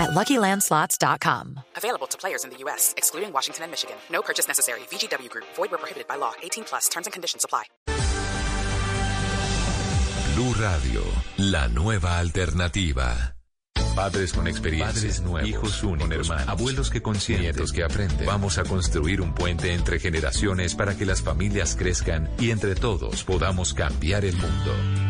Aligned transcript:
at 0.00 0.10
LuckyLandSlots.com. 0.10 1.60
Available 1.76 2.06
to 2.08 2.18
players 2.18 2.44
in 2.44 2.50
the 2.50 2.56
U.S., 2.64 2.94
excluding 2.96 3.32
Washington 3.32 3.64
and 3.64 3.70
Michigan. 3.70 3.96
No 4.10 4.22
purchase 4.22 4.48
necessary. 4.48 4.80
VGW 4.90 5.28
Group. 5.28 5.46
Void 5.56 5.70
where 5.70 5.78
prohibited 5.78 6.08
by 6.08 6.16
law. 6.16 6.32
18 6.42 6.64
plus. 6.64 6.88
Terms 6.88 7.06
and 7.06 7.12
conditions 7.12 7.44
apply. 7.44 7.64
Blue 10.34 10.54
Radio, 10.54 11.02
la 11.36 11.68
nueva 11.68 12.18
alternativa. 12.18 13.34
Padres 13.94 14.32
con 14.32 14.46
experiencia, 14.46 14.94
Padres 14.94 15.20
nuevos, 15.20 15.48
hijos 15.48 15.82
únicos, 15.82 16.08
con 16.08 16.12
hermanos, 16.12 16.48
abuelos 16.48 16.90
que 16.90 17.02
consienten, 17.02 17.50
nietos 17.50 17.72
que 17.72 17.84
aprenden. 17.84 18.26
Vamos 18.26 18.56
a 18.56 18.64
construir 18.64 19.20
un 19.20 19.34
puente 19.34 19.74
entre 19.74 19.98
generaciones 19.98 20.74
para 20.74 20.96
que 20.96 21.04
las 21.04 21.22
familias 21.22 21.76
crezcan 21.76 22.30
y 22.38 22.50
entre 22.50 22.74
todos 22.74 23.24
podamos 23.24 23.74
cambiar 23.74 24.24
el 24.24 24.36
mundo. 24.36 25.09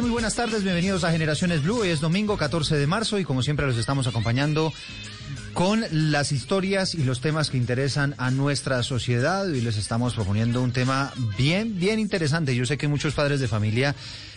Muy 0.00 0.10
buenas 0.10 0.34
tardes, 0.34 0.62
bienvenidos 0.62 1.04
a 1.04 1.12
Generaciones 1.12 1.62
Blue. 1.62 1.80
Hoy 1.80 1.90
es 1.90 2.00
domingo 2.00 2.38
14 2.38 2.78
de 2.78 2.86
marzo 2.86 3.18
y 3.18 3.24
como 3.24 3.42
siempre 3.42 3.66
los 3.66 3.76
estamos 3.76 4.06
acompañando 4.06 4.72
con 5.52 5.84
las 5.90 6.32
historias 6.32 6.94
y 6.94 7.04
los 7.04 7.20
temas 7.20 7.50
que 7.50 7.58
interesan 7.58 8.14
a 8.16 8.30
nuestra 8.30 8.82
sociedad. 8.82 9.46
y 9.48 9.60
les 9.60 9.76
estamos 9.76 10.14
proponiendo 10.14 10.62
un 10.62 10.72
tema 10.72 11.12
bien, 11.36 11.78
bien 11.78 11.98
interesante. 11.98 12.56
Yo 12.56 12.64
sé 12.64 12.78
que 12.78 12.88
muchos 12.88 13.12
padres 13.12 13.40
de 13.40 13.48
familia 13.48 13.94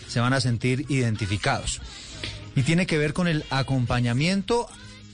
se 0.09 0.19
van 0.19 0.34
a 0.34 0.41
sentir 0.41 0.85
identificados. 0.90 1.80
Y 2.57 2.63
tiene 2.63 2.85
que 2.85 2.97
ver 2.97 3.13
con 3.13 3.30
el 3.30 3.45
acompañamiento 3.50 4.68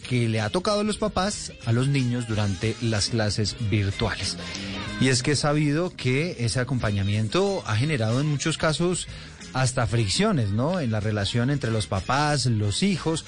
que 0.08 0.28
le 0.28 0.42
ha 0.42 0.50
tocado 0.50 0.80
a 0.80 0.84
los 0.84 0.98
papás 0.98 1.54
a 1.68 1.72
los 1.72 1.88
niños 1.88 2.28
durante 2.28 2.76
las 2.81 3.10
clases 3.10 3.56
virtuales. 3.70 4.38
Y 5.00 5.10
es 5.10 5.22
que 5.22 5.34
he 5.34 5.36
sabido 5.36 5.96
que 5.96 6.38
ese 6.40 6.60
acompañamiento 6.60 7.64
ha 7.68 7.76
generado 7.76 8.20
en 8.20 8.28
muchos 8.28 8.58
casos 8.58 9.08
hasta 9.54 9.88
fricciones, 9.88 10.50
¿no? 10.50 10.80
En 10.80 10.92
la 10.92 11.00
relación 11.00 11.50
entre 11.50 11.72
los 11.72 11.88
papás, 11.88 12.46
los 12.46 12.84
hijos, 12.84 13.26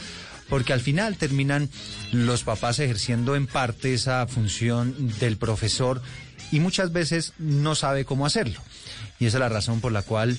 porque 0.49 0.73
al 0.73 0.81
final 0.81 1.17
terminan 1.17 1.69
los 2.11 2.43
papás 2.43 2.79
ejerciendo 2.79 3.35
en 3.35 3.47
parte 3.47 3.93
esa 3.93 4.27
función 4.27 4.95
del 5.19 5.37
profesor 5.37 6.01
y 6.51 6.59
muchas 6.59 6.91
veces 6.91 7.33
no 7.37 7.75
sabe 7.75 8.05
cómo 8.05 8.25
hacerlo. 8.25 8.59
Y 9.19 9.25
esa 9.25 9.37
es 9.37 9.41
la 9.41 9.49
razón 9.49 9.81
por 9.81 9.91
la 9.91 10.01
cual 10.01 10.37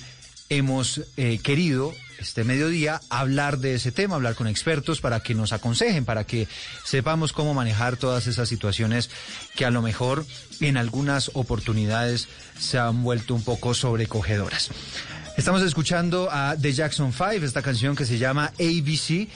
hemos 0.49 1.01
eh, 1.17 1.39
querido 1.43 1.95
este 2.19 2.45
mediodía 2.45 3.01
hablar 3.09 3.59
de 3.59 3.75
ese 3.75 3.91
tema, 3.91 4.17
hablar 4.17 4.35
con 4.35 4.47
expertos 4.47 5.01
para 5.01 5.21
que 5.21 5.35
nos 5.35 5.53
aconsejen, 5.53 6.05
para 6.05 6.25
que 6.25 6.47
sepamos 6.85 7.33
cómo 7.33 7.55
manejar 7.55 7.97
todas 7.97 8.27
esas 8.27 8.49
situaciones 8.49 9.11
que 9.57 9.65
a 9.65 9.71
lo 9.71 9.83
mejor 9.83 10.27
en 10.61 10.77
algunas 10.77 11.31
oportunidades 11.35 12.29
se 12.59 12.79
han 12.79 13.03
vuelto 13.03 13.35
un 13.35 13.43
poco 13.43 13.75
sobrecogedoras. 13.75 14.71
Estamos 15.37 15.63
escuchando 15.63 16.29
a 16.31 16.57
The 16.61 16.73
Jackson 16.75 17.11
5, 17.11 17.45
esta 17.45 17.63
canción 17.63 17.97
que 17.97 18.05
se 18.05 18.19
llama 18.19 18.53
ABC, 18.61 19.29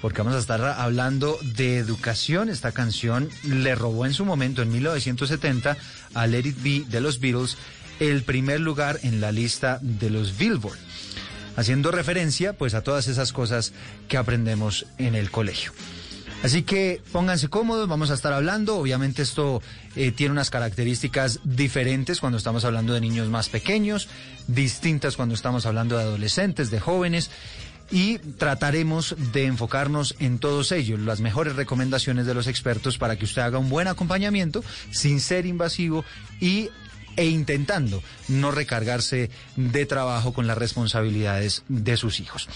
porque 0.00 0.22
vamos 0.22 0.34
a 0.34 0.38
estar 0.38 0.62
hablando 0.62 1.38
de 1.42 1.76
educación. 1.76 2.48
Esta 2.48 2.72
canción 2.72 3.28
le 3.44 3.74
robó 3.74 4.06
en 4.06 4.14
su 4.14 4.24
momento, 4.24 4.62
en 4.62 4.72
1970, 4.72 5.76
a 6.14 6.26
Let 6.26 6.46
It 6.46 6.62
Be 6.62 6.84
de 6.88 7.02
los 7.02 7.20
Beatles, 7.20 7.58
el 8.00 8.22
primer 8.22 8.60
lugar 8.60 8.98
en 9.02 9.20
la 9.20 9.30
lista 9.30 9.78
de 9.82 10.08
los 10.08 10.38
Billboard, 10.38 10.78
haciendo 11.56 11.90
referencia 11.90 12.54
pues 12.54 12.72
a 12.72 12.82
todas 12.82 13.06
esas 13.06 13.34
cosas 13.34 13.74
que 14.08 14.16
aprendemos 14.16 14.86
en 14.96 15.14
el 15.14 15.30
colegio. 15.30 15.72
Así 16.42 16.64
que 16.64 17.00
pónganse 17.12 17.48
cómodos, 17.48 17.88
vamos 17.88 18.10
a 18.10 18.14
estar 18.14 18.32
hablando. 18.32 18.76
Obviamente 18.76 19.22
esto 19.22 19.62
eh, 19.94 20.10
tiene 20.10 20.32
unas 20.32 20.50
características 20.50 21.40
diferentes 21.44 22.18
cuando 22.20 22.36
estamos 22.36 22.64
hablando 22.64 22.94
de 22.94 23.00
niños 23.00 23.28
más 23.28 23.48
pequeños, 23.48 24.08
distintas 24.48 25.16
cuando 25.16 25.36
estamos 25.36 25.66
hablando 25.66 25.96
de 25.96 26.02
adolescentes, 26.02 26.70
de 26.70 26.80
jóvenes. 26.80 27.30
Y 27.92 28.18
trataremos 28.18 29.14
de 29.32 29.44
enfocarnos 29.44 30.16
en 30.18 30.38
todos 30.38 30.72
ellos, 30.72 30.98
las 31.00 31.20
mejores 31.20 31.56
recomendaciones 31.56 32.24
de 32.26 32.32
los 32.32 32.46
expertos 32.46 32.96
para 32.96 33.16
que 33.16 33.26
usted 33.26 33.42
haga 33.42 33.58
un 33.58 33.68
buen 33.68 33.86
acompañamiento 33.86 34.64
sin 34.90 35.20
ser 35.20 35.44
invasivo 35.44 36.02
y 36.40 36.70
e 37.16 37.26
intentando 37.26 38.02
no 38.28 38.50
recargarse 38.50 39.30
de 39.56 39.86
trabajo 39.86 40.32
con 40.32 40.46
las 40.46 40.58
responsabilidades 40.58 41.62
de 41.68 41.96
sus 41.96 42.20
hijos. 42.20 42.48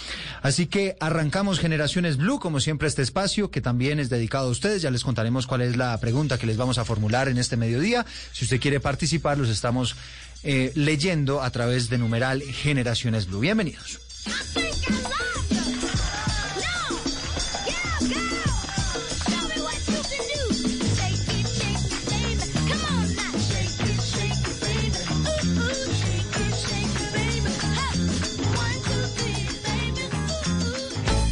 Así 0.43 0.67
que 0.67 0.97
arrancamos 1.01 1.59
Generaciones 1.59 2.17
Blue, 2.17 2.39
como 2.39 2.61
siempre 2.61 2.89
este 2.89 3.03
espacio 3.03 3.51
que 3.51 3.61
también 3.61 4.01
es 4.01 4.09
dedicado 4.09 4.49
a 4.49 4.51
ustedes. 4.51 4.83
Ya 4.83 4.91
les 4.91 5.05
contaremos 5.05 5.47
cuál 5.47 5.63
es 5.63 5.77
la 5.77 5.99
pregunta 5.99 6.39
que 6.39 6.47
les 6.47 6.57
vamos 6.57 6.79
a 6.79 6.85
formular 6.85 7.29
en 7.29 7.39
este 7.39 7.57
mediodía. 7.57 8.07
Si 8.33 8.45
usted 8.45 8.61
quiere 8.61 8.81
participar, 8.81 9.39
los 9.39 9.49
estamos 9.49 9.97
eh, 10.43 10.73
leyendo 10.75 11.43
a 11.43 11.51
través 11.51 11.89
de 11.89 11.99
numeral 11.99 12.43
Generaciones 12.43 13.27
Blue. 13.27 13.41
Bienvenidos. 13.41 14.01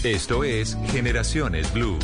Esto 0.04 0.44
es 0.44 0.76
Generaciones 0.92 1.72
Blue. 1.72 1.98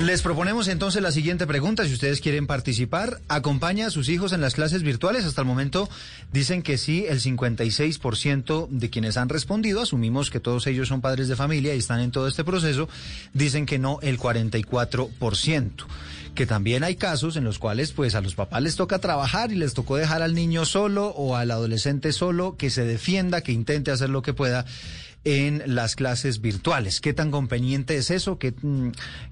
Les 0.00 0.22
proponemos 0.22 0.66
entonces 0.66 1.00
la 1.00 1.12
siguiente 1.12 1.46
pregunta. 1.46 1.86
Si 1.86 1.92
ustedes 1.92 2.20
quieren 2.20 2.48
participar, 2.48 3.20
¿acompaña 3.28 3.86
a 3.86 3.90
sus 3.90 4.08
hijos 4.08 4.32
en 4.32 4.40
las 4.40 4.54
clases 4.54 4.82
virtuales? 4.82 5.24
Hasta 5.24 5.42
el 5.42 5.46
momento 5.46 5.88
dicen 6.32 6.62
que 6.62 6.76
sí, 6.76 7.04
el 7.08 7.20
56% 7.20 8.68
de 8.70 8.90
quienes 8.90 9.16
han 9.16 9.28
respondido, 9.28 9.82
asumimos 9.82 10.30
que 10.30 10.40
todos 10.40 10.66
ellos 10.66 10.88
son 10.88 11.00
padres 11.00 11.28
de 11.28 11.36
familia 11.36 11.76
y 11.76 11.78
están 11.78 12.00
en 12.00 12.10
todo 12.10 12.26
este 12.26 12.42
proceso, 12.42 12.88
dicen 13.34 13.66
que 13.66 13.78
no, 13.78 14.00
el 14.02 14.18
44% 14.18 15.86
que 16.34 16.46
también 16.46 16.84
hay 16.84 16.96
casos 16.96 17.36
en 17.36 17.44
los 17.44 17.58
cuales 17.58 17.92
pues 17.92 18.14
a 18.14 18.20
los 18.20 18.34
papás 18.34 18.62
les 18.62 18.76
toca 18.76 18.98
trabajar 18.98 19.52
y 19.52 19.56
les 19.56 19.74
tocó 19.74 19.96
dejar 19.96 20.22
al 20.22 20.34
niño 20.34 20.64
solo 20.64 21.08
o 21.08 21.36
al 21.36 21.50
adolescente 21.50 22.12
solo, 22.12 22.56
que 22.56 22.70
se 22.70 22.84
defienda, 22.84 23.42
que 23.42 23.52
intente 23.52 23.90
hacer 23.90 24.10
lo 24.10 24.22
que 24.22 24.34
pueda 24.34 24.64
en 25.24 25.62
las 25.66 25.96
clases 25.96 26.40
virtuales. 26.40 27.00
¿Qué 27.00 27.12
tan 27.12 27.30
conveniente 27.30 27.96
es 27.96 28.10
eso? 28.10 28.38
¿Qué, 28.38 28.52
mm, 28.52 28.88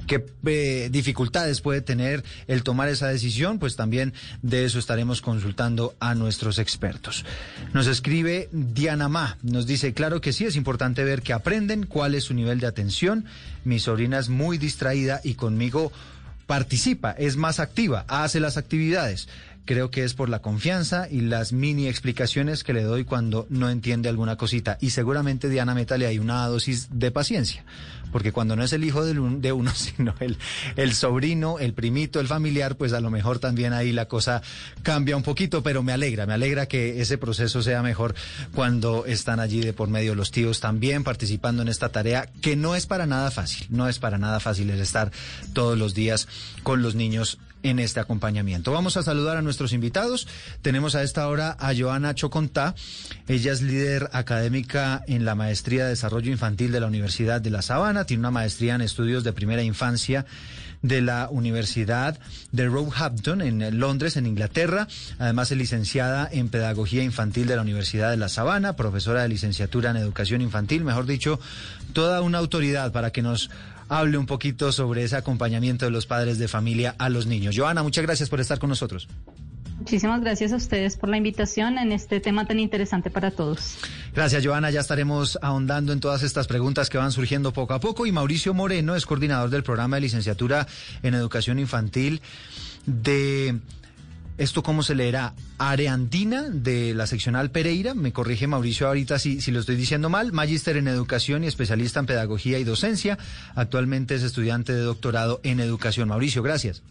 qué 0.07 0.27
eh, 0.45 0.89
dificultades 0.91 1.61
puede 1.61 1.81
tener 1.81 2.25
el 2.47 2.63
tomar 2.63 2.89
esa 2.89 3.09
decisión? 3.09 3.59
Pues 3.59 3.77
también 3.77 4.13
de 4.43 4.65
eso 4.65 4.79
estaremos 4.79 5.23
consultando 5.23 5.95
a 5.99 6.15
nuestros 6.15 6.59
expertos. 6.59 7.25
Nos 7.73 7.87
escribe 7.87 8.49
Diana 8.53 9.09
Ma, 9.09 9.39
nos 9.43 9.67
dice, 9.67 9.95
claro 9.95 10.21
que 10.21 10.33
sí, 10.33 10.45
es 10.45 10.57
importante 10.57 11.05
ver 11.05 11.23
que 11.23 11.33
aprenden, 11.33 11.87
cuál 11.87 12.15
es 12.15 12.25
su 12.25 12.35
nivel 12.35 12.61
de 12.61 12.67
atención. 12.67 13.25
Mi 13.65 13.79
sobrina 13.79 14.19
es 14.19 14.29
muy 14.29 14.59
distraída 14.59 15.21
y 15.25 15.35
conmigo 15.35 15.91
participa, 16.49 17.11
es 17.13 17.37
más 17.37 17.61
activa, 17.61 18.07
hace 18.09 18.41
las 18.41 18.57
actividades. 18.57 19.29
Creo 19.69 19.91
que 19.91 20.03
es 20.03 20.15
por 20.15 20.31
la 20.31 20.39
confianza 20.39 21.09
y 21.11 21.21
las 21.21 21.53
mini 21.53 21.89
explicaciones 21.89 22.65
que 22.65 22.73
le 22.73 22.85
doy 22.85 23.05
cuando 23.05 23.47
no 23.51 23.69
entiende 23.69 24.09
alguna 24.09 24.37
cosita. 24.37 24.79
Y 24.81 24.89
seguramente 24.89 25.51
Diana 25.51 25.75
Meta 25.75 25.99
le 25.99 26.07
hay 26.07 26.19
una 26.19 26.47
dosis 26.47 26.89
de 26.91 27.11
paciencia, 27.11 27.67
porque 28.11 28.33
cuando 28.33 28.57
no 28.57 28.65
es 28.65 28.73
el 28.73 28.83
hijo 28.83 29.05
de 29.05 29.53
uno, 29.53 29.71
sino 29.75 30.15
el, 30.21 30.39
el 30.77 30.95
sobrino, 30.95 31.59
el 31.59 31.75
primito, 31.75 32.19
el 32.19 32.29
familiar, 32.29 32.77
pues 32.77 32.95
a 32.95 33.01
lo 33.01 33.11
mejor 33.11 33.41
también 33.41 33.75
ahí 33.75 33.93
la 33.93 34.09
cosa 34.09 34.41
cambia 34.83 35.19
un 35.19 35.23
poquito, 35.23 35.63
pero 35.63 35.83
me 35.83 35.93
alegra, 35.93 36.25
me 36.25 36.33
alegra 36.33 36.65
que 36.65 37.03
ese 37.03 37.19
proceso 37.19 37.61
sea 37.61 37.83
mejor 37.83 38.15
cuando 38.55 39.05
están 39.05 39.39
allí 39.39 39.61
de 39.61 39.75
por 39.75 39.91
medio 39.91 40.15
los 40.15 40.31
tíos 40.31 40.61
también 40.61 41.05
participando 41.05 41.61
en 41.61 41.69
esta 41.69 41.91
tarea 41.91 42.27
que 42.41 42.57
no 42.57 42.75
es 42.75 42.87
para 42.87 43.05
nada 43.05 43.31
fácil, 43.31 43.67
no 43.69 43.87
es 43.87 43.99
para 43.99 44.17
nada 44.17 44.41
fácil 44.41 44.71
el 44.71 44.81
estar 44.81 45.13
todos 45.53 45.77
los 45.77 45.93
días 45.93 46.27
con 46.63 46.81
los 46.81 46.95
niños 46.95 47.39
en 47.63 47.79
este 47.79 48.01
acompañamiento. 48.01 48.73
Vamos 48.73 48.97
a 48.97 49.03
saludar 49.03 49.37
a 49.37 49.43
nuestros 49.59 49.73
invitados. 49.73 50.29
Tenemos 50.63 50.95
a 50.95 51.03
esta 51.03 51.27
hora 51.27 51.57
a 51.59 51.75
Joana 51.75 52.15
Chocontá. 52.15 52.77
Ella 53.27 53.51
es 53.53 53.61
líder 53.61 54.09
académica 54.13 55.03
en 55.09 55.25
la 55.25 55.35
Maestría 55.35 55.83
de 55.83 55.91
Desarrollo 55.91 56.31
Infantil 56.31 56.71
de 56.71 56.79
la 56.79 56.87
Universidad 56.87 57.41
de 57.41 57.51
La 57.51 57.61
Sabana. 57.61 58.05
Tiene 58.05 58.21
una 58.21 58.31
maestría 58.31 58.77
en 58.77 58.83
estudios 58.83 59.25
de 59.25 59.33
primera 59.33 59.65
infancia 59.65 60.27
de 60.81 61.01
la 61.01 61.29
Universidad 61.33 62.21
de 62.53 62.67
Roehampton 62.69 63.41
en 63.43 63.81
Londres, 63.81 64.17
en 64.17 64.27
Inglaterra. 64.27 64.87
Además 65.19 65.51
es 65.51 65.59
licenciada 65.59 66.29
en 66.31 66.51
Pedagogía 66.51 67.03
Infantil 67.03 67.49
de 67.49 67.57
la 67.57 67.63
Universidad 67.63 68.11
de 68.11 68.17
La 68.17 68.29
Sabana, 68.29 68.77
profesora 68.77 69.23
de 69.23 69.29
licenciatura 69.29 69.91
en 69.91 69.97
Educación 69.97 70.41
Infantil, 70.41 70.85
mejor 70.85 71.07
dicho, 71.07 71.41
toda 71.95 72.21
una 72.21 72.39
autoridad 72.39 72.93
para 72.93 73.11
que 73.11 73.23
nos 73.23 73.51
hable 73.89 74.19
un 74.19 74.27
poquito 74.27 74.71
sobre 74.71 75.03
ese 75.03 75.17
acompañamiento 75.17 75.87
de 75.87 75.91
los 75.91 76.07
padres 76.07 76.39
de 76.39 76.49
familia 76.49 76.95
a 76.99 77.09
los 77.09 77.27
niños. 77.27 77.57
Joana, 77.57 77.83
muchas 77.83 78.05
gracias 78.05 78.29
por 78.29 78.41
estar 78.41 78.59
con 78.59 78.69
nosotros. 78.69 79.09
Muchísimas 79.79 80.21
gracias 80.21 80.53
a 80.53 80.57
ustedes 80.57 80.97
por 80.97 81.09
la 81.09 81.17
invitación 81.17 81.79
en 81.79 81.93
este 81.93 82.19
tema 82.21 82.47
tan 82.47 82.59
interesante 82.59 83.11
para 83.11 83.31
todos. 83.31 83.79
Gracias, 84.15 84.45
Joana. 84.45 84.71
Ya 84.71 84.81
estaremos 84.81 85.39
ahondando 85.41 85.93
en 85.93 86.01
todas 86.01 86.25
estas 86.25 86.49
preguntas 86.49 86.91
que 86.91 86.99
van 86.99 87.13
surgiendo 87.13 87.53
poco 87.53 87.75
a 87.75 87.81
poco. 87.81 88.05
Y 88.05 88.13
Mauricio 88.13 88.55
Moreno 88.55 88.97
es 88.97 89.07
coordinador 89.07 89.51
del 89.51 89.63
programa 89.63 89.97
de 89.97 90.03
licenciatura 90.03 90.67
en 91.03 91.15
educación 91.15 91.59
infantil 91.61 92.21
de 92.87 93.61
¿Esto 94.39 94.63
cómo 94.63 94.85
se 94.85 94.95
leerá? 94.95 95.35
Areandina 95.59 96.49
de 96.49 96.95
la 96.95 97.09
seccional 97.09 97.51
Pereira, 97.51 97.95
me 97.95 98.13
corrige 98.13 98.47
Mauricio 98.47 98.87
ahorita 98.87 99.19
si, 99.19 99.41
si 99.41 99.51
lo 99.51 99.59
estoy 99.59 99.75
diciendo 99.75 100.11
mal, 100.11 100.33
magíster 100.33 100.77
en 100.77 100.87
educación 100.87 101.43
y 101.43 101.49
especialista 101.49 101.99
en 101.99 102.07
pedagogía 102.07 102.61
y 102.61 102.65
docencia. 102.65 103.19
Actualmente 103.57 104.15
es 104.15 104.23
estudiante 104.23 104.73
de 104.73 104.83
doctorado 104.83 105.41
en 105.43 105.59
educación. 105.59 106.09
Mauricio, 106.09 106.45
gracias. 106.45 106.83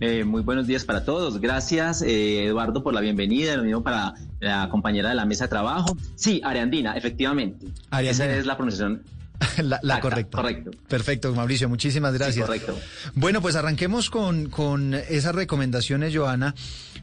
Eh, 0.00 0.24
muy 0.24 0.40
buenos 0.40 0.66
días 0.66 0.84
para 0.84 1.04
todos. 1.04 1.40
Gracias, 1.40 2.00
eh, 2.00 2.46
Eduardo, 2.46 2.82
por 2.82 2.94
la 2.94 3.02
bienvenida. 3.02 3.54
Lo 3.56 3.64
mismo 3.64 3.82
para 3.82 4.14
la 4.40 4.70
compañera 4.70 5.10
de 5.10 5.14
la 5.14 5.26
mesa 5.26 5.44
de 5.44 5.48
trabajo. 5.48 5.94
Sí, 6.14 6.40
Areandina, 6.42 6.96
efectivamente. 6.96 7.66
Esa 8.00 8.34
es 8.34 8.46
la 8.46 8.56
pronunciación 8.56 9.02
la, 9.62 10.00
correcta. 10.00 10.38
Correcto. 10.38 10.70
Perfecto, 10.88 11.34
Mauricio, 11.34 11.68
muchísimas 11.68 12.14
gracias. 12.14 12.46
correcto. 12.46 12.78
Bueno, 13.14 13.42
pues 13.42 13.56
arranquemos 13.56 14.08
con, 14.08 14.48
con 14.48 14.94
esas 14.94 15.34
recomendaciones, 15.34 16.16
Joana, 16.16 16.54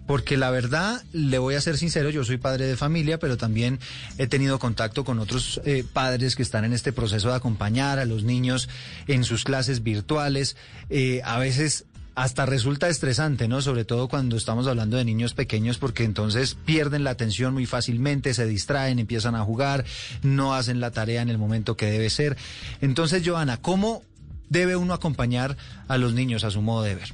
porque 0.07 0.35
la 0.35 0.49
verdad, 0.49 1.03
le 1.13 1.37
voy 1.37 1.53
a 1.53 1.61
ser 1.61 1.77
sincero, 1.77 2.09
yo 2.09 2.23
soy 2.23 2.37
padre 2.37 2.65
de 2.65 2.77
familia, 2.77 3.19
pero 3.19 3.37
también 3.37 3.79
he 4.17 4.25
tenido 4.25 4.57
contacto 4.57 5.03
con 5.03 5.19
otros 5.19 5.61
eh, 5.65 5.83
padres 5.91 6.35
que 6.35 6.43
están 6.43 6.65
en 6.65 6.73
este 6.73 6.93
proceso 6.93 7.29
de 7.29 7.35
acompañar 7.35 7.99
a 7.99 8.05
los 8.05 8.23
niños 8.23 8.69
en 9.07 9.23
sus 9.23 9.43
clases 9.43 9.83
virtuales. 9.83 10.57
Eh, 10.89 11.21
a 11.23 11.37
veces 11.37 11.85
hasta 12.17 12.47
resulta 12.47 12.89
estresante, 12.89 13.47
¿no? 13.47 13.61
Sobre 13.61 13.85
todo 13.85 14.07
cuando 14.07 14.37
estamos 14.37 14.65
hablando 14.65 14.97
de 14.97 15.05
niños 15.05 15.35
pequeños, 15.35 15.77
porque 15.77 16.03
entonces 16.03 16.55
pierden 16.55 17.03
la 17.03 17.11
atención 17.11 17.53
muy 17.53 17.67
fácilmente, 17.67 18.33
se 18.33 18.47
distraen, 18.47 18.97
empiezan 18.97 19.35
a 19.35 19.43
jugar, 19.43 19.85
no 20.23 20.55
hacen 20.55 20.79
la 20.79 20.89
tarea 20.89 21.21
en 21.21 21.29
el 21.29 21.37
momento 21.37 21.77
que 21.77 21.85
debe 21.85 22.09
ser. 22.09 22.35
Entonces, 22.81 23.21
Joana, 23.23 23.57
¿cómo 23.57 24.01
debe 24.49 24.75
uno 24.75 24.95
acompañar 24.95 25.57
a 25.87 25.99
los 25.99 26.15
niños 26.15 26.43
a 26.43 26.49
su 26.49 26.63
modo 26.63 26.81
de 26.81 26.95
ver? 26.95 27.13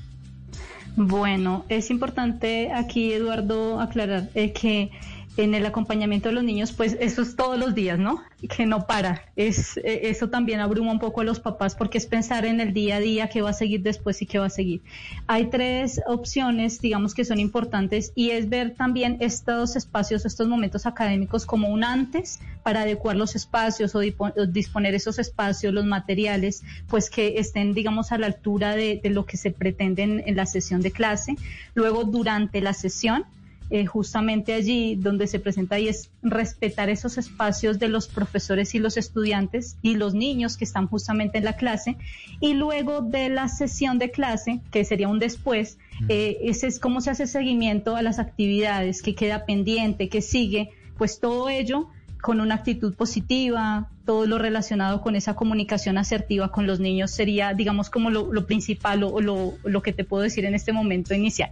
Bueno, 0.95 1.65
es 1.67 1.91
importante 1.91 2.71
aquí, 2.71 3.11
Eduardo, 3.11 3.81
aclarar 3.81 4.29
eh, 4.35 4.53
que 4.53 4.89
en 5.35 5.55
el 5.55 5.65
acompañamiento 5.65 6.29
de 6.29 6.35
los 6.35 6.43
niños, 6.43 6.71
pues 6.73 6.95
eso 6.99 7.23
es 7.23 7.35
todos 7.35 7.57
los 7.57 7.73
días, 7.73 7.97
¿no? 7.97 8.21
Que 8.55 8.65
no 8.67 8.85
para. 8.85 9.23
Es, 9.35 9.77
e, 9.77 10.09
eso 10.09 10.29
también 10.29 10.59
abruma 10.59 10.91
un 10.91 10.99
poco 10.99 11.21
a 11.21 11.23
los 11.23 11.39
papás 11.39 11.75
porque 11.75 11.97
es 11.97 12.05
pensar 12.05 12.45
en 12.45 12.59
el 12.59 12.73
día 12.73 12.97
a 12.97 12.99
día 12.99 13.29
qué 13.29 13.41
va 13.41 13.49
a 13.49 13.53
seguir 13.53 13.81
después 13.81 14.21
y 14.21 14.27
qué 14.27 14.37
va 14.37 14.45
a 14.45 14.51
seguir. 14.51 14.81
Hay 15.25 15.49
tres 15.49 16.01
opciones, 16.05 16.79
digamos, 16.81 17.15
que 17.15 17.25
son 17.25 17.39
importantes 17.39 18.11
y 18.15 18.29
es 18.29 18.47
ver 18.49 18.75
también 18.75 19.17
estos 19.21 19.75
espacios, 19.75 20.25
estos 20.25 20.47
momentos 20.47 20.85
académicos 20.85 21.47
como 21.47 21.69
un 21.69 21.83
antes 21.83 22.39
para 22.61 22.81
adecuar 22.81 23.15
los 23.15 23.35
espacios 23.35 23.95
o 23.95 23.99
disponer 23.99 24.93
esos 24.93 25.17
espacios, 25.17 25.73
los 25.73 25.85
materiales, 25.85 26.63
pues 26.87 27.09
que 27.09 27.39
estén, 27.39 27.73
digamos, 27.73 28.11
a 28.11 28.19
la 28.19 28.27
altura 28.27 28.75
de, 28.75 28.99
de 29.01 29.09
lo 29.09 29.25
que 29.25 29.37
se 29.37 29.49
pretende 29.49 30.03
en 30.03 30.35
la 30.35 30.45
sesión 30.45 30.81
de 30.81 30.91
clase. 30.91 31.37
Luego, 31.73 32.03
durante 32.03 32.61
la 32.61 32.73
sesión, 32.73 33.25
eh, 33.69 33.85
justamente 33.85 34.53
allí 34.53 34.95
donde 34.95 35.27
se 35.27 35.39
presenta 35.39 35.79
y 35.79 35.87
es 35.87 36.11
respetar 36.21 36.89
esos 36.89 37.17
espacios 37.17 37.79
de 37.79 37.87
los 37.87 38.07
profesores 38.07 38.75
y 38.75 38.79
los 38.79 38.97
estudiantes 38.97 39.77
y 39.81 39.95
los 39.95 40.13
niños 40.13 40.57
que 40.57 40.65
están 40.65 40.87
justamente 40.87 41.37
en 41.37 41.45
la 41.45 41.53
clase. 41.55 41.97
Y 42.39 42.53
luego 42.53 43.01
de 43.01 43.29
la 43.29 43.47
sesión 43.47 43.99
de 43.99 44.11
clase, 44.11 44.59
que 44.71 44.85
sería 44.85 45.07
un 45.07 45.19
después, 45.19 45.77
eh, 46.09 46.37
ese 46.43 46.67
es 46.67 46.79
cómo 46.79 47.01
se 47.01 47.11
hace 47.11 47.27
seguimiento 47.27 47.95
a 47.95 48.01
las 48.01 48.19
actividades, 48.19 49.01
que 49.01 49.15
queda 49.15 49.45
pendiente, 49.45 50.09
que 50.09 50.21
sigue, 50.21 50.69
pues 50.97 51.19
todo 51.19 51.49
ello 51.49 51.89
con 52.21 52.39
una 52.39 52.55
actitud 52.55 52.93
positiva, 52.95 53.89
todo 54.05 54.25
lo 54.25 54.37
relacionado 54.37 55.01
con 55.01 55.15
esa 55.15 55.35
comunicación 55.35 55.97
asertiva 55.97 56.51
con 56.51 56.67
los 56.67 56.79
niños 56.79 57.11
sería, 57.11 57.53
digamos, 57.53 57.89
como 57.89 58.09
lo, 58.09 58.45
principal 58.45 59.03
o 59.03 59.19
lo, 59.19 59.55
lo 59.63 59.81
que 59.81 59.91
te 59.91 60.05
puedo 60.05 60.23
decir 60.23 60.45
en 60.45 60.55
este 60.55 60.71
momento 60.71 61.13
inicial. 61.13 61.51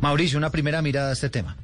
Mauricio, 0.00 0.38
una 0.38 0.50
primera 0.50 0.82
mirada 0.82 1.10
a 1.10 1.12
este 1.12 1.30
tema. 1.30 1.56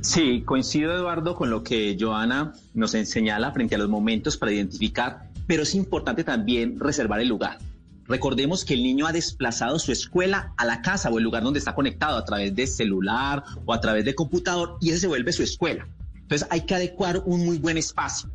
Sí, 0.00 0.42
coincido 0.44 0.94
Eduardo 0.94 1.34
con 1.34 1.50
lo 1.50 1.62
que 1.62 1.96
Joana 1.98 2.52
nos 2.74 2.92
señala 2.92 3.52
frente 3.52 3.74
a 3.74 3.78
los 3.78 3.88
momentos 3.88 4.36
para 4.36 4.52
identificar, 4.52 5.28
pero 5.46 5.62
es 5.62 5.74
importante 5.74 6.24
también 6.24 6.78
reservar 6.80 7.20
el 7.20 7.28
lugar. 7.28 7.58
Recordemos 8.08 8.64
que 8.64 8.74
el 8.74 8.82
niño 8.82 9.06
ha 9.06 9.12
desplazado 9.12 9.78
su 9.78 9.90
escuela 9.90 10.52
a 10.56 10.64
la 10.64 10.80
casa 10.80 11.10
o 11.10 11.18
el 11.18 11.24
lugar 11.24 11.42
donde 11.42 11.58
está 11.58 11.74
conectado 11.74 12.16
a 12.16 12.24
través 12.24 12.54
de 12.54 12.66
celular 12.66 13.42
o 13.64 13.72
a 13.72 13.80
través 13.80 14.04
de 14.04 14.14
computador 14.14 14.78
y 14.80 14.90
ese 14.90 15.00
se 15.00 15.06
vuelve 15.08 15.32
su 15.32 15.42
escuela. 15.42 15.88
Entonces 16.14 16.46
hay 16.50 16.62
que 16.62 16.74
adecuar 16.74 17.22
un 17.24 17.44
muy 17.44 17.58
buen 17.58 17.76
espacio, 17.76 18.30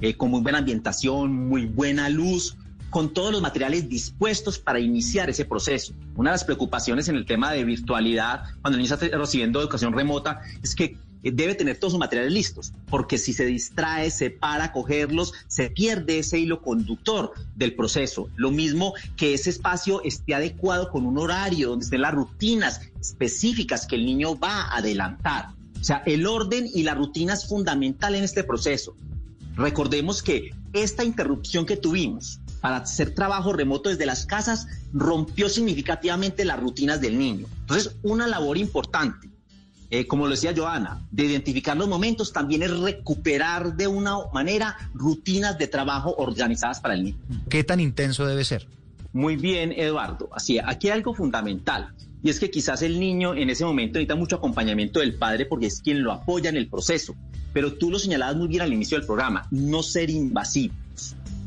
eh, 0.00 0.16
con 0.16 0.30
muy 0.30 0.42
buena 0.42 0.58
ambientación, 0.58 1.48
muy 1.48 1.66
buena 1.66 2.08
luz, 2.08 2.56
con 2.90 3.12
todos 3.12 3.32
los 3.32 3.42
materiales 3.42 3.88
dispuestos 3.88 4.58
para 4.58 4.80
iniciar 4.80 5.28
ese 5.30 5.44
proceso. 5.44 5.92
Una 6.14 6.30
de 6.30 6.34
las 6.34 6.44
preocupaciones 6.44 7.08
en 7.08 7.16
el 7.16 7.26
tema 7.26 7.52
de 7.52 7.64
virtualidad, 7.64 8.44
cuando 8.62 8.76
el 8.76 8.82
niño 8.82 8.94
está 8.94 9.08
recibiendo 9.16 9.60
educación 9.60 9.92
remota, 9.92 10.40
es 10.62 10.74
que 10.74 10.96
eh, 11.22 11.32
debe 11.32 11.54
tener 11.54 11.78
todos 11.78 11.92
sus 11.92 11.98
materiales 11.98 12.32
listos, 12.32 12.72
porque 12.88 13.18
si 13.18 13.32
se 13.32 13.44
distrae, 13.44 14.10
se 14.10 14.30
para 14.30 14.64
a 14.64 14.72
cogerlos, 14.72 15.32
se 15.48 15.70
pierde 15.70 16.20
ese 16.20 16.38
hilo 16.38 16.62
conductor 16.62 17.32
del 17.56 17.74
proceso. 17.74 18.28
Lo 18.36 18.50
mismo 18.50 18.94
que 19.16 19.34
ese 19.34 19.50
espacio 19.50 20.02
esté 20.04 20.34
adecuado 20.34 20.90
con 20.90 21.04
un 21.04 21.18
horario 21.18 21.70
donde 21.70 21.84
estén 21.84 22.02
las 22.02 22.14
rutinas 22.14 22.80
específicas 23.00 23.86
que 23.86 23.96
el 23.96 24.06
niño 24.06 24.38
va 24.38 24.62
a 24.62 24.76
adelantar. 24.76 25.48
O 25.80 25.84
sea, 25.84 26.02
el 26.06 26.26
orden 26.26 26.68
y 26.72 26.82
la 26.84 26.94
rutina 26.94 27.34
es 27.34 27.46
fundamental 27.46 28.14
en 28.14 28.24
este 28.24 28.44
proceso. 28.44 28.96
Recordemos 29.56 30.22
que 30.22 30.50
esta 30.72 31.04
interrupción 31.04 31.64
que 31.64 31.76
tuvimos 31.76 32.40
para 32.60 32.78
hacer 32.78 33.14
trabajo 33.14 33.52
remoto 33.52 33.88
desde 33.88 34.06
las 34.06 34.26
casas 34.26 34.66
rompió 34.92 35.48
significativamente 35.48 36.44
las 36.44 36.60
rutinas 36.60 37.00
del 37.00 37.18
niño. 37.18 37.46
Entonces, 37.60 37.96
una 38.02 38.26
labor 38.26 38.58
importante, 38.58 39.28
eh, 39.90 40.06
como 40.06 40.24
lo 40.24 40.32
decía 40.32 40.52
Joana, 40.56 41.06
de 41.10 41.24
identificar 41.24 41.76
los 41.76 41.88
momentos 41.88 42.32
también 42.32 42.62
es 42.62 42.76
recuperar 42.76 43.76
de 43.76 43.86
una 43.86 44.16
manera 44.32 44.76
rutinas 44.94 45.58
de 45.58 45.68
trabajo 45.68 46.14
organizadas 46.18 46.80
para 46.80 46.94
el 46.94 47.04
niño. 47.04 47.18
¿Qué 47.48 47.62
tan 47.62 47.80
intenso 47.80 48.26
debe 48.26 48.44
ser? 48.44 48.66
Muy 49.12 49.36
bien, 49.36 49.72
Eduardo. 49.72 50.28
Así, 50.32 50.58
aquí 50.58 50.88
hay 50.88 50.98
algo 50.98 51.14
fundamental. 51.14 51.94
Y 52.22 52.30
es 52.30 52.40
que 52.40 52.50
quizás 52.50 52.82
el 52.82 52.98
niño 52.98 53.34
en 53.34 53.50
ese 53.50 53.64
momento 53.64 53.94
necesita 53.94 54.16
mucho 54.16 54.36
acompañamiento 54.36 55.00
del 55.00 55.14
padre 55.14 55.46
porque 55.46 55.66
es 55.66 55.80
quien 55.80 56.02
lo 56.02 56.12
apoya 56.12 56.50
en 56.50 56.56
el 56.56 56.68
proceso. 56.68 57.14
Pero 57.52 57.74
tú 57.74 57.90
lo 57.90 57.98
señalabas 57.98 58.36
muy 58.36 58.48
bien 58.48 58.62
al 58.62 58.72
inicio 58.72 58.98
del 58.98 59.06
programa, 59.06 59.46
no 59.50 59.82
ser 59.82 60.10
invasivos. 60.10 60.76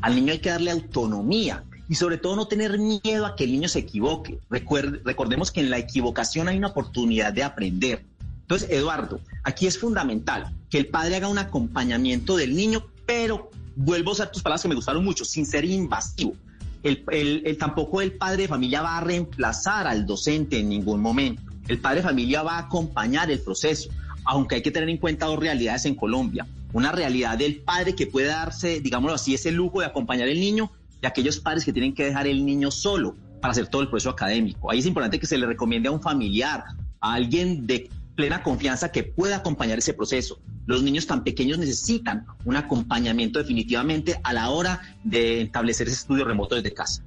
Al 0.02 0.14
niño 0.14 0.32
hay 0.32 0.38
que 0.38 0.50
darle 0.50 0.70
autonomía 0.70 1.64
y 1.88 1.96
sobre 1.96 2.18
todo 2.18 2.36
no 2.36 2.46
tener 2.46 2.78
miedo 2.78 3.26
a 3.26 3.34
que 3.34 3.44
el 3.44 3.52
niño 3.52 3.68
se 3.68 3.80
equivoque. 3.80 4.38
recordemos 4.48 5.50
que 5.50 5.60
en 5.60 5.70
la 5.70 5.78
equivocación 5.78 6.48
hay 6.48 6.56
una 6.56 6.68
oportunidad 6.68 7.32
de 7.32 7.42
aprender. 7.42 8.04
Entonces, 8.42 8.68
Eduardo, 8.70 9.20
aquí 9.44 9.66
es 9.66 9.78
fundamental 9.78 10.52
que 10.70 10.78
el 10.78 10.86
padre 10.86 11.16
haga 11.16 11.28
un 11.28 11.38
acompañamiento 11.38 12.36
del 12.36 12.54
niño, 12.54 12.86
pero 13.06 13.50
vuelvo 13.76 14.10
a 14.10 14.12
usar 14.14 14.30
tus 14.30 14.42
palabras 14.42 14.62
que 14.62 14.68
me 14.68 14.74
gustaron 14.74 15.04
mucho, 15.04 15.24
sin 15.24 15.46
ser 15.46 15.64
invasivo. 15.64 16.34
El, 16.82 17.56
tampoco 17.58 18.00
el 18.00 18.12
padre 18.12 18.42
de 18.42 18.48
familia 18.48 18.82
va 18.82 18.98
a 18.98 19.00
reemplazar 19.02 19.86
al 19.86 20.06
docente 20.06 20.58
en 20.58 20.68
ningún 20.68 21.00
momento. 21.00 21.42
El 21.68 21.78
padre 21.78 21.98
de 21.98 22.08
familia 22.08 22.42
va 22.42 22.56
a 22.56 22.60
acompañar 22.60 23.30
el 23.30 23.40
proceso, 23.40 23.90
aunque 24.24 24.56
hay 24.56 24.62
que 24.62 24.70
tener 24.70 24.88
en 24.88 24.96
cuenta 24.96 25.26
dos 25.26 25.38
realidades 25.38 25.84
en 25.84 25.94
Colombia. 25.94 26.46
Una 26.72 26.92
realidad 26.92 27.38
del 27.38 27.56
padre 27.62 27.94
que 27.94 28.06
puede 28.06 28.28
darse, 28.28 28.80
digámoslo 28.80 29.14
así, 29.14 29.34
ese 29.34 29.50
lujo 29.50 29.80
de 29.80 29.86
acompañar 29.86 30.28
al 30.28 30.38
niño 30.38 30.70
y 31.02 31.06
aquellos 31.06 31.40
padres 31.40 31.64
que 31.64 31.72
tienen 31.72 31.94
que 31.94 32.04
dejar 32.04 32.26
el 32.26 32.44
niño 32.44 32.70
solo 32.70 33.16
para 33.40 33.52
hacer 33.52 33.68
todo 33.68 33.82
el 33.82 33.88
proceso 33.88 34.10
académico. 34.10 34.70
Ahí 34.70 34.78
es 34.78 34.86
importante 34.86 35.18
que 35.18 35.26
se 35.26 35.38
le 35.38 35.46
recomiende 35.46 35.88
a 35.88 35.92
un 35.92 36.02
familiar, 36.02 36.64
a 37.00 37.14
alguien 37.14 37.66
de 37.66 37.90
plena 38.14 38.42
confianza 38.42 38.92
que 38.92 39.02
pueda 39.02 39.36
acompañar 39.36 39.78
ese 39.78 39.94
proceso. 39.94 40.40
Los 40.66 40.82
niños 40.82 41.06
tan 41.06 41.24
pequeños 41.24 41.58
necesitan 41.58 42.26
un 42.44 42.56
acompañamiento 42.56 43.38
definitivamente 43.38 44.20
a 44.22 44.32
la 44.32 44.50
hora 44.50 44.80
de 45.04 45.42
establecer 45.42 45.88
ese 45.88 45.96
estudio 45.96 46.24
remoto 46.24 46.54
desde 46.54 46.74
casa. 46.74 47.02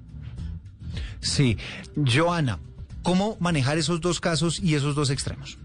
Sí, 1.20 1.58
Joana, 1.96 2.60
¿cómo 3.04 3.38
manejar 3.40 3.78
esos 3.78 4.02
dos 4.02 4.20
casos 4.20 4.60
y 4.60 4.76
esos 4.76 4.96
dos 4.96 5.10
extremos? 5.10 5.58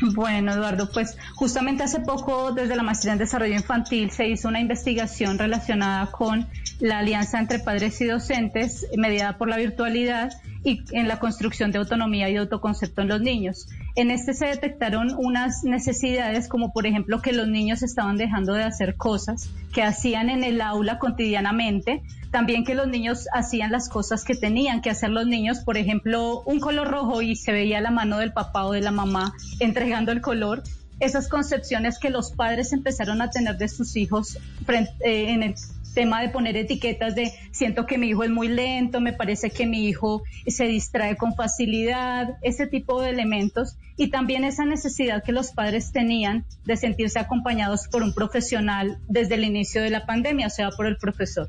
Bueno, 0.00 0.52
Eduardo, 0.52 0.90
pues 0.92 1.16
justamente 1.34 1.84
hace 1.84 2.00
poco 2.00 2.52
desde 2.52 2.76
la 2.76 2.82
Maestría 2.82 3.12
en 3.12 3.18
Desarrollo 3.18 3.54
Infantil 3.54 4.10
se 4.10 4.28
hizo 4.28 4.48
una 4.48 4.60
investigación 4.60 5.38
relacionada 5.38 6.10
con 6.10 6.48
la 6.80 6.98
alianza 6.98 7.38
entre 7.38 7.60
padres 7.60 8.00
y 8.00 8.06
docentes 8.06 8.86
mediada 8.96 9.38
por 9.38 9.48
la 9.48 9.56
virtualidad 9.56 10.32
y 10.64 10.82
en 10.92 11.06
la 11.06 11.18
construcción 11.18 11.70
de 11.70 11.78
autonomía 11.78 12.30
y 12.30 12.36
autoconcepto 12.36 13.02
en 13.02 13.08
los 13.08 13.20
niños. 13.20 13.68
En 13.94 14.10
este 14.10 14.32
se 14.34 14.46
detectaron 14.46 15.14
unas 15.16 15.62
necesidades 15.62 16.48
como 16.48 16.72
por 16.72 16.86
ejemplo 16.86 17.20
que 17.20 17.32
los 17.32 17.46
niños 17.46 17.82
estaban 17.82 18.16
dejando 18.16 18.54
de 18.54 18.64
hacer 18.64 18.96
cosas 18.96 19.50
que 19.72 19.82
hacían 19.82 20.30
en 20.30 20.42
el 20.42 20.60
aula 20.60 20.98
cotidianamente, 20.98 22.02
también 22.30 22.64
que 22.64 22.74
los 22.74 22.88
niños 22.88 23.28
hacían 23.32 23.70
las 23.70 23.88
cosas 23.88 24.24
que 24.24 24.34
tenían 24.34 24.80
que 24.80 24.90
hacer 24.90 25.10
los 25.10 25.26
niños, 25.26 25.60
por 25.60 25.76
ejemplo, 25.76 26.42
un 26.46 26.58
color 26.60 26.88
rojo 26.88 27.22
y 27.22 27.36
se 27.36 27.52
veía 27.52 27.80
la 27.80 27.90
mano 27.90 28.18
del 28.18 28.32
papá 28.32 28.64
o 28.64 28.72
de 28.72 28.80
la 28.80 28.90
mamá 28.90 29.34
entregando 29.60 30.10
el 30.10 30.20
color 30.20 30.62
esas 31.00 31.28
concepciones 31.28 31.98
que 31.98 32.10
los 32.10 32.32
padres 32.32 32.72
empezaron 32.72 33.20
a 33.20 33.30
tener 33.30 33.58
de 33.58 33.68
sus 33.68 33.96
hijos 33.96 34.38
eh, 34.68 35.30
en 35.30 35.42
el 35.42 35.54
tema 35.94 36.20
de 36.20 36.28
poner 36.28 36.56
etiquetas 36.56 37.14
de 37.14 37.32
siento 37.52 37.86
que 37.86 37.98
mi 37.98 38.08
hijo 38.08 38.24
es 38.24 38.30
muy 38.30 38.48
lento, 38.48 39.00
me 39.00 39.12
parece 39.12 39.50
que 39.50 39.66
mi 39.66 39.86
hijo 39.86 40.22
se 40.46 40.66
distrae 40.66 41.16
con 41.16 41.34
facilidad, 41.34 42.36
ese 42.42 42.66
tipo 42.66 43.00
de 43.00 43.10
elementos 43.10 43.76
y 43.96 44.10
también 44.10 44.44
esa 44.44 44.64
necesidad 44.64 45.22
que 45.22 45.32
los 45.32 45.52
padres 45.52 45.92
tenían 45.92 46.44
de 46.64 46.76
sentirse 46.76 47.18
acompañados 47.18 47.88
por 47.88 48.02
un 48.02 48.12
profesional 48.12 48.98
desde 49.08 49.36
el 49.36 49.44
inicio 49.44 49.82
de 49.82 49.90
la 49.90 50.04
pandemia, 50.04 50.48
o 50.48 50.50
sea, 50.50 50.70
por 50.70 50.86
el 50.86 50.96
profesor. 50.96 51.48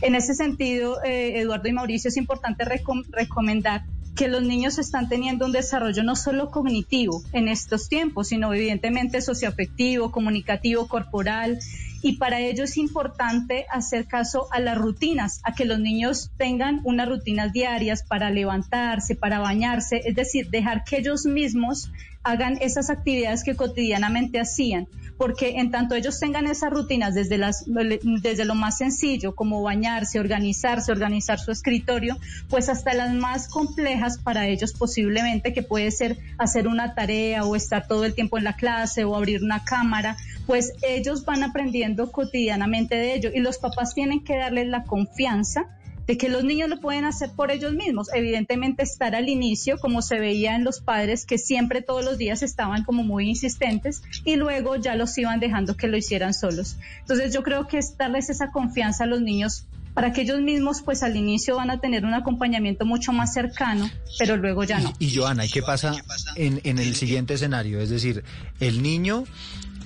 En 0.00 0.14
ese 0.14 0.34
sentido, 0.34 1.02
eh, 1.04 1.40
Eduardo 1.40 1.68
y 1.68 1.72
Mauricio, 1.72 2.08
es 2.08 2.16
importante 2.16 2.64
recomendar 2.64 3.84
que 4.14 4.28
los 4.28 4.42
niños 4.42 4.78
están 4.78 5.08
teniendo 5.08 5.46
un 5.46 5.52
desarrollo 5.52 6.02
no 6.02 6.16
solo 6.16 6.50
cognitivo 6.50 7.22
en 7.32 7.48
estos 7.48 7.88
tiempos, 7.88 8.28
sino 8.28 8.52
evidentemente 8.52 9.22
socioafectivo, 9.22 10.10
comunicativo, 10.10 10.86
corporal, 10.86 11.58
y 12.02 12.16
para 12.16 12.40
ello 12.40 12.64
es 12.64 12.76
importante 12.76 13.64
hacer 13.70 14.06
caso 14.06 14.48
a 14.52 14.58
las 14.58 14.76
rutinas, 14.76 15.40
a 15.44 15.54
que 15.54 15.64
los 15.64 15.78
niños 15.78 16.30
tengan 16.36 16.80
unas 16.84 17.08
rutinas 17.08 17.52
diarias 17.52 18.02
para 18.02 18.30
levantarse, 18.30 19.14
para 19.14 19.38
bañarse, 19.38 20.02
es 20.04 20.14
decir, 20.16 20.50
dejar 20.50 20.84
que 20.84 20.98
ellos 20.98 21.24
mismos 21.24 21.92
hagan 22.24 22.58
esas 22.60 22.90
actividades 22.90 23.44
que 23.44 23.54
cotidianamente 23.54 24.40
hacían, 24.40 24.88
porque 25.22 25.60
en 25.60 25.70
tanto 25.70 25.94
ellos 25.94 26.18
tengan 26.18 26.48
esas 26.48 26.72
rutinas 26.72 27.14
desde, 27.14 27.38
las, 27.38 27.64
desde 27.64 28.44
lo 28.44 28.56
más 28.56 28.78
sencillo, 28.78 29.36
como 29.36 29.62
bañarse, 29.62 30.18
organizarse, 30.18 30.90
organizar 30.90 31.38
su 31.38 31.52
escritorio, 31.52 32.18
pues 32.48 32.68
hasta 32.68 32.92
las 32.92 33.14
más 33.14 33.46
complejas 33.46 34.18
para 34.18 34.48
ellos 34.48 34.72
posiblemente, 34.72 35.52
que 35.52 35.62
puede 35.62 35.92
ser 35.92 36.18
hacer 36.38 36.66
una 36.66 36.96
tarea 36.96 37.44
o 37.44 37.54
estar 37.54 37.86
todo 37.86 38.04
el 38.04 38.14
tiempo 38.14 38.36
en 38.36 38.42
la 38.42 38.56
clase 38.56 39.04
o 39.04 39.14
abrir 39.14 39.44
una 39.44 39.62
cámara, 39.62 40.16
pues 40.48 40.72
ellos 40.82 41.24
van 41.24 41.44
aprendiendo 41.44 42.10
cotidianamente 42.10 42.96
de 42.96 43.14
ello 43.14 43.30
y 43.32 43.38
los 43.38 43.58
papás 43.58 43.94
tienen 43.94 44.24
que 44.24 44.36
darles 44.36 44.66
la 44.66 44.82
confianza 44.82 45.68
de 46.06 46.18
que 46.18 46.28
los 46.28 46.44
niños 46.44 46.68
lo 46.68 46.80
pueden 46.80 47.04
hacer 47.04 47.30
por 47.30 47.50
ellos 47.50 47.72
mismos. 47.72 48.08
Evidentemente 48.14 48.82
estar 48.82 49.14
al 49.14 49.28
inicio, 49.28 49.78
como 49.78 50.02
se 50.02 50.18
veía 50.18 50.56
en 50.56 50.64
los 50.64 50.80
padres, 50.80 51.26
que 51.26 51.38
siempre 51.38 51.82
todos 51.82 52.04
los 52.04 52.18
días 52.18 52.42
estaban 52.42 52.84
como 52.84 53.02
muy 53.02 53.28
insistentes 53.28 54.02
y 54.24 54.36
luego 54.36 54.76
ya 54.76 54.96
los 54.96 55.16
iban 55.18 55.40
dejando 55.40 55.76
que 55.76 55.88
lo 55.88 55.96
hicieran 55.96 56.34
solos. 56.34 56.76
Entonces 57.00 57.32
yo 57.32 57.42
creo 57.42 57.66
que 57.66 57.78
es 57.78 57.96
darles 57.96 58.30
esa 58.30 58.50
confianza 58.50 59.04
a 59.04 59.06
los 59.06 59.20
niños 59.20 59.66
para 59.94 60.12
que 60.12 60.22
ellos 60.22 60.40
mismos 60.40 60.82
pues 60.82 61.02
al 61.02 61.16
inicio 61.16 61.56
van 61.56 61.70
a 61.70 61.78
tener 61.78 62.04
un 62.04 62.14
acompañamiento 62.14 62.86
mucho 62.86 63.12
más 63.12 63.34
cercano, 63.34 63.90
pero 64.18 64.36
luego 64.36 64.64
ya 64.64 64.80
no. 64.80 64.92
Y, 64.98 65.14
Joana, 65.14 65.44
¿y 65.44 65.50
qué 65.50 65.62
pasa 65.62 65.94
en, 66.36 66.60
en 66.64 66.78
el 66.78 66.94
siguiente 66.94 67.34
escenario? 67.34 67.80
Es 67.80 67.90
decir, 67.90 68.24
el 68.60 68.82
niño 68.82 69.24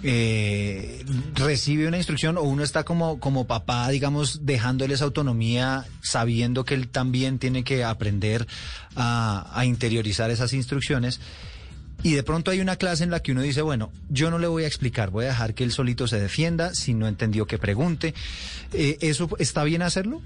eh, 0.08 1.04
recibe 1.34 1.88
una 1.88 1.96
instrucción 1.96 2.38
o 2.38 2.42
uno 2.42 2.62
está 2.62 2.84
como, 2.84 3.18
como 3.18 3.48
papá, 3.48 3.88
digamos, 3.88 4.46
dejándoles 4.46 5.02
autonomía, 5.02 5.84
sabiendo 6.00 6.64
que 6.64 6.74
él 6.74 6.86
también 6.86 7.40
tiene 7.40 7.64
que 7.64 7.82
aprender 7.82 8.46
a, 8.94 9.50
a 9.52 9.64
interiorizar 9.64 10.30
esas 10.30 10.52
instrucciones. 10.52 11.18
Y 12.04 12.12
de 12.12 12.22
pronto 12.22 12.52
hay 12.52 12.60
una 12.60 12.76
clase 12.76 13.02
en 13.02 13.10
la 13.10 13.20
que 13.20 13.32
uno 13.32 13.42
dice, 13.42 13.62
bueno, 13.62 13.90
yo 14.08 14.30
no 14.30 14.38
le 14.38 14.46
voy 14.46 14.62
a 14.62 14.68
explicar, 14.68 15.10
voy 15.10 15.24
a 15.24 15.28
dejar 15.28 15.54
que 15.54 15.64
él 15.64 15.72
solito 15.72 16.06
se 16.06 16.20
defienda, 16.20 16.72
si 16.72 16.94
no 16.94 17.08
entendió 17.08 17.46
que 17.46 17.58
pregunte. 17.58 18.14
Eh, 18.72 18.98
¿Eso 19.00 19.28
está 19.40 19.64
bien 19.64 19.82
hacerlo? 19.82 20.22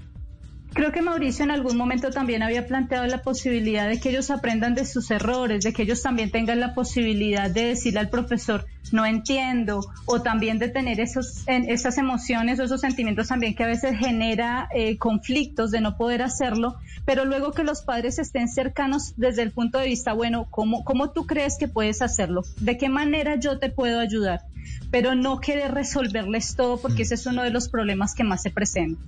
Creo 0.73 0.93
que 0.93 1.01
Mauricio 1.01 1.43
en 1.43 1.51
algún 1.51 1.75
momento 1.75 2.11
también 2.11 2.43
había 2.43 2.65
planteado 2.65 3.05
la 3.05 3.21
posibilidad 3.21 3.89
de 3.89 3.99
que 3.99 4.09
ellos 4.09 4.31
aprendan 4.31 4.73
de 4.73 4.85
sus 4.85 5.11
errores, 5.11 5.65
de 5.65 5.73
que 5.73 5.83
ellos 5.83 6.01
también 6.01 6.31
tengan 6.31 6.61
la 6.61 6.73
posibilidad 6.73 7.51
de 7.51 7.65
decirle 7.65 7.99
al 7.99 8.09
profesor, 8.09 8.65
no 8.93 9.05
entiendo, 9.05 9.81
o 10.05 10.21
también 10.21 10.59
de 10.59 10.69
tener 10.69 11.01
esos, 11.01 11.43
esas 11.45 11.97
emociones 11.97 12.57
o 12.57 12.63
esos 12.63 12.79
sentimientos 12.79 13.27
también 13.27 13.53
que 13.53 13.65
a 13.65 13.67
veces 13.67 13.97
genera 13.97 14.69
eh, 14.73 14.97
conflictos 14.97 15.71
de 15.71 15.81
no 15.81 15.97
poder 15.97 16.21
hacerlo, 16.21 16.77
pero 17.03 17.25
luego 17.25 17.51
que 17.51 17.65
los 17.65 17.81
padres 17.81 18.17
estén 18.17 18.47
cercanos 18.47 19.13
desde 19.17 19.41
el 19.41 19.51
punto 19.51 19.77
de 19.77 19.87
vista, 19.87 20.13
bueno, 20.13 20.47
¿cómo, 20.49 20.85
cómo 20.85 21.11
tú 21.11 21.27
crees 21.27 21.57
que 21.57 21.67
puedes 21.67 22.01
hacerlo? 22.01 22.43
¿De 22.61 22.77
qué 22.77 22.87
manera 22.87 23.35
yo 23.35 23.59
te 23.59 23.69
puedo 23.69 23.99
ayudar? 23.99 24.43
Pero 24.89 25.15
no 25.15 25.41
querer 25.41 25.73
resolverles 25.73 26.55
todo 26.55 26.79
porque 26.79 26.99
mm. 26.99 27.01
ese 27.01 27.15
es 27.15 27.25
uno 27.25 27.43
de 27.43 27.49
los 27.49 27.67
problemas 27.67 28.15
que 28.15 28.23
más 28.23 28.41
se 28.41 28.51
presentan. 28.51 29.05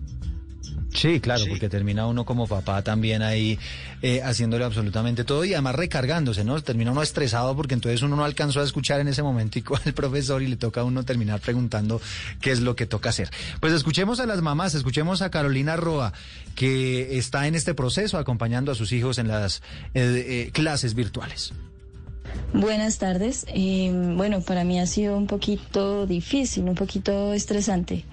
Sí, 0.93 1.19
claro, 1.19 1.45
porque 1.49 1.69
termina 1.69 2.05
uno 2.05 2.23
como 2.23 2.47
papá 2.47 2.83
también 2.83 3.23
ahí 3.23 3.57
eh, 4.01 4.21
haciéndole 4.23 4.63
absolutamente 4.63 5.23
todo 5.23 5.43
y 5.43 5.53
además 5.53 5.75
recargándose, 5.75 6.43
¿no? 6.43 6.61
Termina 6.61 6.91
uno 6.91 7.01
estresado 7.01 7.55
porque 7.55 7.73
entonces 7.73 8.01
uno 8.03 8.15
no 8.15 8.23
alcanzó 8.23 8.61
a 8.61 8.63
escuchar 8.63 8.99
en 8.99 9.07
ese 9.07 9.23
momento 9.23 9.57
y 9.59 9.61
con 9.63 9.79
el 9.85 9.93
profesor 9.93 10.41
y 10.41 10.47
le 10.47 10.55
toca 10.55 10.81
a 10.81 10.83
uno 10.83 11.03
terminar 11.03 11.39
preguntando 11.39 11.99
qué 12.41 12.51
es 12.51 12.61
lo 12.61 12.75
que 12.75 12.85
toca 12.85 13.09
hacer. 13.09 13.29
Pues 13.59 13.73
escuchemos 13.73 14.19
a 14.19 14.25
las 14.25 14.41
mamás, 14.41 14.75
escuchemos 14.75 15.21
a 15.21 15.31
Carolina 15.31 15.75
Roa, 15.75 16.13
que 16.55 17.17
está 17.17 17.47
en 17.47 17.55
este 17.55 17.73
proceso 17.73 18.17
acompañando 18.17 18.71
a 18.71 18.75
sus 18.75 18.91
hijos 18.91 19.17
en 19.17 19.27
las 19.27 19.61
eh, 19.93 20.45
eh, 20.45 20.49
clases 20.53 20.93
virtuales. 20.93 21.53
Buenas 22.53 22.99
tardes. 22.99 23.45
bueno, 23.53 24.41
para 24.41 24.63
mí 24.63 24.79
ha 24.79 24.85
sido 24.85 25.17
un 25.17 25.27
poquito 25.27 26.05
difícil, 26.05 26.63
un 26.63 26.75
poquito 26.75 27.33
estresante 27.33 28.05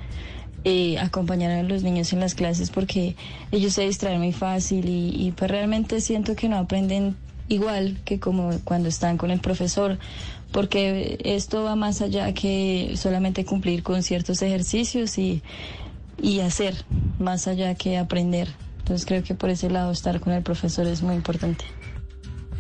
eh, 0.65 0.99
acompañar 0.99 1.51
a 1.53 1.63
los 1.63 1.83
niños 1.83 2.13
en 2.13 2.21
las 2.21 2.35
clases 2.35 2.71
porque 2.71 3.17
ellos 3.51 3.75
se 3.75 3.83
distraen 3.83 4.21
muy 4.21 4.33
fácil 4.33 4.89
y, 4.89 5.33
pues 5.37 5.51
realmente 5.51 6.01
siento 6.01 6.37
que 6.37 6.49
no 6.49 6.59
aprenden 6.59 7.17
igual 7.49 7.99
que 8.05 8.21
como 8.21 8.51
cuando 8.65 8.89
están 8.89 9.17
con 9.17 9.31
el 9.31 9.41
profesor 9.41 9.99
porque 10.53 11.19
esto 11.25 11.63
va 11.63 11.77
más 11.77 12.01
allá 12.01 12.33
que 12.35 12.95
solamente 12.97 13.45
cumplir 13.45 13.83
con 13.83 14.03
ciertos 14.03 14.43
ejercicios 14.43 15.19
y 15.19 15.43
y 16.23 16.41
hacer 16.41 16.85
más 17.19 17.49
allá 17.49 17.75
que 17.75 17.99
aprender. 17.99 18.49
Entonces 18.81 19.07
creo 19.07 19.23
que 19.23 19.35
por 19.35 19.51
ese 19.51 19.71
lado 19.71 19.93
estar 19.93 20.21
con 20.21 20.33
el 20.33 20.43
profesor 20.43 20.87
es 20.87 21.03
muy 21.03 21.15
importante. 21.15 21.65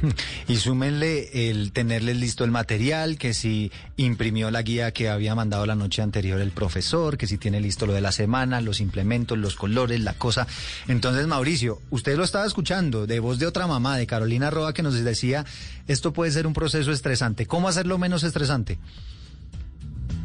Y 0.49 0.57
súmenle 0.57 1.50
el 1.50 1.73
tenerles 1.73 2.16
listo 2.16 2.45
el 2.45 2.50
material, 2.50 3.19
que 3.19 3.35
si 3.35 3.71
imprimió 3.97 4.50
la 4.50 4.62
guía 4.62 4.92
que 4.92 5.09
había 5.09 5.35
mandado 5.35 5.66
la 5.66 5.75
noche 5.75 6.02
anterior 6.02 6.40
el 6.40 6.50
profesor, 6.50 7.16
que 7.16 7.26
si 7.26 7.38
tiene 7.38 7.61
listo 7.61 7.87
lo 7.87 7.92
de 7.92 8.00
la 8.00 8.12
semana, 8.12 8.61
los 8.61 8.80
implementos, 8.80 9.38
los 9.38 9.54
colores, 9.57 10.00
la 10.00 10.14
cosa. 10.14 10.47
Entonces, 10.88 11.26
Mauricio, 11.26 11.80
usted 11.90 12.16
lo 12.16 12.25
estaba 12.25 12.47
escuchando 12.47 13.07
de 13.07 13.21
voz 13.21 13.38
de 13.38 13.47
otra 13.47 13.66
mamá, 13.66 13.97
de 13.97 14.07
Carolina 14.07 14.50
Roa, 14.50 14.73
que 14.73 14.83
nos 14.83 14.95
decía, 14.95 15.45
esto 15.87 16.12
puede 16.12 16.30
ser 16.33 16.47
un 16.47 16.52
proceso 16.52 16.92
estresante. 16.92 17.47
¿Cómo 17.47 17.69
hacerlo 17.69 17.99
menos 17.99 18.25
estresante? 18.25 18.78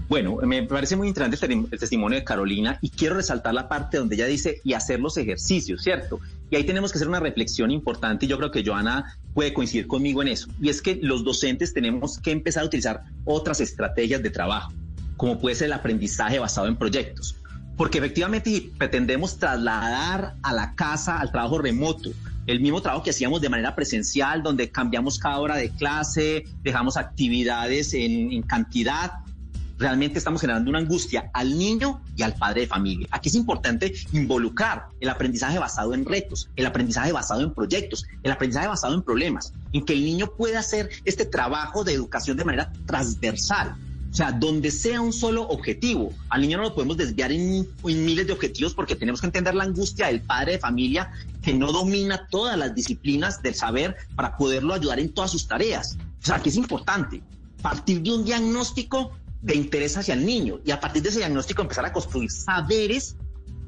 Bueno, 0.07 0.37
me 0.43 0.63
parece 0.63 0.95
muy 0.95 1.07
interesante 1.07 1.67
el 1.71 1.79
testimonio 1.79 2.19
de 2.19 2.23
Carolina 2.23 2.77
y 2.81 2.89
quiero 2.89 3.15
resaltar 3.15 3.55
la 3.55 3.67
parte 3.67 3.97
donde 3.97 4.15
ella 4.15 4.27
dice 4.27 4.61
y 4.63 4.73
hacer 4.73 4.99
los 4.99 5.17
ejercicios, 5.17 5.81
¿cierto? 5.81 6.19
Y 6.51 6.55
ahí 6.55 6.63
tenemos 6.63 6.91
que 6.91 6.99
hacer 6.99 7.07
una 7.07 7.19
reflexión 7.19 7.71
importante 7.71 8.25
y 8.25 8.29
yo 8.29 8.37
creo 8.37 8.51
que 8.51 8.63
Joana 8.63 9.17
puede 9.35 9.53
coincidir 9.53 9.85
conmigo 9.85 10.21
en 10.23 10.29
eso. 10.29 10.47
Y 10.59 10.69
es 10.69 10.81
que 10.81 10.97
los 11.03 11.23
docentes 11.23 11.73
tenemos 11.73 12.17
que 12.17 12.31
empezar 12.31 12.63
a 12.63 12.65
utilizar 12.65 13.03
otras 13.25 13.59
estrategias 13.59 14.23
de 14.23 14.31
trabajo, 14.31 14.73
como 15.17 15.39
puede 15.39 15.55
ser 15.55 15.65
el 15.67 15.73
aprendizaje 15.73 16.39
basado 16.39 16.67
en 16.67 16.77
proyectos. 16.77 17.35
Porque 17.75 17.97
efectivamente 17.97 18.49
si 18.49 18.61
pretendemos 18.61 19.37
trasladar 19.37 20.35
a 20.41 20.53
la 20.53 20.73
casa 20.73 21.19
al 21.19 21.31
trabajo 21.31 21.57
remoto, 21.57 22.11
el 22.47 22.61
mismo 22.61 22.81
trabajo 22.81 23.03
que 23.03 23.09
hacíamos 23.09 23.41
de 23.41 23.49
manera 23.49 23.75
presencial, 23.75 24.41
donde 24.41 24.69
cambiamos 24.69 25.19
cada 25.19 25.39
hora 25.39 25.57
de 25.57 25.69
clase, 25.69 26.45
dejamos 26.63 26.95
actividades 26.95 27.93
en, 27.93 28.31
en 28.31 28.41
cantidad, 28.41 29.11
realmente 29.77 30.17
estamos 30.17 30.41
generando 30.41 30.69
una 30.69 30.79
angustia 30.79 31.29
al 31.33 31.57
niño 31.57 32.01
y 32.15 32.23
al 32.23 32.33
padre 32.35 32.61
de 32.61 32.67
familia. 32.67 33.07
Aquí 33.11 33.29
es 33.29 33.35
importante 33.35 33.93
involucrar 34.13 34.87
el 34.99 35.09
aprendizaje 35.09 35.59
basado 35.59 35.93
en 35.93 36.05
retos, 36.05 36.49
el 36.55 36.65
aprendizaje 36.65 37.11
basado 37.11 37.41
en 37.41 37.53
proyectos, 37.53 38.05
el 38.23 38.31
aprendizaje 38.31 38.67
basado 38.67 38.93
en 38.93 39.01
problemas, 39.01 39.53
en 39.73 39.83
que 39.85 39.93
el 39.93 40.03
niño 40.03 40.31
pueda 40.37 40.59
hacer 40.59 40.89
este 41.03 41.25
trabajo 41.25 41.83
de 41.83 41.93
educación 41.93 42.37
de 42.37 42.45
manera 42.45 42.71
transversal. 42.85 43.75
O 44.11 44.17
sea, 44.17 44.31
donde 44.31 44.71
sea 44.71 45.01
un 45.01 45.11
solo 45.11 45.45
objetivo. 45.49 46.13
Al 46.29 46.39
niño 46.39 46.55
no 46.55 46.63
lo 46.63 46.73
podemos 46.73 46.95
desviar 46.95 47.33
en, 47.33 47.67
en, 47.83 48.05
miles 48.05 48.25
de 48.25 48.31
objetivos 48.31 48.73
porque 48.73 48.95
tenemos 48.95 49.19
que 49.19 49.27
entender 49.27 49.53
la 49.53 49.65
angustia 49.65 50.07
del 50.07 50.21
padre 50.21 50.53
de 50.53 50.59
familia 50.59 51.11
que 51.41 51.53
no 51.53 51.73
domina 51.73 52.25
todas 52.31 52.57
las 52.57 52.73
disciplinas 52.73 53.41
del 53.41 53.55
saber 53.55 53.97
para 54.15 54.37
poderlo 54.37 54.73
ayudar 54.73 55.01
en 55.01 55.13
todas 55.13 55.31
sus 55.31 55.49
tareas. 55.49 55.97
O 56.21 56.25
sea, 56.25 56.35
aquí 56.35 56.47
es 56.47 56.55
importante 56.55 57.21
partir 57.65 57.99
de 58.03 58.11
un 58.11 58.23
diagnóstico 58.23 59.11
de 59.45 59.55
interés 59.55 59.95
hacia 59.95 60.15
el 60.15 60.25
niño 60.25 60.59
y 60.65 60.71
a 60.71 60.79
partir 60.79 61.03
de 61.03 61.09
ese 61.09 61.19
diagnóstico 61.19 61.61
empezar 61.61 61.85
a 61.85 61.93
construir 61.93 62.31
saberes 62.31 63.15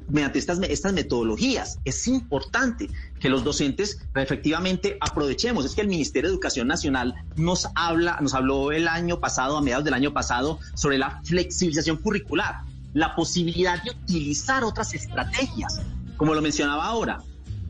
mediante 0.08 0.40
estas, 0.40 0.58
estas 0.62 0.92
metodologías. 0.92 1.78
Es 1.84 2.08
importante 2.08 2.88
que 3.20 3.28
los 3.28 3.44
docentes 3.44 4.00
efectivamente 4.16 4.98
aprovechemos. 5.00 5.64
Es 5.64 5.74
que 5.76 5.82
el 5.82 5.88
Ministerio 5.88 6.30
de 6.30 6.34
Educación 6.34 6.66
Nacional 6.66 7.14
nos 7.36 7.68
habla, 7.76 8.18
nos 8.20 8.34
habló 8.34 8.72
el 8.72 8.88
año 8.88 9.20
pasado, 9.20 9.56
a 9.56 9.60
mediados 9.60 9.84
del 9.84 9.94
año 9.94 10.12
pasado, 10.12 10.58
sobre 10.74 10.98
la 10.98 11.20
flexibilización 11.22 11.98
curricular, 11.98 12.62
la 12.94 13.14
posibilidad 13.14 13.80
de 13.84 13.90
utilizar 13.90 14.64
otras 14.64 14.94
estrategias, 14.94 15.80
como 16.16 16.34
lo 16.34 16.42
mencionaba 16.42 16.86
ahora, 16.86 17.22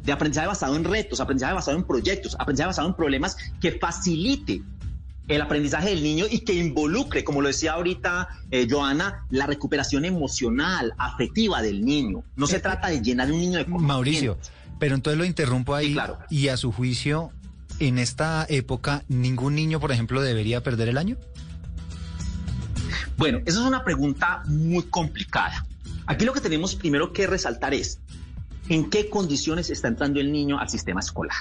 de 0.05 0.13
aprendizaje 0.13 0.47
basado 0.47 0.77
en 0.77 0.85
retos, 0.85 1.21
aprendizaje 1.21 1.53
basado 1.53 1.77
en 1.77 1.85
proyectos, 1.85 2.35
aprendizaje 2.39 2.69
basado 2.69 2.89
en 2.89 2.95
problemas 2.95 3.37
que 3.61 3.73
facilite 3.73 4.63
el 5.29 5.43
aprendizaje 5.43 5.91
del 5.91 6.03
niño 6.03 6.25
y 6.29 6.41
que 6.41 6.55
involucre, 6.55 7.23
como 7.23 7.43
lo 7.43 7.49
decía 7.49 7.73
ahorita 7.73 8.29
eh, 8.51 8.67
Joana, 8.69 9.27
la 9.31 9.47
recuperación 9.47 10.05
emocional, 10.05 10.95
afectiva 10.99 11.63
del 11.63 11.85
niño. 11.85 12.25
No 12.35 12.47
se 12.47 12.61
trata 12.61 12.89
de 12.89 13.01
llenar 13.03 13.31
un 13.31 13.39
niño 13.39 13.59
de 13.59 13.67
Mauricio, 13.67 14.39
pero 14.79 14.95
entonces 14.95 15.19
lo 15.19 15.25
interrumpo 15.25 15.75
ahí 15.75 15.93
claro. 15.93 16.19
y 16.31 16.49
a 16.49 16.57
su 16.57 16.73
juicio, 16.73 17.31
en 17.79 17.99
esta 17.99 18.47
época, 18.49 19.05
¿ningún 19.09 19.55
niño, 19.55 19.81
por 19.81 19.93
ejemplo, 19.93 20.23
debería 20.23 20.63
perder 20.63 20.89
el 20.89 20.99
año? 20.99 21.17
Bueno, 23.17 23.39
esa 23.45 23.61
es 23.61 23.67
una 23.67 23.85
pregunta 23.85 24.43
muy 24.47 24.85
complicada. 24.85 25.67
Aquí 26.07 26.25
lo 26.25 26.33
que 26.33 26.41
tenemos 26.41 26.75
primero 26.75 27.13
que 27.13 27.27
resaltar 27.27 27.75
es 27.75 28.01
en 28.69 28.89
qué 28.89 29.11
condiciones 29.11 29.71
está 29.71 29.89
entrando 29.89 30.21
el 30.21 30.33
niño 30.33 30.59
al 30.59 30.71
sistema 30.71 31.01
escolar. 31.01 31.37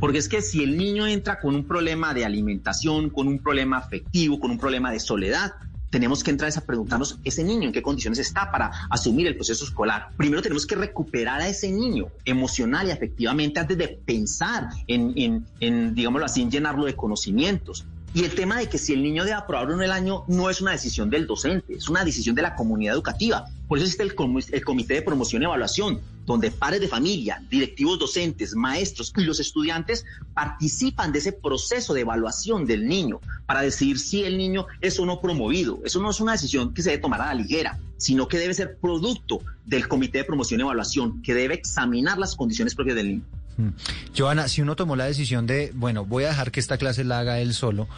Porque 0.00 0.18
es 0.18 0.28
que 0.28 0.42
si 0.42 0.62
el 0.62 0.76
niño 0.76 1.06
entra 1.06 1.40
con 1.40 1.54
un 1.54 1.64
problema 1.66 2.12
de 2.12 2.24
alimentación, 2.24 3.10
con 3.10 3.26
un 3.26 3.38
problema 3.38 3.78
afectivo, 3.78 4.38
con 4.38 4.50
un 4.50 4.58
problema 4.58 4.90
de 4.90 5.00
soledad, 5.00 5.54
tenemos 5.90 6.24
que 6.24 6.32
entrar 6.32 6.50
a 6.54 6.60
preguntarnos 6.60 7.20
ese 7.22 7.44
niño 7.44 7.68
en 7.68 7.72
qué 7.72 7.80
condiciones 7.80 8.18
está 8.18 8.50
para 8.50 8.72
asumir 8.90 9.28
el 9.28 9.36
proceso 9.36 9.64
escolar. 9.64 10.08
Primero 10.16 10.42
tenemos 10.42 10.66
que 10.66 10.74
recuperar 10.74 11.40
a 11.40 11.46
ese 11.46 11.70
niño 11.70 12.08
emocional 12.24 12.88
y 12.88 12.90
afectivamente 12.90 13.60
antes 13.60 13.78
de 13.78 13.86
pensar 13.86 14.70
en, 14.88 15.46
digámoslo 15.94 16.26
así, 16.26 16.42
en 16.42 16.50
llenarlo 16.50 16.84
de 16.84 16.96
conocimientos. 16.96 17.86
Y 18.14 18.22
el 18.22 18.32
tema 18.32 18.58
de 18.60 18.68
que 18.68 18.78
si 18.78 18.92
el 18.92 19.02
niño 19.02 19.24
debe 19.24 19.34
aprobar 19.34 19.68
o 19.72 19.76
no 19.76 19.82
el 19.82 19.90
año 19.90 20.24
no 20.28 20.48
es 20.48 20.60
una 20.60 20.70
decisión 20.70 21.10
del 21.10 21.26
docente, 21.26 21.74
es 21.74 21.88
una 21.88 22.04
decisión 22.04 22.36
de 22.36 22.42
la 22.42 22.54
comunidad 22.54 22.94
educativa. 22.94 23.46
Por 23.66 23.78
eso 23.78 23.86
existe 23.86 24.04
el, 24.04 24.14
el 24.52 24.64
Comité 24.64 24.94
de 24.94 25.02
Promoción 25.02 25.42
y 25.42 25.46
Evaluación, 25.46 26.00
donde 26.24 26.52
padres 26.52 26.80
de 26.80 26.86
familia, 26.86 27.42
directivos 27.50 27.98
docentes, 27.98 28.54
maestros 28.54 29.12
y 29.16 29.22
los 29.22 29.40
estudiantes 29.40 30.04
participan 30.32 31.10
de 31.10 31.18
ese 31.18 31.32
proceso 31.32 31.92
de 31.92 32.02
evaluación 32.02 32.66
del 32.66 32.86
niño 32.86 33.20
para 33.46 33.62
decidir 33.62 33.98
si 33.98 34.22
el 34.22 34.38
niño 34.38 34.66
es 34.80 34.96
o 35.00 35.06
no 35.06 35.20
promovido. 35.20 35.80
Eso 35.84 36.00
no 36.00 36.10
es 36.10 36.20
una 36.20 36.32
decisión 36.32 36.72
que 36.72 36.82
se 36.82 36.90
debe 36.90 37.02
tomar 37.02 37.20
a 37.20 37.26
la 37.26 37.34
ligera, 37.34 37.80
sino 37.96 38.28
que 38.28 38.38
debe 38.38 38.54
ser 38.54 38.78
producto 38.78 39.40
del 39.66 39.88
Comité 39.88 40.18
de 40.18 40.24
Promoción 40.24 40.60
y 40.60 40.62
Evaluación, 40.62 41.20
que 41.20 41.34
debe 41.34 41.54
examinar 41.54 42.16
las 42.18 42.36
condiciones 42.36 42.76
propias 42.76 42.94
del 42.96 43.08
niño. 43.08 43.24
Mm. 43.56 43.68
Joana, 44.16 44.48
si 44.48 44.62
uno 44.62 44.76
tomó 44.76 44.96
la 44.96 45.04
decisión 45.04 45.46
de, 45.46 45.72
bueno, 45.74 46.04
voy 46.04 46.24
a 46.24 46.28
dejar 46.28 46.50
que 46.50 46.60
esta 46.60 46.78
clase 46.78 47.04
la 47.04 47.20
haga 47.20 47.38
él 47.38 47.54
solo, 47.54 47.88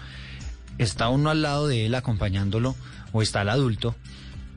está 0.79 1.09
uno 1.09 1.31
al 1.31 1.43
lado 1.43 1.67
de 1.69 1.87
él 1.87 1.95
acompañándolo 1.95 2.75
o 3.13 3.23
está 3.23 3.43
el 3.43 3.49
adulto 3.49 3.95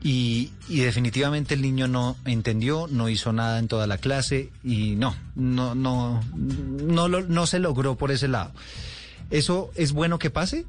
y, 0.02 0.50
definitivamente 0.68 1.54
el 1.54 1.62
niño 1.62 1.86
no 1.86 2.16
entendió, 2.24 2.86
no 2.90 3.08
hizo 3.08 3.32
nada 3.32 3.58
en 3.58 3.68
toda 3.68 3.86
la 3.86 3.98
clase 3.98 4.50
y 4.64 4.96
no, 4.96 5.14
no, 5.34 5.74
no, 5.74 6.22
no, 6.34 7.08
no 7.08 7.46
se 7.46 7.58
logró 7.58 7.96
por 7.96 8.10
ese 8.10 8.28
lado. 8.28 8.52
¿Eso 9.30 9.70
es 9.74 9.92
bueno 9.92 10.18
que 10.18 10.30
pase? 10.30 10.64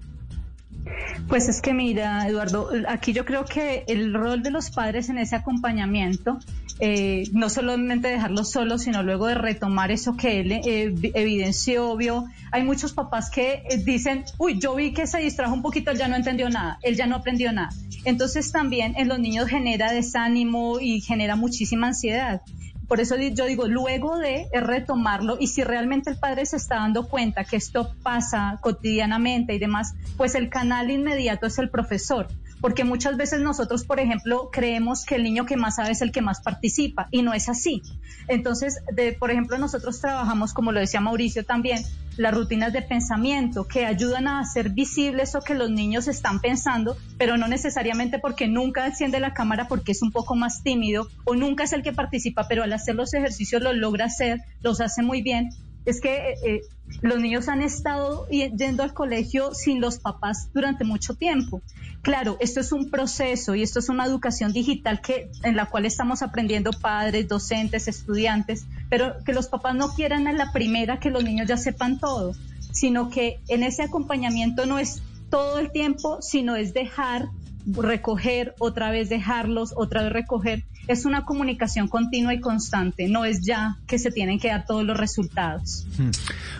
Pues 1.27 1.47
es 1.47 1.61
que 1.61 1.73
mira, 1.73 2.27
Eduardo, 2.27 2.69
aquí 2.87 3.13
yo 3.13 3.25
creo 3.25 3.45
que 3.45 3.85
el 3.87 4.13
rol 4.13 4.43
de 4.43 4.51
los 4.51 4.69
padres 4.69 5.09
en 5.09 5.17
ese 5.17 5.35
acompañamiento, 5.35 6.39
eh, 6.83 7.29
no 7.31 7.47
solamente 7.51 8.07
dejarlos 8.07 8.49
solos, 8.49 8.81
sino 8.81 9.03
luego 9.03 9.27
de 9.27 9.35
retomar 9.35 9.91
eso 9.91 10.17
que 10.17 10.39
él 10.39 10.51
eh, 10.51 10.91
evidenció, 11.13 11.95
vio. 11.95 12.25
Hay 12.51 12.63
muchos 12.63 12.93
papás 12.93 13.29
que 13.29 13.61
eh, 13.69 13.77
dicen, 13.77 14.25
uy, 14.39 14.59
yo 14.59 14.73
vi 14.73 14.91
que 14.91 15.05
se 15.05 15.19
distrajo 15.19 15.53
un 15.53 15.61
poquito, 15.61 15.91
él 15.91 15.99
ya 15.99 16.07
no 16.07 16.15
entendió 16.15 16.49
nada, 16.49 16.79
él 16.81 16.95
ya 16.95 17.05
no 17.05 17.17
aprendió 17.17 17.51
nada. 17.51 17.69
Entonces 18.03 18.51
también 18.51 18.95
en 18.97 19.07
los 19.09 19.19
niños 19.19 19.47
genera 19.47 19.91
desánimo 19.91 20.79
y 20.79 21.01
genera 21.01 21.35
muchísima 21.35 21.85
ansiedad. 21.85 22.41
Por 22.87 22.99
eso 22.99 23.15
yo 23.15 23.45
digo, 23.45 23.67
luego 23.67 24.17
de 24.17 24.47
retomarlo 24.51 25.37
y 25.39 25.47
si 25.47 25.63
realmente 25.63 26.09
el 26.09 26.17
padre 26.17 26.47
se 26.47 26.57
está 26.57 26.77
dando 26.77 27.07
cuenta 27.07 27.43
que 27.43 27.57
esto 27.57 27.93
pasa 28.01 28.57
cotidianamente 28.59 29.53
y 29.53 29.59
demás, 29.59 29.93
pues 30.17 30.33
el 30.33 30.49
canal 30.49 30.89
inmediato 30.89 31.45
es 31.45 31.59
el 31.59 31.69
profesor 31.69 32.27
porque 32.61 32.83
muchas 32.83 33.17
veces 33.17 33.41
nosotros, 33.41 33.83
por 33.83 33.99
ejemplo, 33.99 34.49
creemos 34.51 35.05
que 35.05 35.15
el 35.15 35.23
niño 35.23 35.45
que 35.45 35.57
más 35.57 35.75
sabe 35.75 35.91
es 35.91 36.01
el 36.01 36.11
que 36.11 36.21
más 36.21 36.41
participa 36.41 37.07
y 37.11 37.23
no 37.23 37.33
es 37.33 37.49
así. 37.49 37.81
Entonces, 38.27 38.77
de, 38.93 39.13
por 39.13 39.31
ejemplo, 39.31 39.57
nosotros 39.57 39.99
trabajamos, 39.99 40.53
como 40.53 40.71
lo 40.71 40.79
decía 40.79 41.01
Mauricio 41.01 41.43
también, 41.43 41.83
las 42.17 42.33
rutinas 42.33 42.71
de 42.71 42.81
pensamiento 42.81 43.67
que 43.67 43.85
ayudan 43.85 44.27
a 44.27 44.39
hacer 44.39 44.69
visible 44.69 45.23
eso 45.23 45.41
que 45.41 45.55
los 45.55 45.71
niños 45.71 46.07
están 46.07 46.39
pensando, 46.39 46.95
pero 47.17 47.37
no 47.37 47.47
necesariamente 47.47 48.19
porque 48.19 48.47
nunca 48.47 48.85
enciende 48.85 49.19
la 49.19 49.33
cámara 49.33 49.67
porque 49.67 49.93
es 49.93 50.01
un 50.01 50.11
poco 50.11 50.35
más 50.35 50.61
tímido 50.61 51.07
o 51.25 51.35
nunca 51.35 51.63
es 51.63 51.73
el 51.73 51.83
que 51.83 51.93
participa, 51.93 52.47
pero 52.47 52.63
al 52.63 52.73
hacer 52.73 52.95
los 52.95 53.13
ejercicios 53.13 53.61
lo 53.61 53.73
logra 53.73 54.05
hacer, 54.05 54.39
los 54.61 54.81
hace 54.81 55.01
muy 55.01 55.21
bien 55.21 55.49
es 55.85 55.99
que 55.99 56.15
eh, 56.15 56.35
eh, 56.45 56.61
los 57.01 57.19
niños 57.19 57.47
han 57.47 57.61
estado 57.61 58.27
yendo 58.27 58.83
al 58.83 58.93
colegio 58.93 59.53
sin 59.53 59.81
los 59.81 59.97
papás 59.97 60.49
durante 60.53 60.83
mucho 60.83 61.15
tiempo. 61.15 61.61
Claro, 62.01 62.37
esto 62.39 62.59
es 62.59 62.71
un 62.71 62.89
proceso 62.89 63.55
y 63.55 63.63
esto 63.63 63.79
es 63.79 63.89
una 63.89 64.05
educación 64.05 64.53
digital 64.53 65.01
que 65.01 65.29
en 65.43 65.55
la 65.55 65.67
cual 65.67 65.85
estamos 65.85 66.21
aprendiendo 66.21 66.71
padres, 66.71 67.27
docentes, 67.27 67.87
estudiantes, 67.87 68.65
pero 68.89 69.23
que 69.23 69.33
los 69.33 69.47
papás 69.47 69.75
no 69.75 69.93
quieran 69.93 70.27
a 70.27 70.33
la 70.33 70.51
primera 70.51 70.99
que 70.99 71.09
los 71.09 71.23
niños 71.23 71.47
ya 71.47 71.57
sepan 71.57 71.99
todo, 71.99 72.33
sino 72.71 73.09
que 73.09 73.39
en 73.47 73.63
ese 73.63 73.83
acompañamiento 73.83 74.65
no 74.65 74.79
es 74.79 75.01
todo 75.29 75.59
el 75.59 75.71
tiempo, 75.71 76.21
sino 76.21 76.55
es 76.55 76.73
dejar 76.73 77.29
recoger, 77.65 78.55
otra 78.59 78.91
vez 78.91 79.09
dejarlos, 79.09 79.73
otra 79.75 80.03
vez 80.03 80.13
recoger 80.13 80.63
es 80.87 81.05
una 81.05 81.25
comunicación 81.25 81.87
continua 81.87 82.33
y 82.33 82.39
constante, 82.39 83.07
no 83.07 83.25
es 83.25 83.41
ya 83.41 83.77
que 83.87 83.99
se 83.99 84.11
tienen 84.11 84.39
que 84.39 84.49
dar 84.49 84.65
todos 84.65 84.83
los 84.83 84.97
resultados. 84.97 85.85
Hmm. 85.97 86.11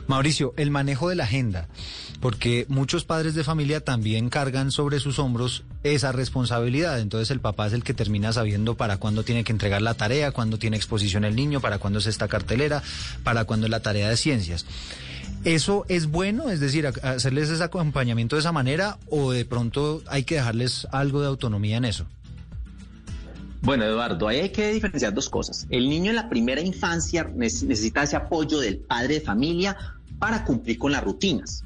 Mauricio, 0.08 0.54
el 0.58 0.72
manejo 0.72 1.10
de 1.10 1.16
la 1.16 1.24
agenda, 1.24 1.68
porque 2.20 2.66
muchos 2.70 3.04
padres 3.04 3.34
de 3.34 3.44
familia 3.44 3.82
también 3.82 4.30
cargan 4.30 4.72
sobre 4.72 5.00
sus 5.00 5.20
hombros 5.20 5.64
esa 5.84 6.12
responsabilidad, 6.12 7.00
entonces 7.00 7.32
el 7.32 7.40
papá 7.40 7.68
es 7.68 7.74
el 7.74 7.84
que 7.84 7.94
termina 7.94 8.32
sabiendo 8.34 8.76
para 8.76 8.98
cuándo 8.98 9.24
tiene 9.24 9.44
que 9.44 9.52
entregar 9.52 9.82
la 9.82 9.96
tarea, 9.96 10.32
cuándo 10.32 10.58
tiene 10.58 10.78
exposición 10.78 11.26
el 11.26 11.36
niño, 11.36 11.62
para 11.62 11.80
cuándo 11.80 12.00
es 12.00 12.08
esta 12.08 12.28
cartelera, 12.28 12.84
para 13.24 13.46
cuándo 13.46 13.66
es 13.66 13.72
la 13.72 13.82
tarea 13.82 14.10
de 14.10 14.18
ciencias. 14.18 14.66
¿Eso 15.44 15.86
es 15.90 16.08
bueno? 16.08 16.52
Es 16.52 16.60
decir, 16.60 16.86
hacerles 16.86 17.50
ese 17.50 17.64
acompañamiento 17.64 18.36
de 18.36 18.42
esa 18.42 18.52
manera 18.52 19.00
o 19.10 19.32
de 19.32 19.44
pronto 19.44 20.04
hay 20.08 20.24
que 20.24 20.36
dejarles 20.36 20.88
algo 20.92 21.22
de 21.22 21.28
autonomía 21.28 21.78
en 21.78 21.86
eso? 21.86 22.06
Bueno, 23.62 23.86
Eduardo, 23.86 24.28
hay 24.28 24.50
que 24.50 24.74
diferenciar 24.74 25.14
dos 25.14 25.30
cosas. 25.30 25.68
El 25.70 25.88
niño 25.88 26.10
en 26.10 26.16
la 26.16 26.30
primera 26.30 26.62
infancia 26.62 27.32
necesita 27.36 28.02
ese 28.02 28.16
apoyo 28.16 28.60
del 28.60 28.78
padre 28.80 29.16
de 29.16 29.22
familia 29.22 29.78
para 30.18 30.44
cumplir 30.44 30.80
con 30.80 30.92
las 30.92 31.04
rutinas. 31.04 31.64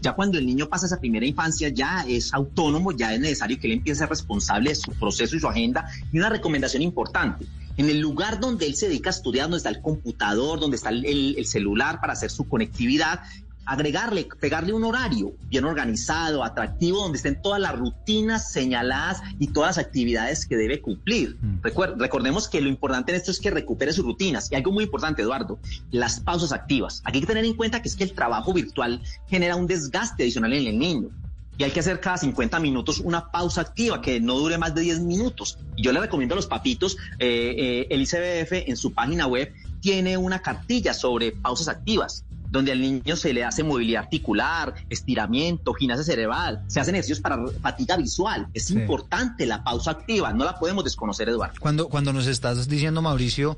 Ya 0.00 0.12
cuando 0.12 0.38
el 0.38 0.46
niño 0.46 0.68
pasa 0.68 0.86
esa 0.86 1.00
primera 1.00 1.26
infancia, 1.26 1.68
ya 1.68 2.04
es 2.08 2.32
autónomo, 2.32 2.92
ya 2.92 3.12
es 3.12 3.20
necesario 3.20 3.58
que 3.58 3.66
él 3.66 3.74
empiece 3.74 3.98
a 3.98 4.06
ser 4.06 4.10
responsable 4.10 4.70
de 4.70 4.76
su 4.76 4.92
proceso 4.92 5.34
y 5.34 5.40
su 5.40 5.48
agenda. 5.48 5.88
Y 6.12 6.18
una 6.18 6.28
recomendación 6.28 6.82
importante, 6.82 7.46
en 7.76 7.88
el 7.88 7.98
lugar 7.98 8.38
donde 8.38 8.66
él 8.66 8.74
se 8.76 8.88
dedica 8.88 9.10
a 9.10 9.12
estudiar, 9.12 9.44
donde 9.44 9.58
está 9.58 9.70
el 9.70 9.80
computador, 9.80 10.60
donde 10.60 10.76
está 10.76 10.90
el, 10.90 11.44
celular 11.46 12.00
para 12.00 12.12
hacer 12.12 12.30
su 12.30 12.48
conectividad, 12.48 13.20
agregarle, 13.64 14.28
pegarle 14.40 14.72
un 14.72 14.84
horario 14.84 15.32
bien 15.48 15.64
organizado, 15.64 16.44
atractivo, 16.44 17.02
donde 17.02 17.16
estén 17.16 17.40
todas 17.40 17.60
las 17.60 17.78
rutinas 17.78 18.50
señaladas 18.52 19.22
y 19.38 19.48
todas 19.48 19.76
las 19.76 19.86
actividades 19.86 20.46
que 20.46 20.56
debe 20.56 20.80
cumplir. 20.80 21.36
Mm. 21.40 21.60
recordemos 21.98 22.48
que 22.48 22.60
lo 22.60 22.68
importante 22.68 23.12
en 23.12 23.18
esto 23.18 23.30
es 23.30 23.40
que 23.40 23.50
recupere 23.50 23.92
sus 23.92 24.04
rutinas. 24.04 24.50
Y 24.50 24.54
algo 24.54 24.72
muy 24.72 24.84
importante, 24.84 25.22
Eduardo, 25.22 25.58
las 25.90 26.20
pausas 26.20 26.52
activas. 26.52 27.02
Aquí 27.04 27.18
hay 27.18 27.20
que 27.22 27.26
tener 27.26 27.44
en 27.44 27.54
cuenta 27.54 27.82
que 27.82 27.88
es 27.88 27.96
que 27.96 28.04
el 28.04 28.12
trabajo 28.12 28.52
virtual 28.52 29.00
genera 29.28 29.56
un 29.56 29.66
desgaste 29.66 30.22
adicional 30.22 30.52
en 30.52 30.66
el 30.66 30.78
niño 30.78 31.10
y 31.58 31.64
hay 31.64 31.70
que 31.70 31.80
hacer 31.80 32.00
cada 32.00 32.16
50 32.16 32.58
minutos 32.60 32.98
una 32.98 33.30
pausa 33.30 33.60
activa 33.60 34.00
que 34.00 34.20
no 34.20 34.38
dure 34.38 34.58
más 34.58 34.74
de 34.74 34.80
10 34.80 35.00
minutos. 35.00 35.58
Y 35.76 35.82
yo 35.82 35.92
le 35.92 36.00
recomiendo 36.00 36.34
a 36.34 36.36
los 36.36 36.46
papitos, 36.46 36.96
eh, 37.18 37.54
eh, 37.56 37.86
el 37.90 38.02
ICBF 38.02 38.68
en 38.68 38.76
su 38.76 38.92
página 38.92 39.26
web 39.26 39.52
tiene 39.80 40.16
una 40.16 40.40
cartilla 40.40 40.94
sobre 40.94 41.32
pausas 41.32 41.68
activas 41.68 42.24
donde 42.52 42.70
al 42.70 42.80
niño 42.80 43.16
se 43.16 43.32
le 43.32 43.42
hace 43.42 43.64
movilidad 43.64 44.04
articular, 44.04 44.74
estiramiento, 44.90 45.72
gimnasia 45.74 46.04
cerebral, 46.04 46.62
se 46.68 46.78
hacen 46.78 46.94
ejercicios 46.94 47.20
para 47.20 47.44
fatiga 47.60 47.96
visual. 47.96 48.46
Es 48.52 48.70
importante 48.70 49.46
la 49.46 49.64
pausa 49.64 49.90
activa, 49.90 50.32
no 50.32 50.44
la 50.44 50.58
podemos 50.58 50.84
desconocer, 50.84 51.28
Eduardo. 51.28 51.54
Cuando, 51.58 51.88
cuando 51.88 52.12
nos 52.12 52.26
estás 52.26 52.68
diciendo, 52.68 53.00
Mauricio, 53.02 53.56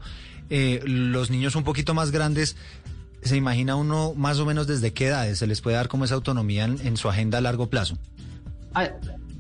eh, 0.49 0.81
los 0.85 1.29
niños 1.29 1.57
un 1.57 1.65
poquito 1.65 1.93
más 1.93 2.11
grandes 2.13 2.57
¿Se 3.25 3.37
imagina 3.37 3.75
uno 3.75 4.13
más 4.15 4.39
o 4.39 4.45
menos 4.45 4.67
desde 4.67 4.93
qué 4.93 5.07
edades 5.07 5.39
se 5.39 5.47
les 5.47 5.63
puede 5.63 5.77
dar 5.77 5.89
como 5.89 6.05
esa 6.05 6.15
autonomía 6.15 6.65
en, 6.65 6.97
su 6.99 7.09
agenda 7.09 7.39
a 7.39 7.41
largo 7.41 7.71
plazo? 7.71 7.97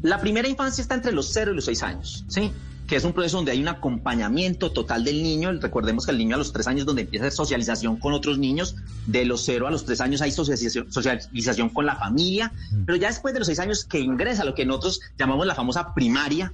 la 0.02 0.20
primera 0.20 0.48
infancia 0.48 0.80
está 0.80 0.94
entre 0.94 1.12
los 1.12 1.30
0 1.32 1.52
y 1.52 1.54
los 1.56 1.64
6 1.66 1.82
años, 1.82 2.24
¿sí? 2.28 2.50
Que 2.94 2.98
es 2.98 3.04
un 3.04 3.12
proceso 3.12 3.38
donde 3.38 3.50
hay 3.50 3.61
un 3.61 3.66
acompañamiento 3.66 4.70
total 4.70 5.02
del 5.02 5.20
niño. 5.20 5.50
Recordemos 5.61 6.07
que 6.07 6.12
el 6.12 6.18
niño 6.18 6.37
a 6.37 6.38
los 6.38 6.52
3 6.52 6.68
años 6.68 6.87
donde 6.87 7.02
empieza 7.02 7.24
a 7.24 7.26
hacer 7.26 7.37
socialización 7.37 7.96
con 7.96 8.12
otros 8.12 8.38
niños, 8.38 8.76
de 9.09 9.24
los 9.24 9.44
0 9.44 9.66
a 9.66 9.72
los 9.72 9.85
3 9.85 10.00
años 10.00 10.22
hay 10.22 10.30
socialización, 10.30 10.92
socialización 10.92 11.70
con 11.70 11.87
la 11.87 11.96
familia, 11.96 12.52
mm. 12.70 12.85
pero 12.85 12.96
ya 12.96 13.09
después 13.09 13.35
de 13.35 13.40
los 13.40 13.48
6 13.48 13.59
años 13.59 13.85
que 13.85 13.98
ingresa 13.98 14.44
lo 14.44 14.54
que 14.54 14.64
nosotros 14.64 15.00
llamamos 15.18 15.44
la 15.44 15.57
famosa 15.57 15.92
primaria, 15.92 16.52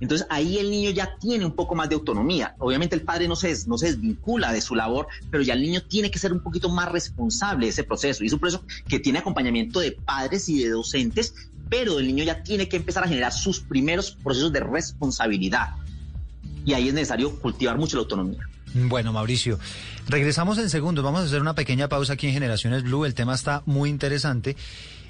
entonces 0.00 0.26
ahí 0.30 0.56
el 0.56 0.70
niño 0.70 0.88
ya 0.88 1.18
tiene 1.20 1.44
un 1.44 1.52
poco 1.52 1.74
más 1.74 1.90
de 1.90 1.96
autonomía. 1.96 2.54
Obviamente 2.60 2.96
el 2.96 3.02
padre 3.02 3.28
no 3.28 3.36
se, 3.36 3.54
no 3.66 3.76
se 3.76 3.88
desvincula 3.88 4.54
de 4.54 4.62
su 4.62 4.74
labor, 4.74 5.08
pero 5.30 5.42
ya 5.42 5.52
el 5.52 5.60
niño 5.60 5.82
tiene 5.82 6.10
que 6.10 6.18
ser 6.18 6.32
un 6.32 6.40
poquito 6.40 6.70
más 6.70 6.90
responsable 6.90 7.66
de 7.66 7.70
ese 7.70 7.84
proceso. 7.84 8.24
Y 8.24 8.28
es 8.28 8.32
un 8.32 8.38
proceso 8.38 8.64
que 8.88 9.00
tiene 9.00 9.18
acompañamiento 9.18 9.80
de 9.80 9.92
padres 9.92 10.48
y 10.48 10.62
de 10.62 10.70
docentes, 10.70 11.34
pero 11.68 11.98
el 11.98 12.06
niño 12.06 12.24
ya 12.24 12.42
tiene 12.42 12.68
que 12.68 12.76
empezar 12.76 13.04
a 13.04 13.08
generar 13.08 13.32
sus 13.32 13.60
primeros 13.60 14.12
procesos 14.22 14.52
de 14.52 14.60
responsabilidad. 14.60 15.70
Y 16.64 16.72
ahí 16.72 16.88
es 16.88 16.94
necesario 16.94 17.38
cultivar 17.40 17.78
mucho 17.78 17.96
la 17.96 18.02
autonomía. 18.02 18.48
Bueno, 18.74 19.12
Mauricio, 19.12 19.58
regresamos 20.08 20.58
en 20.58 20.68
segundos. 20.68 21.04
Vamos 21.04 21.20
a 21.20 21.24
hacer 21.24 21.40
una 21.40 21.54
pequeña 21.54 21.88
pausa 21.88 22.14
aquí 22.14 22.26
en 22.26 22.32
Generaciones 22.32 22.82
Blue. 22.82 23.04
El 23.04 23.14
tema 23.14 23.34
está 23.34 23.62
muy 23.66 23.88
interesante. 23.88 24.56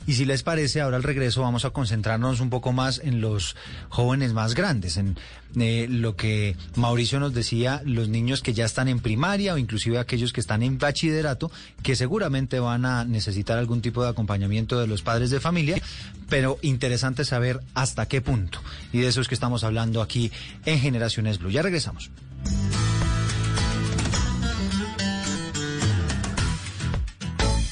Y 0.06 0.14
si 0.14 0.24
les 0.24 0.42
parece, 0.42 0.80
ahora 0.80 0.96
al 0.96 1.02
regreso 1.02 1.42
vamos 1.42 1.64
a 1.64 1.70
concentrarnos 1.70 2.40
un 2.40 2.50
poco 2.50 2.72
más 2.72 3.00
en 3.02 3.20
los 3.20 3.56
jóvenes 3.88 4.32
más 4.32 4.54
grandes, 4.54 4.96
en 4.96 5.16
eh, 5.56 5.86
lo 5.88 6.16
que 6.16 6.56
Mauricio 6.74 7.20
nos 7.20 7.32
decía, 7.32 7.80
los 7.84 8.08
niños 8.08 8.42
que 8.42 8.52
ya 8.52 8.64
están 8.64 8.88
en 8.88 9.00
primaria 9.00 9.54
o 9.54 9.58
inclusive 9.58 9.98
aquellos 9.98 10.32
que 10.32 10.40
están 10.40 10.62
en 10.62 10.78
bachillerato, 10.78 11.50
que 11.82 11.96
seguramente 11.96 12.58
van 12.60 12.84
a 12.84 13.04
necesitar 13.04 13.58
algún 13.58 13.80
tipo 13.80 14.02
de 14.02 14.10
acompañamiento 14.10 14.78
de 14.78 14.86
los 14.86 15.02
padres 15.02 15.30
de 15.30 15.40
familia, 15.40 15.80
pero 16.28 16.58
interesante 16.62 17.24
saber 17.24 17.60
hasta 17.74 18.06
qué 18.06 18.20
punto. 18.20 18.60
Y 18.92 19.00
de 19.00 19.08
eso 19.08 19.20
es 19.20 19.28
que 19.28 19.34
estamos 19.34 19.64
hablando 19.64 20.02
aquí 20.02 20.30
en 20.64 20.80
Generaciones 20.80 21.38
Blue. 21.38 21.50
Ya 21.50 21.62
regresamos. 21.62 22.10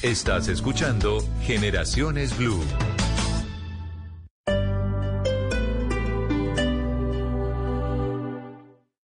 Estás 0.03 0.49
escuchando 0.49 1.25
Generaciones 1.43 2.37
Blue. 2.37 2.61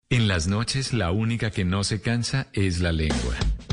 En 0.09 0.27
las 0.27 0.49
noches 0.49 0.91
la 0.91 1.11
única 1.11 1.51
que 1.51 1.63
no 1.63 1.85
se 1.85 2.01
cansa 2.01 2.47
es 2.51 2.81
la 2.81 2.91
lengua. 2.91 3.33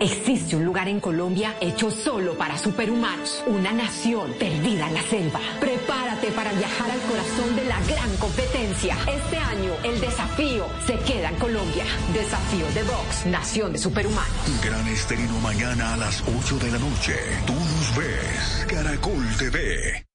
Existe 0.00 0.54
un 0.54 0.64
lugar 0.64 0.86
en 0.86 1.00
Colombia 1.00 1.56
hecho 1.60 1.90
solo 1.90 2.38
para 2.38 2.56
superhumanos, 2.56 3.42
una 3.48 3.72
nación 3.72 4.32
perdida 4.38 4.86
en 4.86 4.94
la 4.94 5.02
selva. 5.02 5.40
Prepárate 5.58 6.30
para 6.30 6.52
viajar 6.52 6.88
al 6.88 7.00
corazón 7.00 7.56
de 7.56 7.64
la 7.64 7.80
gran 7.80 8.16
competencia. 8.18 8.96
Este 9.08 9.38
año 9.38 9.72
el 9.82 10.00
desafío 10.00 10.66
se 10.86 10.96
queda 11.00 11.30
en 11.30 11.34
Colombia. 11.40 11.82
Desafío 12.12 12.64
de 12.74 12.84
Box, 12.84 13.26
Nación 13.26 13.72
de 13.72 13.78
Superhumanos. 13.80 14.62
Gran 14.62 14.86
estreno 14.86 15.36
mañana 15.40 15.94
a 15.94 15.96
las 15.96 16.22
8 16.28 16.60
de 16.60 16.70
la 16.70 16.78
noche. 16.78 17.16
Tú 17.44 17.54
nos 17.54 17.96
ves, 17.96 18.66
Caracol 18.68 19.26
TV. 19.36 20.06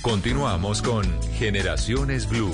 Continuamos 0.00 0.80
con 0.80 1.04
Generaciones 1.34 2.26
Blue. 2.26 2.50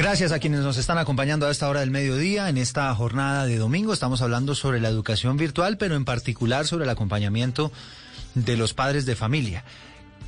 Gracias 0.00 0.32
a 0.32 0.38
quienes 0.38 0.60
nos 0.60 0.78
están 0.78 0.96
acompañando 0.96 1.46
a 1.46 1.50
esta 1.50 1.68
hora 1.68 1.80
del 1.80 1.90
mediodía. 1.90 2.48
En 2.48 2.56
esta 2.56 2.94
jornada 2.94 3.44
de 3.44 3.58
domingo 3.58 3.92
estamos 3.92 4.22
hablando 4.22 4.54
sobre 4.54 4.80
la 4.80 4.88
educación 4.88 5.36
virtual, 5.36 5.76
pero 5.76 5.94
en 5.94 6.06
particular 6.06 6.66
sobre 6.66 6.84
el 6.84 6.90
acompañamiento 6.90 7.70
de 8.34 8.56
los 8.56 8.72
padres 8.72 9.04
de 9.04 9.14
familia. 9.14 9.62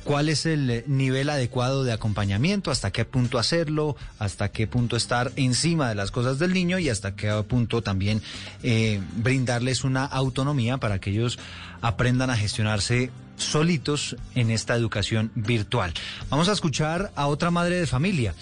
cuál 0.03 0.29
es 0.29 0.45
el 0.45 0.83
nivel 0.85 1.27
adecuado 1.29 1.83
de 1.83 1.91
acompañamiento, 1.91 2.69
hasta 2.69 2.91
qué 2.91 3.03
punto 3.03 3.39
hacerlo, 3.39 3.95
hasta 4.19 4.49
qué 4.49 4.67
punto 4.67 4.95
estar 4.95 5.31
encima 5.37 5.89
de 5.89 5.95
las 5.95 6.11
cosas 6.11 6.37
del 6.37 6.53
niño 6.53 6.77
y 6.77 6.89
hasta 6.89 7.15
qué 7.15 7.31
punto 7.47 7.81
también 7.81 8.21
eh, 8.61 9.01
brindarles 9.15 9.83
una 9.83 10.05
autonomía 10.05 10.77
para 10.77 10.99
que 10.99 11.09
ellos 11.09 11.39
aprendan 11.81 12.29
a 12.29 12.37
gestionarse 12.37 13.11
solitos 13.37 14.17
en 14.35 14.51
esta 14.51 14.75
educación 14.75 15.31
virtual. 15.33 15.93
Vamos 16.29 16.49
a 16.49 16.51
escuchar 16.51 17.11
a 17.15 17.25
otra 17.25 17.49
madre 17.49 17.79
de 17.79 17.87
familia. 17.87 18.35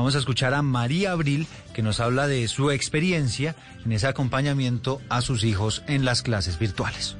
Vamos 0.00 0.14
a 0.14 0.18
escuchar 0.18 0.54
a 0.54 0.62
María 0.62 1.12
Abril, 1.12 1.46
que 1.74 1.82
nos 1.82 2.00
habla 2.00 2.26
de 2.26 2.48
su 2.48 2.70
experiencia 2.70 3.54
en 3.84 3.92
ese 3.92 4.06
acompañamiento 4.06 5.02
a 5.10 5.20
sus 5.20 5.44
hijos 5.44 5.82
en 5.88 6.06
las 6.06 6.22
clases 6.22 6.58
virtuales. 6.58 7.16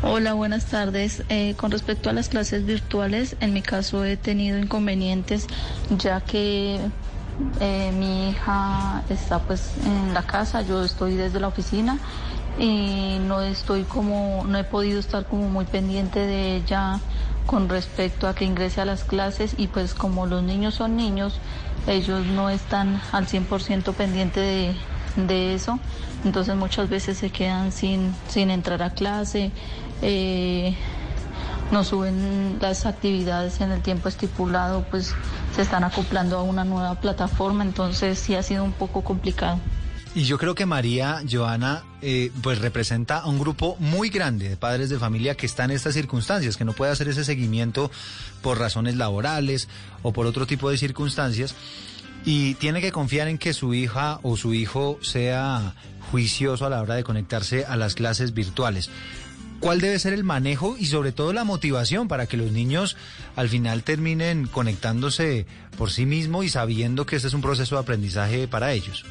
Hola, 0.00 0.34
buenas 0.34 0.66
tardes. 0.66 1.24
Eh, 1.28 1.56
con 1.56 1.72
respecto 1.72 2.10
a 2.10 2.12
las 2.12 2.28
clases 2.28 2.66
virtuales, 2.66 3.34
en 3.40 3.52
mi 3.52 3.62
caso 3.62 4.04
he 4.04 4.16
tenido 4.16 4.58
inconvenientes 4.58 5.48
ya 5.98 6.20
que 6.20 6.78
eh, 7.58 7.92
mi 7.98 8.30
hija 8.30 9.02
está 9.10 9.40
pues 9.40 9.72
en 9.84 10.14
la 10.14 10.22
casa, 10.22 10.62
yo 10.62 10.84
estoy 10.84 11.16
desde 11.16 11.40
la 11.40 11.48
oficina 11.48 11.98
y 12.60 13.18
no 13.26 13.42
estoy 13.42 13.82
como, 13.82 14.44
no 14.46 14.56
he 14.56 14.62
podido 14.62 15.00
estar 15.00 15.26
como 15.26 15.48
muy 15.48 15.64
pendiente 15.64 16.20
de 16.20 16.58
ella 16.58 17.00
con 17.46 17.68
respecto 17.68 18.26
a 18.26 18.34
que 18.34 18.44
ingrese 18.44 18.80
a 18.80 18.84
las 18.84 19.04
clases 19.04 19.54
y 19.58 19.66
pues 19.66 19.94
como 19.94 20.26
los 20.26 20.42
niños 20.42 20.74
son 20.74 20.96
niños, 20.96 21.40
ellos 21.86 22.26
no 22.26 22.50
están 22.50 23.00
al 23.12 23.26
100% 23.26 23.94
pendiente 23.94 24.40
de, 24.40 24.74
de 25.16 25.54
eso, 25.54 25.78
entonces 26.24 26.56
muchas 26.56 26.88
veces 26.88 27.18
se 27.18 27.30
quedan 27.30 27.72
sin, 27.72 28.14
sin 28.28 28.50
entrar 28.50 28.82
a 28.82 28.90
clase, 28.90 29.50
eh, 30.02 30.74
no 31.70 31.84
suben 31.84 32.58
las 32.60 32.86
actividades 32.86 33.60
en 33.60 33.72
el 33.72 33.80
tiempo 33.82 34.08
estipulado, 34.08 34.84
pues 34.90 35.14
se 35.54 35.62
están 35.62 35.84
acoplando 35.84 36.38
a 36.38 36.42
una 36.42 36.64
nueva 36.64 36.94
plataforma, 36.96 37.64
entonces 37.64 38.18
sí 38.18 38.34
ha 38.34 38.42
sido 38.42 38.64
un 38.64 38.72
poco 38.72 39.02
complicado. 39.02 39.58
Y 40.16 40.24
yo 40.24 40.38
creo 40.38 40.54
que 40.54 40.64
María 40.64 41.22
Joana 41.28 41.82
eh, 42.00 42.30
pues 42.40 42.60
representa 42.60 43.18
a 43.18 43.26
un 43.26 43.40
grupo 43.40 43.76
muy 43.80 44.10
grande 44.10 44.48
de 44.48 44.56
padres 44.56 44.88
de 44.88 44.98
familia 44.98 45.34
que 45.34 45.46
están 45.46 45.70
en 45.70 45.76
estas 45.76 45.94
circunstancias, 45.94 46.56
que 46.56 46.64
no 46.64 46.72
puede 46.72 46.92
hacer 46.92 47.08
ese 47.08 47.24
seguimiento 47.24 47.90
por 48.40 48.58
razones 48.58 48.94
laborales 48.94 49.68
o 50.02 50.12
por 50.12 50.26
otro 50.26 50.46
tipo 50.46 50.70
de 50.70 50.78
circunstancias 50.78 51.56
y 52.24 52.54
tiene 52.54 52.80
que 52.80 52.92
confiar 52.92 53.26
en 53.26 53.38
que 53.38 53.52
su 53.52 53.74
hija 53.74 54.20
o 54.22 54.36
su 54.36 54.54
hijo 54.54 54.98
sea 55.02 55.74
juicioso 56.12 56.64
a 56.64 56.70
la 56.70 56.80
hora 56.80 56.94
de 56.94 57.02
conectarse 57.02 57.64
a 57.64 57.76
las 57.76 57.96
clases 57.96 58.34
virtuales 58.34 58.90
cuál 59.64 59.80
debe 59.80 59.98
ser 59.98 60.12
el 60.12 60.24
manejo 60.24 60.76
y 60.78 60.86
sobre 60.86 61.12
todo 61.12 61.32
la 61.32 61.44
motivación 61.44 62.06
para 62.06 62.26
que 62.26 62.36
los 62.36 62.52
niños 62.52 62.98
al 63.34 63.48
final 63.48 63.82
terminen 63.82 64.46
conectándose 64.46 65.46
por 65.78 65.90
sí 65.90 66.04
mismos 66.04 66.44
y 66.44 66.50
sabiendo 66.50 67.06
que 67.06 67.16
este 67.16 67.28
es 67.28 67.34
un 67.34 67.40
proceso 67.40 67.76
de 67.76 67.80
aprendizaje 67.80 68.46
para 68.46 68.72
ellos. 68.72 69.06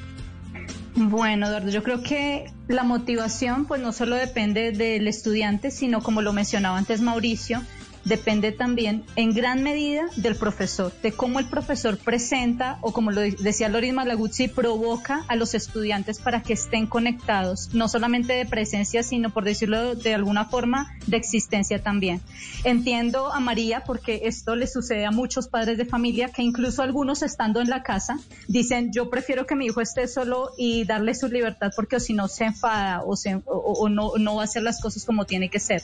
Bueno, 1.10 1.48
Eduardo, 1.48 1.70
yo 1.70 1.84
creo 1.84 2.02
que 2.02 2.46
la 2.68 2.84
motivación 2.84 3.66
pues 3.66 3.82
no 3.82 3.92
solo 3.92 4.16
depende 4.16 4.72
del 4.72 5.08
estudiante, 5.08 5.70
sino 5.70 6.02
como 6.02 6.22
lo 6.22 6.32
mencionaba 6.32 6.78
antes 6.78 7.02
Mauricio, 7.02 7.62
depende 8.06 8.52
también 8.52 9.04
en 9.16 9.34
gran 9.34 9.63
medida 9.63 10.06
del 10.16 10.36
profesor, 10.36 10.92
de 11.02 11.12
cómo 11.12 11.39
el 11.39 11.46
profesor 11.46 11.98
presenta 11.98 12.78
o 12.82 12.92
como 12.92 13.12
lo 13.12 13.22
decía 13.22 13.70
Loris 13.70 13.94
Malaguzzi, 13.94 14.48
provoca 14.48 15.24
a 15.28 15.36
los 15.36 15.54
estudiantes 15.54 16.20
para 16.20 16.42
que 16.42 16.54
estén 16.54 16.88
conectados, 16.88 17.70
no 17.74 17.88
solamente 17.88 18.34
de 18.34 18.46
presencia, 18.46 19.04
sino 19.04 19.30
por 19.30 19.44
decirlo 19.44 19.96
de 19.96 20.13
alguna 20.13 20.46
forma, 20.46 20.96
de 21.08 21.18
existencia 21.18 21.82
también. 21.82 22.22
Entiendo 22.63 23.32
a 23.34 23.39
María 23.39 23.84
porque 23.86 24.22
esto 24.26 24.56
le 24.56 24.68
sucede 24.68 25.06
a 25.06 25.12
muchos 25.12 25.48
padres 25.48 25.78
de 25.78 25.86
familia 25.86 26.30
que 26.30 26.42
incluso 26.42 26.82
algunos 26.82 27.22
estando 27.22 27.62
en 27.62 27.70
la 27.70 27.84
casa 27.84 28.20
dicen 28.48 28.92
yo 28.94 29.10
prefiero 29.10 29.46
que 29.46 29.56
mi 29.56 29.66
hijo 29.66 29.82
esté 29.82 30.08
solo 30.08 30.52
y 30.58 30.86
darle 30.86 31.16
su 31.16 31.28
libertad 31.28 31.72
porque 31.76 32.00
si 32.00 32.13
no 32.13 32.28
se 32.28 32.46
enfada 32.46 33.02
o, 33.04 33.16
o, 33.46 33.89
no, 33.89 34.13
no 34.18 34.36
va 34.36 34.42
a 34.42 34.46
hacer 34.46 34.63
las 34.63 34.82
cosas 34.82 35.06
como 35.06 35.26
tiene 35.26 35.50
que 35.50 35.60
ser. 35.60 35.84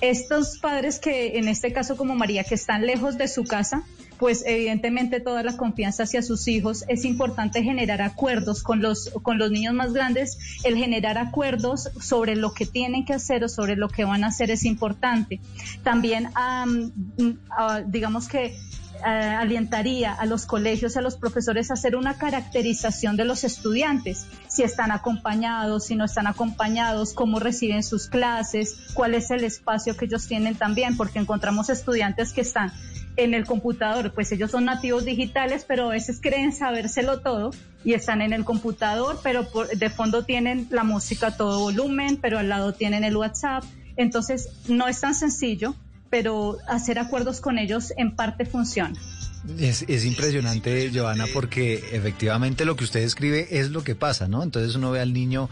Estos 0.00 0.58
padres 0.58 0.98
que 0.98 1.38
en 1.38 1.48
este 1.54 1.72
caso 1.72 1.96
como 1.96 2.14
María, 2.14 2.44
que 2.44 2.54
están 2.54 2.84
lejos 2.84 3.16
de 3.16 3.28
su 3.28 3.44
casa, 3.44 3.84
pues 4.18 4.44
evidentemente 4.46 5.20
toda 5.20 5.42
la 5.42 5.56
confianza 5.56 6.02
hacia 6.02 6.20
sus 6.20 6.48
hijos, 6.48 6.84
es 6.88 7.04
importante 7.04 7.62
generar 7.62 8.02
acuerdos 8.02 8.62
con 8.62 8.82
los, 8.82 9.10
con 9.22 9.38
los 9.38 9.50
niños 9.50 9.72
más 9.74 9.92
grandes, 9.92 10.38
el 10.64 10.76
generar 10.76 11.16
acuerdos 11.16 11.90
sobre 12.00 12.36
lo 12.36 12.52
que 12.52 12.66
tienen 12.66 13.04
que 13.04 13.14
hacer 13.14 13.44
o 13.44 13.48
sobre 13.48 13.76
lo 13.76 13.88
que 13.88 14.04
van 14.04 14.24
a 14.24 14.28
hacer 14.28 14.50
es 14.50 14.64
importante. 14.64 15.40
También, 15.82 16.28
digamos 17.86 18.28
que 18.28 18.56
eh, 19.00 19.08
alientaría 19.08 20.12
a 20.12 20.24
los 20.26 20.46
colegios, 20.46 20.96
a 20.96 21.00
los 21.00 21.16
profesores 21.16 21.70
a 21.70 21.74
hacer 21.74 21.96
una 21.96 22.16
caracterización 22.16 23.16
de 23.16 23.24
los 23.24 23.44
estudiantes, 23.44 24.26
si 24.48 24.62
están 24.62 24.92
acompañados, 24.92 25.86
si 25.86 25.96
no 25.96 26.04
están 26.04 26.26
acompañados, 26.26 27.12
cómo 27.12 27.38
reciben 27.38 27.82
sus 27.82 28.08
clases, 28.08 28.76
cuál 28.94 29.14
es 29.14 29.30
el 29.30 29.44
espacio 29.44 29.96
que 29.96 30.06
ellos 30.06 30.26
tienen 30.26 30.54
también, 30.54 30.96
porque 30.96 31.18
encontramos 31.18 31.68
estudiantes 31.70 32.32
que 32.32 32.40
están 32.40 32.72
en 33.16 33.34
el 33.34 33.44
computador, 33.46 34.12
pues 34.12 34.32
ellos 34.32 34.50
son 34.50 34.64
nativos 34.64 35.04
digitales, 35.04 35.64
pero 35.66 35.86
a 35.86 35.92
veces 35.92 36.18
creen 36.20 36.52
sabérselo 36.52 37.20
todo 37.20 37.50
y 37.84 37.92
están 37.92 38.22
en 38.22 38.32
el 38.32 38.44
computador, 38.44 39.20
pero 39.22 39.46
de 39.76 39.90
fondo 39.90 40.24
tienen 40.24 40.66
la 40.70 40.84
música 40.84 41.28
a 41.28 41.36
todo 41.36 41.60
volumen, 41.60 42.16
pero 42.16 42.38
al 42.38 42.48
lado 42.48 42.72
tienen 42.72 43.04
el 43.04 43.16
WhatsApp. 43.16 43.64
Entonces, 43.96 44.48
no 44.66 44.88
es 44.88 45.00
tan 45.00 45.14
sencillo 45.14 45.76
pero 46.14 46.58
hacer 46.68 47.00
acuerdos 47.00 47.40
con 47.40 47.58
ellos 47.58 47.92
en 47.96 48.14
parte 48.14 48.46
funciona. 48.46 48.94
Es, 49.58 49.84
es, 49.88 50.04
impresionante, 50.04 50.92
Joana, 50.94 51.24
porque 51.34 51.74
efectivamente 51.90 52.64
lo 52.64 52.76
que 52.76 52.84
usted 52.84 53.00
escribe 53.00 53.48
es 53.50 53.70
lo 53.70 53.82
que 53.82 53.96
pasa, 53.96 54.28
¿no? 54.28 54.44
Entonces 54.44 54.76
uno 54.76 54.92
ve 54.92 55.00
al 55.00 55.12
niño 55.12 55.50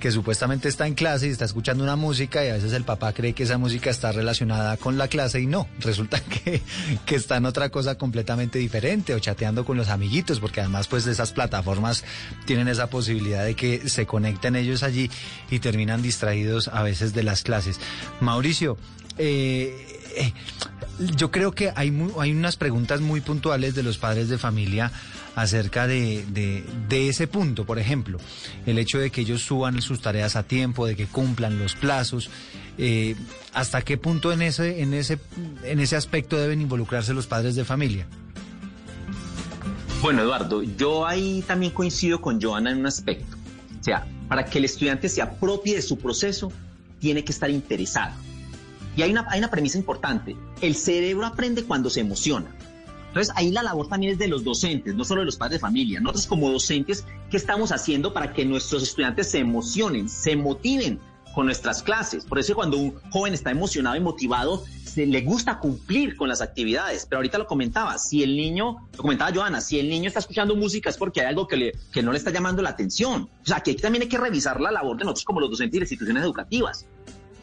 que 0.00 0.10
supuestamente 0.10 0.68
está 0.68 0.88
en 0.88 0.94
clase 0.94 1.28
y 1.28 1.30
está 1.30 1.44
escuchando 1.44 1.84
una 1.84 1.94
música 1.94 2.44
y 2.44 2.48
a 2.48 2.54
veces 2.54 2.72
el 2.72 2.82
papá 2.82 3.12
cree 3.12 3.32
que 3.32 3.44
esa 3.44 3.58
música 3.58 3.90
está 3.90 4.10
relacionada 4.10 4.76
con 4.76 4.98
la 4.98 5.06
clase 5.06 5.40
y 5.40 5.46
no, 5.46 5.68
resulta 5.78 6.18
que, 6.18 6.60
que 7.06 7.14
está 7.14 7.36
en 7.36 7.46
otra 7.46 7.68
cosa 7.68 7.96
completamente 7.96 8.58
diferente 8.58 9.14
o 9.14 9.20
chateando 9.20 9.64
con 9.64 9.76
los 9.76 9.88
amiguitos, 9.88 10.40
porque 10.40 10.62
además 10.62 10.88
pues 10.88 11.06
esas 11.06 11.30
plataformas 11.30 12.02
tienen 12.44 12.66
esa 12.66 12.90
posibilidad 12.90 13.44
de 13.44 13.54
que 13.54 13.88
se 13.88 14.04
conecten 14.04 14.56
ellos 14.56 14.82
allí 14.82 15.08
y 15.48 15.60
terminan 15.60 16.02
distraídos 16.02 16.66
a 16.66 16.82
veces 16.82 17.14
de 17.14 17.22
las 17.22 17.44
clases. 17.44 17.78
Mauricio, 18.18 18.76
eh, 19.18 19.91
eh, 20.16 20.32
yo 21.16 21.30
creo 21.30 21.52
que 21.52 21.72
hay, 21.74 21.92
hay 22.18 22.32
unas 22.32 22.56
preguntas 22.56 23.00
muy 23.00 23.20
puntuales 23.20 23.74
de 23.74 23.82
los 23.82 23.98
padres 23.98 24.28
de 24.28 24.38
familia 24.38 24.92
acerca 25.34 25.86
de, 25.86 26.24
de, 26.88 27.08
ese 27.08 27.26
punto, 27.26 27.64
por 27.64 27.78
ejemplo, 27.78 28.18
el 28.66 28.78
hecho 28.78 28.98
de 28.98 29.10
que 29.10 29.22
ellos 29.22 29.42
suban 29.42 29.80
sus 29.80 30.02
tareas 30.02 30.36
a 30.36 30.42
tiempo, 30.42 30.86
de 30.86 30.94
que 30.94 31.06
cumplan 31.06 31.58
los 31.58 31.74
plazos, 31.74 32.30
eh, 32.76 33.16
¿hasta 33.54 33.80
qué 33.82 33.96
punto 33.96 34.30
en 34.32 34.42
ese, 34.42 34.82
en, 34.82 34.92
ese, 34.92 35.18
en 35.64 35.80
ese 35.80 35.96
aspecto 35.96 36.36
deben 36.36 36.60
involucrarse 36.60 37.14
los 37.14 37.26
padres 37.26 37.54
de 37.54 37.64
familia? 37.64 38.06
Bueno, 40.02 40.22
Eduardo, 40.22 40.62
yo 40.62 41.06
ahí 41.06 41.42
también 41.46 41.72
coincido 41.72 42.20
con 42.20 42.40
Joana 42.40 42.72
en 42.72 42.78
un 42.78 42.86
aspecto. 42.86 43.36
O 43.80 43.84
sea, 43.84 44.06
para 44.28 44.44
que 44.44 44.58
el 44.58 44.66
estudiante 44.66 45.08
se 45.08 45.22
apropie 45.22 45.76
de 45.76 45.82
su 45.82 45.96
proceso, 45.96 46.52
tiene 47.00 47.24
que 47.24 47.32
estar 47.32 47.50
interesado 47.50 48.12
y 48.96 49.02
hay 49.02 49.10
una, 49.10 49.26
hay 49.30 49.38
una 49.38 49.50
premisa 49.50 49.78
importante. 49.78 50.36
El 50.60 50.74
cerebro 50.74 51.26
aprende 51.26 51.64
cuando 51.64 51.90
se 51.90 52.00
emociona. 52.00 52.54
Entonces, 53.08 53.34
ahí 53.36 53.50
la 53.50 53.62
labor 53.62 53.88
también 53.88 54.12
es 54.12 54.18
de 54.18 54.26
los 54.26 54.42
docentes, 54.42 54.94
no 54.94 55.04
solo 55.04 55.20
de 55.20 55.26
los 55.26 55.36
padres 55.36 55.58
de 55.58 55.60
familia. 55.60 56.00
Nosotros 56.00 56.26
como 56.26 56.50
docentes, 56.50 57.04
¿qué 57.30 57.36
estamos 57.36 57.70
haciendo 57.70 58.14
para 58.14 58.32
que 58.32 58.46
nuestros 58.46 58.82
estudiantes 58.82 59.30
se 59.30 59.38
emocionen, 59.38 60.08
se 60.08 60.34
motiven 60.34 60.98
con 61.34 61.44
nuestras 61.44 61.82
clases? 61.82 62.24
Por 62.24 62.38
eso 62.38 62.54
cuando 62.54 62.78
un 62.78 62.94
joven 63.10 63.34
está 63.34 63.50
emocionado 63.50 63.96
y 63.96 64.00
motivado, 64.00 64.64
se 64.82 65.04
le 65.04 65.20
gusta 65.20 65.58
cumplir 65.58 66.16
con 66.16 66.30
las 66.30 66.40
actividades. 66.40 67.04
Pero 67.04 67.18
ahorita 67.18 67.36
lo 67.36 67.46
comentaba, 67.46 67.98
si 67.98 68.22
el 68.22 68.34
niño, 68.34 68.88
lo 68.96 69.02
comentaba 69.02 69.30
Joana, 69.30 69.60
si 69.60 69.78
el 69.78 69.90
niño 69.90 70.08
está 70.08 70.20
escuchando 70.20 70.56
música 70.56 70.88
es 70.88 70.96
porque 70.96 71.20
hay 71.20 71.26
algo 71.26 71.46
que, 71.46 71.58
le, 71.58 71.72
que 71.92 72.02
no 72.02 72.12
le 72.12 72.18
está 72.18 72.30
llamando 72.30 72.62
la 72.62 72.70
atención. 72.70 73.28
O 73.42 73.46
sea, 73.46 73.60
que 73.60 73.74
también 73.74 74.02
hay 74.04 74.08
que 74.08 74.16
revisar 74.16 74.58
la 74.58 74.70
labor 74.70 74.96
de 74.96 75.04
nosotros 75.04 75.26
como 75.26 75.40
los 75.40 75.50
docentes 75.50 75.76
y 75.76 75.80
las 75.80 75.92
instituciones 75.92 76.24
educativas. 76.24 76.86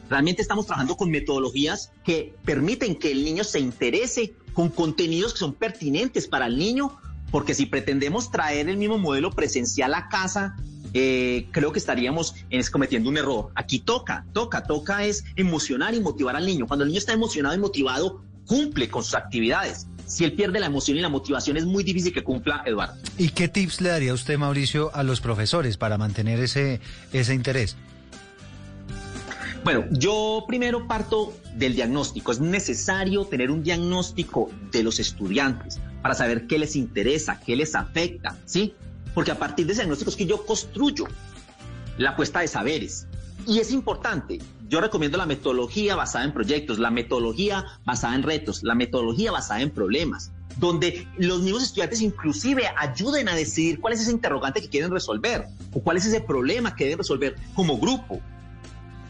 Realmente 0.10 0.42
estamos 0.42 0.66
trabajando 0.66 0.98
con 0.98 1.12
metodologías 1.12 1.92
que 2.04 2.34
permiten 2.44 2.96
que 2.96 3.12
el 3.12 3.24
niño 3.24 3.44
se 3.44 3.60
interese 3.60 4.34
con 4.54 4.70
contenidos 4.70 5.34
que 5.34 5.40
son 5.40 5.54
pertinentes 5.54 6.28
para 6.28 6.48
el 6.48 6.58
niño, 6.58 6.98
porque 7.32 7.54
si 7.54 7.68
pretendemos 7.68 8.32
traer 8.32 8.70
el 8.70 8.78
mismo 8.78 8.98
modelo 8.98 9.32
presencial 9.32 9.94
a 9.94 10.10
casa, 10.10 10.58
eh, 10.94 11.48
creo 11.52 11.72
que 11.72 11.80
estaríamos 11.80 12.36
cometiendo 12.72 13.10
un 13.10 13.18
error. 13.18 13.52
Aquí 13.56 13.80
toca, 13.80 14.26
toca, 14.34 14.64
toca 14.64 15.06
es 15.06 15.24
emocionar 15.36 15.94
y 15.94 16.00
motivar 16.00 16.36
al 16.36 16.46
niño. 16.46 16.66
Cuando 16.68 16.84
el 16.84 16.90
niño 16.90 17.00
está 17.00 17.14
emocionado 17.14 17.56
y 17.56 17.60
motivado, 17.60 18.24
cumple 18.46 18.90
con 18.90 19.04
sus 19.04 19.14
actividades. 19.14 19.86
Si 20.08 20.26
él 20.26 20.34
pierde 20.34 20.60
la 20.60 20.66
emoción 20.66 20.98
y 20.98 21.02
la 21.02 21.10
motivación, 21.10 21.56
es 21.58 21.66
muy 21.66 21.84
difícil 21.84 22.12
que 22.12 22.24
cumpla, 22.24 22.64
Eduardo. 22.66 22.96
¿Y 23.20 23.30
qué 23.30 23.48
tips 23.48 23.80
le 23.80 23.90
daría 23.90 24.12
usted, 24.12 24.40
Mauricio, 24.40 24.90
a 24.96 25.04
los 25.04 25.22
profesores 25.22 25.78
para 25.78 26.00
mantener 26.00 26.40
ese, 26.40 26.82
ese 27.14 27.36
interés? 27.36 27.78
Bueno, 29.64 29.86
yo 29.92 30.46
primero 30.48 30.88
parto 30.88 31.34
del 31.56 31.76
diagnóstico. 31.76 32.32
Es 32.32 32.40
necesario 32.40 33.26
tener 33.26 33.52
un 33.52 33.62
diagnóstico 33.62 34.50
de 34.72 34.84
los 34.84 35.00
estudiantes 35.00 35.80
para 36.02 36.16
saber 36.16 36.48
qué 36.48 36.58
les 36.58 36.76
interesa, 36.76 37.40
qué 37.46 37.56
les 37.56 37.76
afecta, 37.76 38.38
¿sí? 38.46 38.74
Porque 39.14 39.32
a 39.32 39.40
partir 39.40 39.66
de 39.66 39.74
ese 39.74 39.82
diagnóstico 39.82 40.12
es 40.12 40.16
que 40.16 40.26
yo 40.26 40.46
construyo 40.46 41.06
la 41.98 42.12
apuesta 42.12 42.40
de 42.40 42.48
saberes. 42.48 43.08
Y 43.46 43.60
es 43.60 43.72
importante, 43.72 44.40
yo 44.70 44.80
recomiendo 44.80 45.18
la 45.18 45.26
metodología 45.26 45.96
basada 45.96 46.24
en 46.24 46.34
proyectos, 46.34 46.80
la 46.80 46.92
metodología 46.92 47.66
basada 47.84 48.16
en 48.16 48.24
retos, 48.24 48.64
la 48.64 48.76
metodología 48.76 49.32
basada 49.32 49.62
en 49.62 49.72
problemas, 49.72 50.32
donde 50.58 51.08
los 51.18 51.42
mismos 51.42 51.64
estudiantes 51.64 52.02
inclusive 52.02 52.64
ayuden 52.78 53.28
a 53.28 53.36
decidir 53.36 53.80
cuál 53.80 53.94
es 53.94 54.02
ese 54.02 54.12
interrogante 54.12 54.62
que 54.62 54.70
quieren 54.70 54.92
resolver 54.92 55.48
o 55.74 55.82
cuál 55.82 55.98
es 55.98 56.06
ese 56.06 56.22
problema 56.22 56.76
que 56.76 56.86
deben 56.86 57.00
resolver 57.00 57.36
como 57.56 57.78
grupo. 57.78 58.22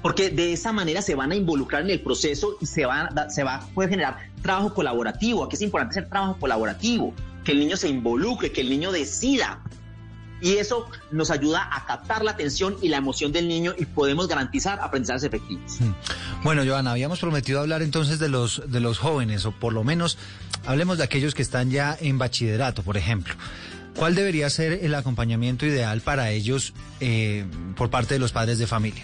Porque 0.02 0.30
de 0.30 0.54
esa 0.54 0.72
manera 0.72 1.02
se 1.02 1.16
van 1.16 1.32
a 1.32 1.36
involucrar 1.36 1.82
en 1.84 1.90
el 1.90 2.02
proceso 2.02 2.56
y 2.62 2.66
se 2.66 2.86
va, 2.86 3.10
se 3.30 3.44
va 3.44 3.56
a 3.56 3.88
generar 3.88 4.18
trabajo 4.42 4.74
colaborativo. 4.74 5.44
Aquí 5.44 5.56
es 5.56 5.62
importante 5.62 6.00
hacer 6.00 6.10
trabajo 6.10 6.38
colaborativo, 6.40 7.14
que 7.44 7.52
el 7.52 7.60
niño 7.60 7.76
se 7.76 7.90
involucre, 7.90 8.52
que 8.52 8.62
el 8.62 8.70
niño 8.70 8.92
decida 8.92 9.62
y 10.42 10.58
eso 10.58 10.88
nos 11.12 11.32
ayuda 11.32 11.70
a 11.72 11.86
captar 11.86 12.24
la 12.24 12.32
atención 12.32 12.78
y 12.82 12.88
la 12.88 12.98
emoción 12.98 13.32
del 13.32 13.48
niño 13.48 13.74
y 13.78 13.86
podemos 13.86 14.28
garantizar 14.28 14.80
aprendizajes 14.82 15.24
efectivos. 15.24 15.80
Bueno, 16.44 16.64
Joana, 16.66 16.92
habíamos 16.92 17.20
prometido 17.20 17.60
hablar 17.60 17.82
entonces 17.82 18.20
de 18.20 18.30
los, 18.30 18.64
de 18.68 18.80
los 18.80 18.98
jóvenes, 19.00 19.46
o 19.46 19.52
por 19.52 19.74
lo 19.74 19.84
menos 19.84 20.18
hablemos 20.66 20.98
de 20.98 21.04
aquellos 21.04 21.36
que 21.36 21.42
están 21.42 21.72
ya 21.72 21.98
en 22.00 22.18
bachillerato, 22.18 22.84
por 22.84 22.98
ejemplo. 22.98 23.34
¿Cuál 23.96 24.16
debería 24.16 24.50
ser 24.50 24.72
el 24.84 24.96
acompañamiento 24.96 25.66
ideal 25.66 26.00
para 26.02 26.32
ellos 26.32 26.74
eh, 27.02 27.46
por 27.76 27.90
parte 27.90 28.14
de 28.14 28.20
los 28.20 28.32
padres 28.32 28.58
de 28.60 28.68
familia? 28.68 29.04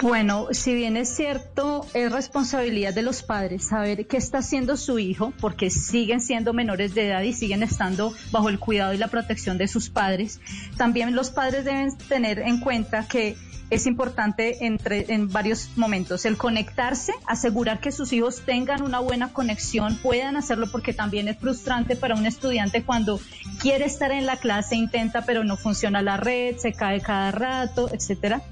Bueno, 0.00 0.48
si 0.52 0.74
bien 0.74 0.96
es 0.96 1.08
cierto, 1.14 1.86
es 1.92 2.10
responsabilidad 2.10 2.94
de 2.94 3.02
los 3.02 3.22
padres 3.22 3.66
saber 3.66 4.06
qué 4.06 4.16
está 4.16 4.38
haciendo 4.38 4.76
su 4.76 4.98
hijo, 4.98 5.32
porque 5.40 5.70
siguen 5.70 6.20
siendo 6.20 6.52
menores 6.52 6.94
de 6.94 7.08
edad 7.08 7.22
y 7.22 7.32
siguen 7.32 7.62
estando 7.62 8.14
bajo 8.30 8.48
el 8.48 8.58
cuidado 8.58 8.94
y 8.94 8.98
la 8.98 9.08
protección 9.08 9.58
de 9.58 9.68
sus 9.68 9.90
padres. 9.90 10.40
También 10.76 11.14
los 11.14 11.30
padres 11.30 11.64
deben 11.64 11.96
tener 12.08 12.38
en 12.38 12.60
cuenta 12.60 13.06
que 13.08 13.36
es 13.70 13.86
importante 13.86 14.66
entre, 14.66 15.12
en 15.12 15.28
varios 15.28 15.70
momentos 15.76 16.26
el 16.26 16.36
conectarse, 16.36 17.12
asegurar 17.26 17.80
que 17.80 17.90
sus 17.90 18.12
hijos 18.12 18.42
tengan 18.44 18.82
una 18.82 19.00
buena 19.00 19.32
conexión, 19.32 19.96
puedan 19.96 20.36
hacerlo 20.36 20.70
porque 20.70 20.92
también 20.92 21.26
es 21.26 21.38
frustrante 21.38 21.96
para 21.96 22.14
un 22.14 22.26
estudiante 22.26 22.82
cuando 22.82 23.18
quiere 23.60 23.86
estar 23.86 24.12
en 24.12 24.26
la 24.26 24.36
clase, 24.36 24.76
intenta 24.76 25.24
pero 25.24 25.42
no 25.42 25.56
funciona 25.56 26.02
la 26.02 26.18
red, 26.18 26.56
se 26.58 26.72
cae 26.72 27.00
cada 27.00 27.30
rato, 27.32 27.88
etcétera. 27.92 28.42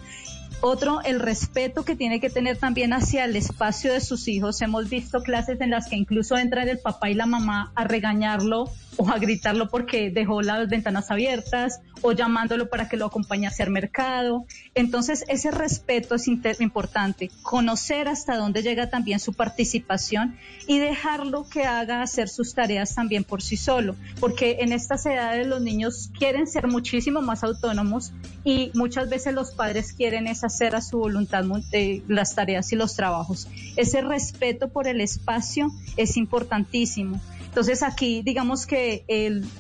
Otro, 0.62 1.00
el 1.02 1.20
respeto 1.20 1.84
que 1.84 1.96
tiene 1.96 2.20
que 2.20 2.28
tener 2.28 2.58
también 2.58 2.92
hacia 2.92 3.24
el 3.24 3.34
espacio 3.34 3.94
de 3.94 4.00
sus 4.00 4.28
hijos. 4.28 4.60
Hemos 4.60 4.90
visto 4.90 5.22
clases 5.22 5.60
en 5.62 5.70
las 5.70 5.88
que 5.88 5.96
incluso 5.96 6.36
entran 6.36 6.68
el 6.68 6.78
papá 6.78 7.08
y 7.08 7.14
la 7.14 7.24
mamá 7.24 7.72
a 7.74 7.84
regañarlo 7.84 8.70
o 9.00 9.08
a 9.08 9.18
gritarlo 9.18 9.70
porque 9.70 10.10
dejó 10.10 10.42
las 10.42 10.68
ventanas 10.68 11.10
abiertas 11.10 11.80
o 12.02 12.12
llamándolo 12.12 12.68
para 12.68 12.86
que 12.86 12.98
lo 12.98 13.06
acompañe 13.06 13.46
a 13.46 13.48
hacer 13.48 13.70
mercado. 13.70 14.44
Entonces, 14.74 15.24
ese 15.28 15.50
respeto 15.50 16.16
es 16.16 16.28
importante, 16.28 17.30
conocer 17.42 18.08
hasta 18.08 18.36
dónde 18.36 18.62
llega 18.62 18.90
también 18.90 19.18
su 19.18 19.32
participación 19.32 20.36
y 20.66 20.80
dejarlo 20.80 21.48
que 21.48 21.64
haga 21.64 22.02
hacer 22.02 22.28
sus 22.28 22.54
tareas 22.54 22.94
también 22.94 23.24
por 23.24 23.40
sí 23.40 23.56
solo, 23.56 23.96
porque 24.18 24.58
en 24.60 24.72
estas 24.72 25.06
edades 25.06 25.46
los 25.46 25.62
niños 25.62 26.10
quieren 26.18 26.46
ser 26.46 26.66
muchísimo 26.66 27.22
más 27.22 27.42
autónomos 27.42 28.12
y 28.44 28.70
muchas 28.74 29.08
veces 29.08 29.32
los 29.32 29.52
padres 29.52 29.94
quieren 29.94 30.26
es 30.26 30.44
hacer 30.44 30.76
a 30.76 30.82
su 30.82 30.98
voluntad 30.98 31.44
eh, 31.72 32.02
las 32.06 32.34
tareas 32.34 32.70
y 32.72 32.76
los 32.76 32.96
trabajos. 32.96 33.48
Ese 33.76 34.02
respeto 34.02 34.68
por 34.68 34.88
el 34.88 35.00
espacio 35.00 35.70
es 35.96 36.18
importantísimo. 36.18 37.18
Entonces 37.50 37.82
aquí 37.82 38.22
digamos 38.22 38.64
que 38.64 39.04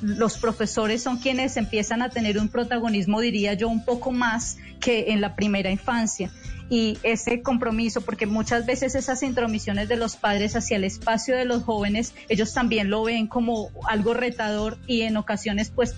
los 0.00 0.38
profesores 0.38 1.02
son 1.02 1.18
quienes 1.18 1.56
empiezan 1.56 2.02
a 2.02 2.08
tener 2.08 2.38
un 2.38 2.48
protagonismo, 2.48 3.20
diría 3.20 3.54
yo, 3.54 3.68
un 3.68 3.84
poco 3.84 4.12
más 4.12 4.58
que 4.78 5.10
en 5.10 5.20
la 5.20 5.34
primera 5.34 5.72
infancia. 5.72 6.30
Y 6.70 6.98
ese 7.02 7.42
compromiso, 7.42 8.00
porque 8.00 8.26
muchas 8.26 8.64
veces 8.64 8.94
esas 8.94 9.24
intromisiones 9.24 9.88
de 9.88 9.96
los 9.96 10.14
padres 10.14 10.54
hacia 10.54 10.76
el 10.76 10.84
espacio 10.84 11.36
de 11.36 11.44
los 11.44 11.64
jóvenes, 11.64 12.14
ellos 12.28 12.54
también 12.54 12.90
lo 12.90 13.02
ven 13.02 13.26
como 13.26 13.70
algo 13.88 14.14
retador 14.14 14.78
y 14.86 15.00
en 15.00 15.16
ocasiones 15.16 15.72
pues 15.74 15.96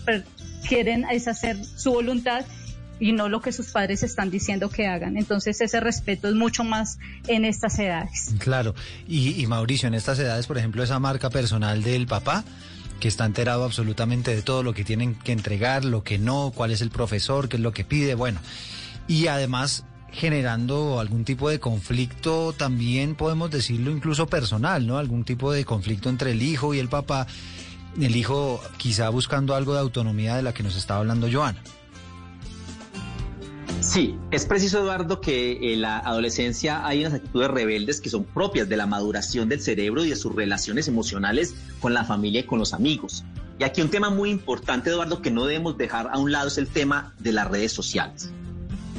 quieren 0.67 1.05
es 1.11 1.29
hacer 1.29 1.63
su 1.63 1.93
voluntad 1.93 2.47
y 3.03 3.11
no 3.11 3.29
lo 3.29 3.41
que 3.41 3.51
sus 3.51 3.73
padres 3.73 4.05
están 4.05 4.31
diciendo 4.31 4.71
que 4.71 4.87
hagan. 4.87 5.17
Entonces 5.17 5.61
ese 5.61 5.81
respeto 5.81 6.29
es 6.29 6.37
mucho 6.37 6.63
más 6.63 7.01
en 7.27 7.45
estas 7.45 7.77
edades. 7.81 8.33
Claro, 8.39 8.77
y, 9.09 9.45
Mauricio, 9.49 9.89
en 9.89 9.95
estas 9.95 10.21
edades, 10.21 10.47
por 10.47 10.57
ejemplo, 10.57 10.85
esa 10.85 11.01
marca 11.01 11.29
personal 11.29 11.83
del 11.83 12.07
papá, 12.07 12.45
que 13.01 13.09
está 13.09 13.25
enterado 13.25 13.65
absolutamente 13.65 14.33
de 14.33 14.43
todo 14.43 14.63
lo 14.63 14.73
que 14.73 14.85
tienen 14.85 15.17
que 15.17 15.33
entregar, 15.33 15.85
lo 15.85 16.05
que 16.05 16.17
no, 16.19 16.53
cuál 16.55 16.71
es 16.71 16.81
el 16.81 16.91
profesor, 16.91 17.49
qué 17.49 17.57
es 17.57 17.63
lo 17.63 17.73
que 17.73 17.83
pide, 17.83 18.15
bueno. 18.15 18.39
Y 19.09 19.27
además 19.27 19.83
generando 20.13 21.01
algún 21.01 21.25
tipo 21.25 21.51
de 21.51 21.59
conflicto, 21.59 22.55
también 22.57 23.17
podemos 23.17 23.51
decirlo 23.51 23.91
incluso 23.91 24.29
personal, 24.29 24.87
¿no? 24.87 24.99
Algún 24.99 25.25
tipo 25.25 25.51
de 25.51 25.65
conflicto 25.65 26.09
entre 26.09 26.31
el 26.31 26.43
hijo 26.43 26.73
y 26.73 26.79
el 26.79 26.89
papá, 26.89 27.27
el 28.01 28.15
hijo 28.15 28.63
quizá 28.77 29.09
buscando 29.09 29.57
algo 29.57 29.75
de 29.75 29.81
autonomía 29.81 30.37
de 30.37 30.43
la 30.43 30.55
que 30.55 30.63
nos 30.63 30.77
estaba 30.77 31.01
hablando 31.01 31.29
Joana. 31.33 31.59
Sí, 33.83 34.15
es 34.31 34.47
preciso, 34.47 34.79
Eduardo, 34.79 35.21
que 35.21 35.73
en 35.73 35.81
la 35.81 35.99
adolescencia 35.99 36.87
hay 36.87 37.01
unas 37.01 37.15
actitudes 37.15 37.51
rebeldes 37.51 38.01
que 38.01 38.11
son 38.11 38.23
propias 38.23 38.69
de 38.69 38.77
la 38.77 38.87
maduración 38.87 39.49
del 39.49 39.61
cerebro 39.61 40.05
y 40.05 40.11
de 40.11 40.15
sus 40.15 40.33
relaciones 40.33 40.87
emocionales 40.87 41.57
con 41.81 41.93
la 41.93 42.05
familia 42.05 42.41
y 42.41 42.45
con 42.45 42.61
los 42.61 42.75
amigos. 42.75 43.25
Y 43.59 43.65
aquí 43.65 43.83
un 43.83 43.91
tema 43.91 44.09
muy 44.09 44.31
importante, 44.31 44.91
Eduardo, 44.91 45.21
que 45.21 45.33
no 45.33 45.47
debemos 45.47 45.77
dejar 45.77 46.09
a 46.13 46.19
un 46.19 46.31
lado 46.31 46.47
es 46.47 46.59
el 46.59 46.69
tema 46.69 47.13
de 47.19 47.33
las 47.33 47.51
redes 47.51 47.73
sociales. 47.73 48.31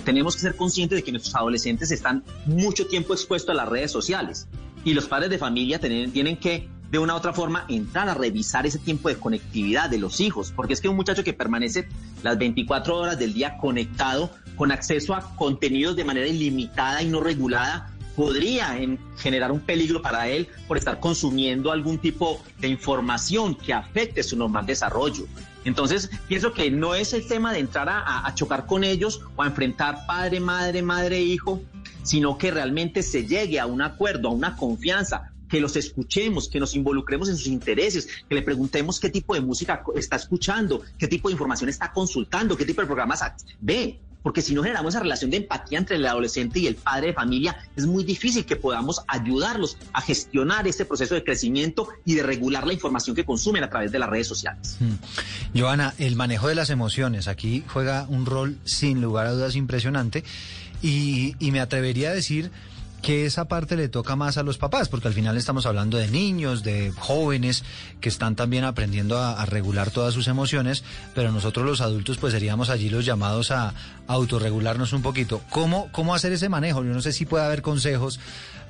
Tenemos 0.03 0.35
que 0.35 0.41
ser 0.41 0.57
conscientes 0.57 0.97
de 0.97 1.03
que 1.03 1.11
nuestros 1.11 1.33
adolescentes 1.33 1.89
están 1.91 2.21
mucho 2.45 2.85
tiempo 2.85 3.13
expuestos 3.13 3.51
a 3.51 3.53
las 3.53 3.69
redes 3.69 3.89
sociales 3.89 4.47
y 4.83 4.93
los 4.93 5.07
padres 5.07 5.29
de 5.29 5.37
familia 5.37 5.79
tienen, 5.79 6.11
tienen 6.11 6.35
que 6.35 6.67
de 6.91 6.99
una 6.99 7.13
u 7.13 7.17
otra 7.17 7.33
forma 7.33 7.65
entrar 7.69 8.07
a 8.09 8.13
revisar 8.13 8.67
ese 8.67 8.77
tiempo 8.79 9.09
de 9.09 9.15
conectividad 9.15 9.89
de 9.89 9.97
los 9.97 10.19
hijos, 10.19 10.53
porque 10.55 10.73
es 10.73 10.81
que 10.81 10.89
un 10.89 10.95
muchacho 10.95 11.23
que 11.23 11.33
permanece 11.33 11.87
las 12.21 12.37
24 12.37 12.95
horas 12.95 13.17
del 13.17 13.33
día 13.33 13.57
conectado 13.57 14.29
con 14.55 14.71
acceso 14.71 15.13
a 15.13 15.35
contenidos 15.35 15.95
de 15.95 16.03
manera 16.03 16.27
ilimitada 16.27 17.01
y 17.01 17.07
no 17.07 17.21
regulada, 17.21 17.89
podría 18.15 18.77
generar 19.17 19.51
un 19.51 19.59
peligro 19.59 20.01
para 20.01 20.27
él 20.27 20.47
por 20.67 20.77
estar 20.77 20.99
consumiendo 20.99 21.71
algún 21.71 21.97
tipo 21.97 22.41
de 22.59 22.67
información 22.67 23.55
que 23.55 23.73
afecte 23.73 24.21
su 24.23 24.37
normal 24.37 24.65
desarrollo. 24.65 25.25
Entonces, 25.65 26.09
pienso 26.27 26.53
que 26.53 26.69
no 26.69 26.93
es 26.93 27.13
el 27.13 27.27
tema 27.27 27.53
de 27.53 27.59
entrar 27.59 27.89
a, 27.89 28.27
a, 28.27 28.35
chocar 28.35 28.65
con 28.65 28.83
ellos 28.83 29.21
o 29.35 29.43
a 29.43 29.47
enfrentar 29.47 30.05
padre, 30.05 30.39
madre, 30.39 30.81
madre, 30.81 31.21
hijo, 31.21 31.61
sino 32.03 32.37
que 32.37 32.51
realmente 32.51 33.01
se 33.01 33.25
llegue 33.25 33.59
a 33.59 33.65
un 33.65 33.81
acuerdo, 33.81 34.27
a 34.27 34.31
una 34.31 34.57
confianza, 34.57 35.33
que 35.53 35.61
los 35.61 35.75
escuchemos, 35.75 36.49
que 36.49 36.59
nos 36.59 36.75
involucremos 36.75 37.29
en 37.29 37.37
sus 37.37 37.45
intereses, 37.45 38.07
que 38.27 38.33
le 38.33 38.41
preguntemos 38.41 38.99
qué 38.99 39.09
tipo 39.09 39.35
de 39.35 39.41
música 39.41 39.83
está 39.95 40.15
escuchando, 40.15 40.81
qué 40.97 41.07
tipo 41.07 41.29
de 41.29 41.33
información 41.33 41.69
está 41.69 41.93
consultando, 41.93 42.57
qué 42.57 42.65
tipo 42.65 42.81
de 42.81 42.87
programas 42.87 43.21
ve. 43.61 43.99
Porque 44.23 44.41
si 44.41 44.55
no 44.55 44.63
generamos 44.63 44.95
esa 44.95 45.03
relación 45.03 45.29
de 45.29 45.37
empatía 45.37 45.77
entre 45.77 45.97
el 45.97 46.05
adolescente 46.05 46.59
y 46.59 46.67
el 46.67 46.75
padre 46.75 47.07
de 47.07 47.13
familia, 47.13 47.57
es 47.75 47.85
muy 47.85 48.03
difícil 48.03 48.45
que 48.45 48.55
podamos 48.55 49.01
ayudarlos 49.07 49.77
a 49.91 50.01
gestionar 50.01 50.67
este 50.67 50.85
proceso 50.85 51.13
de 51.13 51.23
crecimiento 51.23 51.89
y 52.05 52.15
de 52.15 52.23
regular 52.23 52.65
la 52.65 52.73
información 52.73 53.15
que 53.15 53.25
consumen 53.25 53.63
a 53.63 53.69
través 53.69 53.91
de 53.91 53.99
las 53.99 54.09
redes 54.09 54.27
sociales. 54.27 54.77
Hmm. 54.79 55.59
Joana, 55.59 55.93
el 55.97 56.15
manejo 56.15 56.47
de 56.47 56.55
las 56.55 56.69
emociones 56.69 57.27
aquí 57.27 57.63
juega 57.67 58.07
un 58.09 58.25
rol 58.25 58.57
sin 58.63 59.01
lugar 59.01 59.27
a 59.27 59.31
dudas 59.33 59.55
impresionante 59.55 60.23
y 60.81 61.35
me 61.39 61.61
atrevería 61.61 62.09
a 62.09 62.13
decir 62.13 62.51
que 63.03 63.25
esa 63.25 63.45
parte 63.45 63.75
le 63.75 63.89
toca 63.89 64.15
más 64.15 64.37
a 64.37 64.43
los 64.43 64.57
papás, 64.57 64.87
porque 64.87 65.09
al 65.09 65.13
final 65.13 65.35
estamos 65.35 65.65
hablando 65.65 65.97
de 65.97 66.07
niños, 66.07 66.63
de 66.63 66.91
jóvenes 66.97 67.65
que 67.99 68.07
están 68.07 68.37
también 68.37 68.63
aprendiendo 68.63 69.19
a, 69.19 69.45
regular 69.45 69.91
todas 69.91 70.13
sus 70.13 70.29
emociones, 70.29 70.85
pero 71.13 71.31
nosotros 71.33 71.65
los 71.65 71.81
adultos 71.81 72.17
pues 72.17 72.31
seríamos 72.31 72.69
allí 72.69 72.89
los 72.89 73.05
llamados 73.05 73.51
a, 73.51 73.73
autorregularnos 74.07 74.93
un 74.93 75.01
poquito. 75.01 75.41
¿Cómo, 75.49 75.89
¿Cómo 75.91 76.15
hacer 76.15 76.31
ese 76.31 76.47
manejo? 76.47 76.83
Yo 76.83 76.93
no 76.93 77.01
sé 77.01 77.11
si 77.11 77.25
puede 77.25 77.43
haber 77.43 77.61
consejos 77.61 78.21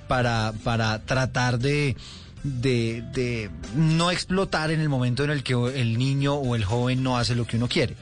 para, 0.08 0.52
para 0.64 1.00
tratar 1.06 1.60
de, 1.60 1.96
de, 2.44 3.04
de 3.14 3.52
no 3.76 4.10
explotar 4.10 4.72
en 4.72 4.82
el 4.82 4.90
momento 4.90 5.24
en 5.24 5.30
el 5.30 5.44
que 5.44 5.54
el 5.54 6.00
niño 6.00 6.34
o 6.34 6.56
el 6.56 6.66
joven 6.66 7.04
no 7.04 7.18
hace 7.18 7.36
lo 7.36 7.46
que 7.46 7.58
uno 7.58 7.68
quiere. 7.68 7.96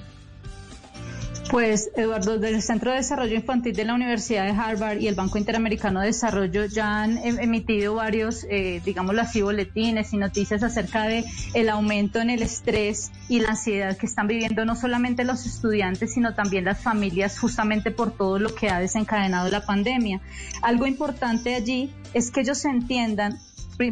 Pues 1.52 1.92
Eduardo, 1.98 2.40
desde 2.40 2.56
el 2.56 2.62
Centro 2.62 2.92
de 2.92 2.98
Desarrollo 2.98 3.36
Infantil 3.36 3.76
de 3.76 3.84
la 3.84 3.94
Universidad 3.94 4.46
de 4.46 4.52
Harvard 4.52 5.02
y 5.02 5.10
el 5.10 5.16
Banco 5.16 5.38
Interamericano 5.38 6.00
de 6.00 6.06
Desarrollo 6.06 6.64
ya 6.64 7.04
han 7.04 7.18
em, 7.18 7.40
emitido 7.42 7.96
varios, 7.96 8.46
eh, 8.50 8.82
digamos 8.86 9.18
así, 9.18 9.42
boletines 9.42 10.14
y 10.14 10.18
noticias 10.18 10.64
acerca 10.64 11.04
de 11.04 11.26
el 11.54 11.68
aumento 11.68 12.22
en 12.22 12.30
el 12.30 12.42
estrés 12.42 13.12
y 13.28 13.42
la 13.42 13.50
ansiedad 13.50 13.98
que 13.98 14.06
están 14.06 14.28
viviendo 14.28 14.64
no 14.64 14.78
solamente 14.78 15.26
los 15.26 15.46
estudiantes, 15.46 16.14
sino 16.14 16.34
también 16.36 16.64
las 16.64 16.80
familias, 16.80 17.38
justamente 17.38 17.92
por 17.92 18.16
todo 18.16 18.40
lo 18.40 18.56
que 18.56 18.70
ha 18.70 18.80
desencadenado 18.80 19.50
la 19.50 19.66
pandemia. 19.66 20.22
Algo 20.62 20.88
importante 20.88 21.54
allí 21.54 21.94
es 22.14 22.32
que 22.32 22.42
ellos 22.42 22.64
entiendan, 22.64 23.40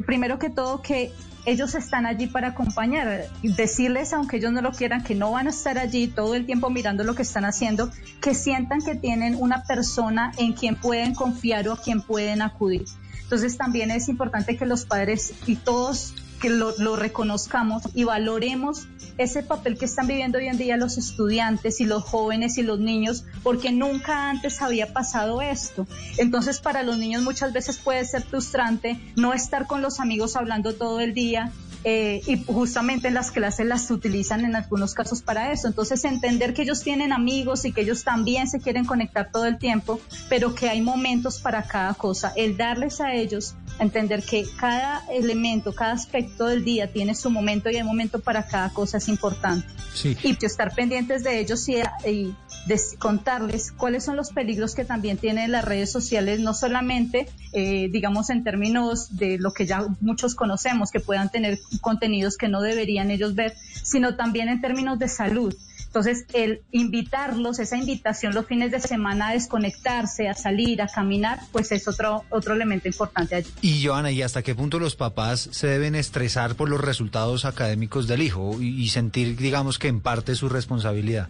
primero 0.06 0.40
que 0.40 0.50
todo, 0.50 0.82
que 0.82 1.12
ellos 1.46 1.76
están 1.76 2.06
allí 2.06 2.28
para 2.28 2.50
acompañar, 2.50 3.26
decirles, 3.42 4.14
aunque 4.14 4.38
ellos 4.38 4.52
no 4.52 4.62
lo 4.62 4.72
quieran, 4.72 5.04
que 5.04 5.16
no 5.16 5.32
van 5.32 5.48
a 5.48 5.50
estar 5.50 5.78
allí 5.78 6.08
todo 6.08 6.36
el 6.36 6.46
tiempo 6.46 6.70
mirando 6.70 7.04
lo 7.04 7.16
que 7.16 7.22
están 7.22 7.46
haciendo, 7.46 7.92
que 8.22 8.34
sientan 8.34 8.82
que 8.82 8.96
tienen 8.96 9.36
una 9.40 9.64
persona 9.64 10.32
en 10.38 10.54
quien 10.54 10.76
pueden 10.76 11.16
confiar 11.16 11.68
o 11.68 11.74
a 11.74 11.82
quien 11.82 12.02
pueden 12.02 12.42
acudir. 12.42 12.86
Entonces 13.24 13.58
también 13.58 13.92
es 13.92 14.10
importante 14.10 14.58
que 14.58 14.66
los 14.66 14.86
padres 14.86 15.34
y 15.46 15.56
todos 15.56 16.16
que 16.40 16.50
lo, 16.50 16.96
reconozcamos 16.96 17.84
y 17.94 18.04
valoremos 18.04 18.88
ese 19.18 19.44
papel 19.44 19.78
que 19.78 19.86
están 19.86 20.08
viviendo 20.08 20.38
hoy 20.38 20.48
en 20.48 20.58
día 20.58 20.78
los 20.78 20.98
estudiantes 20.98 21.82
y 21.82 21.86
los 21.86 22.04
jóvenes 22.04 22.58
y 22.58 22.64
los 22.64 22.80
niños, 22.80 23.26
porque 23.44 23.72
nunca 23.72 24.30
antes 24.30 24.62
había 24.62 24.94
pasado 24.94 25.42
esto. 25.42 25.86
Entonces, 26.18 26.60
para 26.60 26.84
los 26.84 26.98
niños 26.98 27.24
muchas 27.24 27.54
veces 27.54 27.78
puede 27.78 28.06
ser 28.06 28.24
frustrante 28.24 29.00
no 29.16 29.34
estar 29.34 29.68
con 29.68 29.82
los 29.82 30.00
amigos 30.00 30.36
hablando 30.36 30.74
todo 30.74 31.00
el 31.00 31.14
día, 31.14 31.52
eh, 31.86 32.22
y 32.28 32.44
justamente 32.44 33.08
en 33.08 33.14
las 33.14 33.32
clases 33.32 33.66
las 33.66 33.90
utilizan 33.90 34.44
en 34.44 34.56
algunos 34.56 34.94
casos 34.94 35.22
para 35.22 35.52
eso. 35.52 35.68
Entonces, 35.68 36.04
entender 36.04 36.54
que 36.54 36.64
ellos 36.64 36.82
tienen 36.82 37.14
amigos 37.14 37.64
y 37.64 37.72
que 37.72 37.82
ellos 37.82 38.04
también 38.04 38.50
se 38.50 38.60
quieren 38.60 38.86
conectar 38.86 39.32
todo 39.32 39.46
el 39.46 39.58
tiempo, 39.58 40.00
pero 40.28 40.56
que 40.56 40.70
hay 40.70 40.82
momentos 40.82 41.40
para 41.40 41.64
cada 41.64 41.94
cosa. 41.94 42.34
El 42.36 42.58
darles 42.58 43.00
a 43.00 43.14
ellos, 43.14 43.56
entender 43.80 44.24
que 44.24 44.46
cada 44.60 45.04
elemento, 45.12 45.74
cada 45.74 45.94
aspecto 45.94 46.46
del 46.46 46.64
día 46.64 46.92
tiene 46.92 47.16
su 47.16 47.30
momento 47.30 47.70
y 47.70 47.78
hay 47.78 47.84
momento 47.84 48.20
para 48.20 48.46
cada 48.46 48.70
cosa 48.72 48.98
es 48.98 49.08
importante. 49.08 49.68
Sí. 49.94 50.18
Y 50.24 50.46
estar 50.46 50.74
pendientes 50.76 51.24
de 51.24 51.40
ellos 51.40 51.68
y, 51.70 51.78
y 52.08 52.36
de 52.66 52.80
contarles 53.00 53.72
cuáles 53.72 54.04
son 54.04 54.16
los 54.16 54.32
peligros 54.32 54.76
que 54.76 54.86
también 54.86 55.18
tienen 55.18 55.52
las 55.52 55.66
redes 55.66 55.92
sociales, 55.92 56.40
no 56.40 56.54
solamente, 56.54 57.28
eh, 57.54 57.90
digamos, 57.90 58.30
en 58.30 58.44
términos 58.44 59.18
de 59.18 59.38
lo 59.38 59.54
que 59.54 59.66
ya 59.66 59.86
muchos 60.02 60.36
conocemos, 60.36 60.92
que 60.92 61.00
puedan 61.00 61.30
tener 61.30 61.60
contenidos 61.82 62.38
que 62.38 62.48
no 62.48 62.62
deberían 62.62 63.12
ellos 63.12 63.36
ver, 63.36 63.56
sino 63.84 64.16
también 64.16 64.50
en 64.50 64.62
términos 64.62 65.00
de 65.00 65.08
salud. 65.08 65.56
Entonces, 65.90 66.26
el 66.34 66.62
invitarlos, 66.72 67.58
esa 67.58 67.76
invitación 67.76 68.36
los 68.36 68.46
fines 68.46 68.72
de 68.72 68.80
semana 68.80 69.30
a 69.30 69.34
desconectarse, 69.34 70.30
a 70.30 70.36
salir, 70.36 70.84
a 70.84 70.88
caminar, 70.88 71.40
pues 71.52 71.72
es 71.72 71.88
otro, 71.88 72.26
otro 72.30 72.54
elemento 72.54 72.88
importante 72.88 73.34
allí. 73.34 73.50
Y 73.62 73.84
Joana, 73.84 74.12
¿y 74.12 74.22
hasta 74.22 74.44
qué 74.44 74.54
punto 74.54 74.78
los 74.78 74.96
papás 74.96 75.50
se 75.52 75.66
deben 75.66 75.96
estresar 75.96 76.54
por 76.54 76.70
los 76.70 76.80
resultados 76.80 77.44
académicos 77.44 78.08
del 78.08 78.22
hijo 78.22 78.62
y 78.62 78.88
sentir, 78.90 79.36
digamos, 79.36 79.80
que 79.80 79.88
en 79.88 80.00
parte 80.00 80.36
su 80.36 80.48
responsabilidad? 80.48 81.28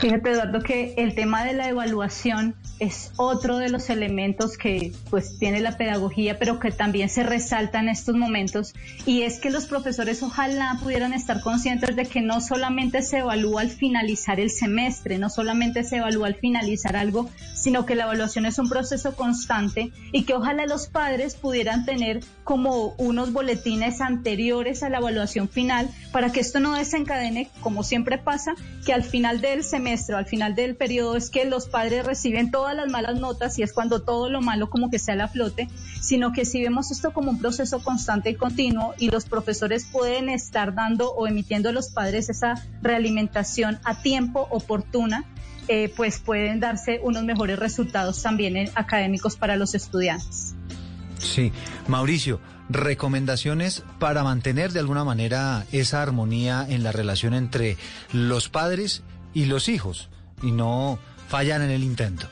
Fíjate, 0.00 0.32
Eduardo, 0.32 0.60
que 0.60 0.94
el 0.96 1.14
tema 1.14 1.44
de 1.44 1.54
la 1.54 1.68
evaluación 1.68 2.54
es 2.80 3.12
otro 3.16 3.58
de 3.58 3.68
los 3.68 3.88
elementos 3.88 4.58
que 4.58 4.92
pues 5.08 5.38
tiene 5.38 5.60
la 5.60 5.76
pedagogía, 5.76 6.38
pero 6.38 6.58
que 6.58 6.72
también 6.72 7.08
se 7.08 7.22
resalta 7.22 7.78
en 7.78 7.88
estos 7.88 8.16
momentos, 8.16 8.74
y 9.06 9.22
es 9.22 9.38
que 9.38 9.50
los 9.50 9.66
profesores 9.66 10.22
ojalá 10.22 10.78
pudieran 10.82 11.12
estar 11.12 11.40
conscientes 11.40 11.94
de 11.94 12.06
que 12.06 12.20
no 12.20 12.40
solamente 12.40 13.02
se 13.02 13.18
evalúa 13.18 13.62
al 13.62 13.70
finalizar 13.70 14.40
el 14.40 14.50
semestre, 14.50 15.18
no 15.18 15.30
solamente 15.30 15.84
se 15.84 15.96
evalúa 15.96 16.26
al 16.26 16.34
finalizar 16.34 16.96
algo, 16.96 17.30
sino 17.54 17.86
que 17.86 17.94
la 17.94 18.04
evaluación 18.04 18.44
es 18.46 18.58
un 18.58 18.68
proceso 18.68 19.14
constante 19.14 19.92
y 20.12 20.24
que 20.24 20.34
ojalá 20.34 20.66
los 20.66 20.88
padres 20.88 21.36
pudieran 21.36 21.84
tener 21.84 22.20
como 22.42 22.94
unos 22.98 23.32
boletines 23.32 24.00
anteriores 24.00 24.82
a 24.82 24.90
la 24.90 24.98
evaluación 24.98 25.48
final 25.48 25.88
para 26.12 26.32
que 26.32 26.40
esto 26.40 26.60
no 26.60 26.74
desencadene, 26.74 27.48
como 27.60 27.84
siempre 27.84 28.18
pasa, 28.18 28.54
que 28.84 28.92
al 28.92 29.04
final 29.04 29.40
del 29.40 29.62
semestre, 29.62 29.83
al 29.86 30.26
final 30.26 30.54
del 30.54 30.76
periodo, 30.76 31.16
es 31.16 31.30
que 31.30 31.44
los 31.44 31.66
padres 31.66 32.04
reciben 32.04 32.50
todas 32.50 32.74
las 32.74 32.90
malas 32.90 33.20
notas 33.20 33.58
y 33.58 33.62
es 33.62 33.72
cuando 33.72 34.02
todo 34.02 34.28
lo 34.30 34.40
malo 34.40 34.70
como 34.70 34.90
que 34.90 34.98
sale 34.98 35.22
a 35.22 35.28
flote, 35.28 35.68
sino 36.00 36.32
que 36.32 36.44
si 36.44 36.62
vemos 36.62 36.90
esto 36.90 37.12
como 37.12 37.30
un 37.30 37.38
proceso 37.38 37.82
constante 37.82 38.30
y 38.30 38.34
continuo 38.34 38.94
y 38.98 39.10
los 39.10 39.26
profesores 39.26 39.86
pueden 39.90 40.28
estar 40.28 40.74
dando 40.74 41.12
o 41.12 41.26
emitiendo 41.26 41.68
a 41.68 41.72
los 41.72 41.90
padres 41.90 42.30
esa 42.30 42.54
realimentación 42.82 43.78
a 43.84 44.00
tiempo 44.00 44.48
oportuna, 44.50 45.24
eh, 45.68 45.92
pues 45.96 46.18
pueden 46.18 46.60
darse 46.60 47.00
unos 47.02 47.24
mejores 47.24 47.58
resultados 47.58 48.22
también 48.22 48.70
académicos 48.74 49.36
para 49.36 49.56
los 49.56 49.74
estudiantes. 49.74 50.54
Sí, 51.18 51.52
Mauricio, 51.88 52.40
recomendaciones 52.68 53.82
para 53.98 54.24
mantener 54.24 54.72
de 54.72 54.80
alguna 54.80 55.04
manera 55.04 55.64
esa 55.72 56.02
armonía 56.02 56.66
en 56.68 56.82
la 56.82 56.92
relación 56.92 57.34
entre 57.34 57.76
los 58.12 58.48
padres 58.48 59.02
y 59.34 59.44
los 59.46 59.68
hijos 59.68 60.08
y 60.42 60.52
no 60.52 60.98
fallan 61.28 61.62
en 61.62 61.70
el 61.70 61.82
intento. 61.82 62.26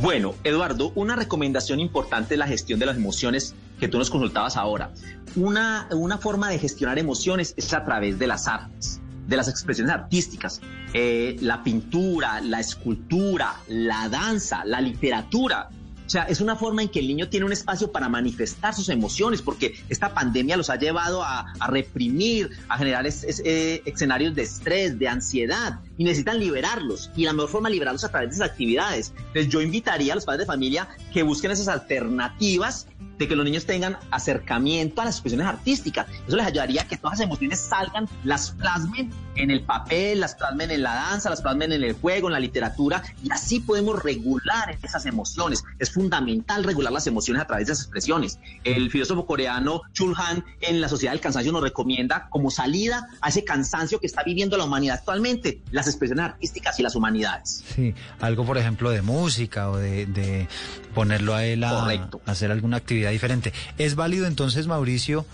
Bueno, 0.00 0.34
Eduardo, 0.44 0.92
una 0.94 1.16
recomendación 1.16 1.80
importante 1.80 2.34
es 2.34 2.38
la 2.38 2.46
gestión 2.46 2.78
de 2.78 2.86
las 2.86 2.96
emociones 2.96 3.54
que 3.78 3.88
tú 3.88 3.98
nos 3.98 4.10
consultabas 4.10 4.56
ahora. 4.56 4.92
Una, 5.36 5.88
una 5.92 6.18
forma 6.18 6.48
de 6.48 6.58
gestionar 6.58 6.98
emociones 6.98 7.54
es 7.56 7.72
a 7.74 7.84
través 7.84 8.18
de 8.18 8.26
las 8.26 8.46
artes 8.46 9.00
de 9.30 9.36
las 9.36 9.48
expresiones 9.48 9.94
artísticas, 9.94 10.60
eh, 10.92 11.36
la 11.40 11.62
pintura, 11.62 12.40
la 12.40 12.58
escultura, 12.58 13.54
la 13.68 14.08
danza, 14.08 14.64
la 14.64 14.80
literatura, 14.80 15.70
o 16.10 16.12
sea, 16.12 16.24
es 16.24 16.40
una 16.40 16.56
forma 16.56 16.82
en 16.82 16.88
que 16.88 16.98
el 16.98 17.06
niño 17.06 17.28
tiene 17.28 17.46
un 17.46 17.52
espacio 17.52 17.92
para 17.92 18.08
manifestar 18.08 18.74
sus 18.74 18.88
emociones, 18.88 19.42
porque 19.42 19.76
esta 19.88 20.12
pandemia 20.12 20.56
los 20.56 20.68
ha 20.68 20.74
llevado 20.74 21.22
a, 21.22 21.54
reprimir, 21.68 22.50
a 22.68 22.78
generar 22.78 23.06
eh, 23.06 23.82
escenarios 23.84 24.34
de 24.34 24.42
estrés, 24.42 24.98
de 24.98 25.06
ansiedad, 25.06 25.78
y 25.98 26.02
necesitan 26.02 26.40
liberarlos. 26.40 27.12
Y 27.14 27.26
la 27.26 27.32
mejor 27.32 27.50
forma 27.50 27.68
de 27.68 27.74
liberarlos 27.74 28.02
a 28.02 28.08
través 28.08 28.30
de 28.30 28.34
esas 28.34 28.50
actividades. 28.50 29.12
Entonces 29.18 29.46
yo 29.52 29.62
invitaría 29.62 30.12
a 30.12 30.16
los 30.16 30.24
padres 30.24 30.40
de 30.40 30.46
familia 30.46 30.88
que 31.12 31.22
busquen 31.22 31.52
esas 31.52 31.68
alternativas 31.68 32.88
de 33.20 33.28
que 33.28 33.36
los 33.36 33.44
niños 33.44 33.66
tengan 33.66 33.98
acercamiento 34.10 35.02
a 35.02 35.04
las 35.04 35.16
expresiones 35.16 35.46
artísticas. 35.46 36.06
Eso 36.26 36.36
les 36.36 36.46
ayudaría 36.46 36.82
a 36.82 36.88
que 36.88 36.96
todas 36.96 37.18
las 37.18 37.26
emociones 37.26 37.60
salgan, 37.60 38.08
las 38.24 38.52
plasmen 38.52 39.12
en 39.36 39.50
el 39.50 39.60
papel, 39.62 40.20
las 40.20 40.34
plasmen 40.34 40.70
en 40.70 40.82
la 40.82 40.94
danza, 40.94 41.28
las 41.28 41.42
plasmen 41.42 41.72
en 41.72 41.84
el 41.84 41.92
juego, 41.92 42.28
en 42.28 42.32
la 42.32 42.40
literatura, 42.40 43.02
y 43.22 43.30
así 43.30 43.60
podemos 43.60 44.02
regular 44.02 44.76
esas 44.82 45.04
emociones. 45.04 45.62
Es 45.78 45.92
fundamental 45.92 46.64
regular 46.64 46.92
las 46.92 47.06
emociones 47.06 47.42
a 47.42 47.46
través 47.46 47.66
de 47.66 47.74
esas 47.74 47.84
expresiones. 47.84 48.38
El 48.64 48.90
filósofo 48.90 49.26
coreano 49.26 49.82
Chul 49.92 50.14
Han 50.16 50.42
en 50.62 50.80
La 50.80 50.88
Sociedad 50.88 51.12
del 51.12 51.20
Cansancio 51.20 51.52
nos 51.52 51.62
recomienda 51.62 52.28
como 52.30 52.50
salida 52.50 53.06
a 53.20 53.28
ese 53.28 53.44
cansancio 53.44 54.00
que 54.00 54.06
está 54.06 54.22
viviendo 54.22 54.56
la 54.56 54.64
humanidad 54.64 54.96
actualmente, 54.96 55.60
las 55.72 55.88
expresiones 55.88 56.24
artísticas 56.24 56.80
y 56.80 56.82
las 56.82 56.94
humanidades. 56.94 57.62
Sí, 57.74 57.94
algo 58.18 58.46
por 58.46 58.56
ejemplo 58.56 58.90
de 58.90 59.02
música 59.02 59.68
o 59.70 59.76
de, 59.76 60.48
ponerlo 60.94 61.34
a 61.34 61.44
él 61.44 61.62
a 61.62 62.08
hacer 62.26 62.50
alguna 62.50 62.78
actividad 62.78 63.09
diferente. 63.10 63.52
¿Es 63.78 63.94
válido 63.94 64.26
entonces, 64.26 64.66
Mauricio, 64.66 65.26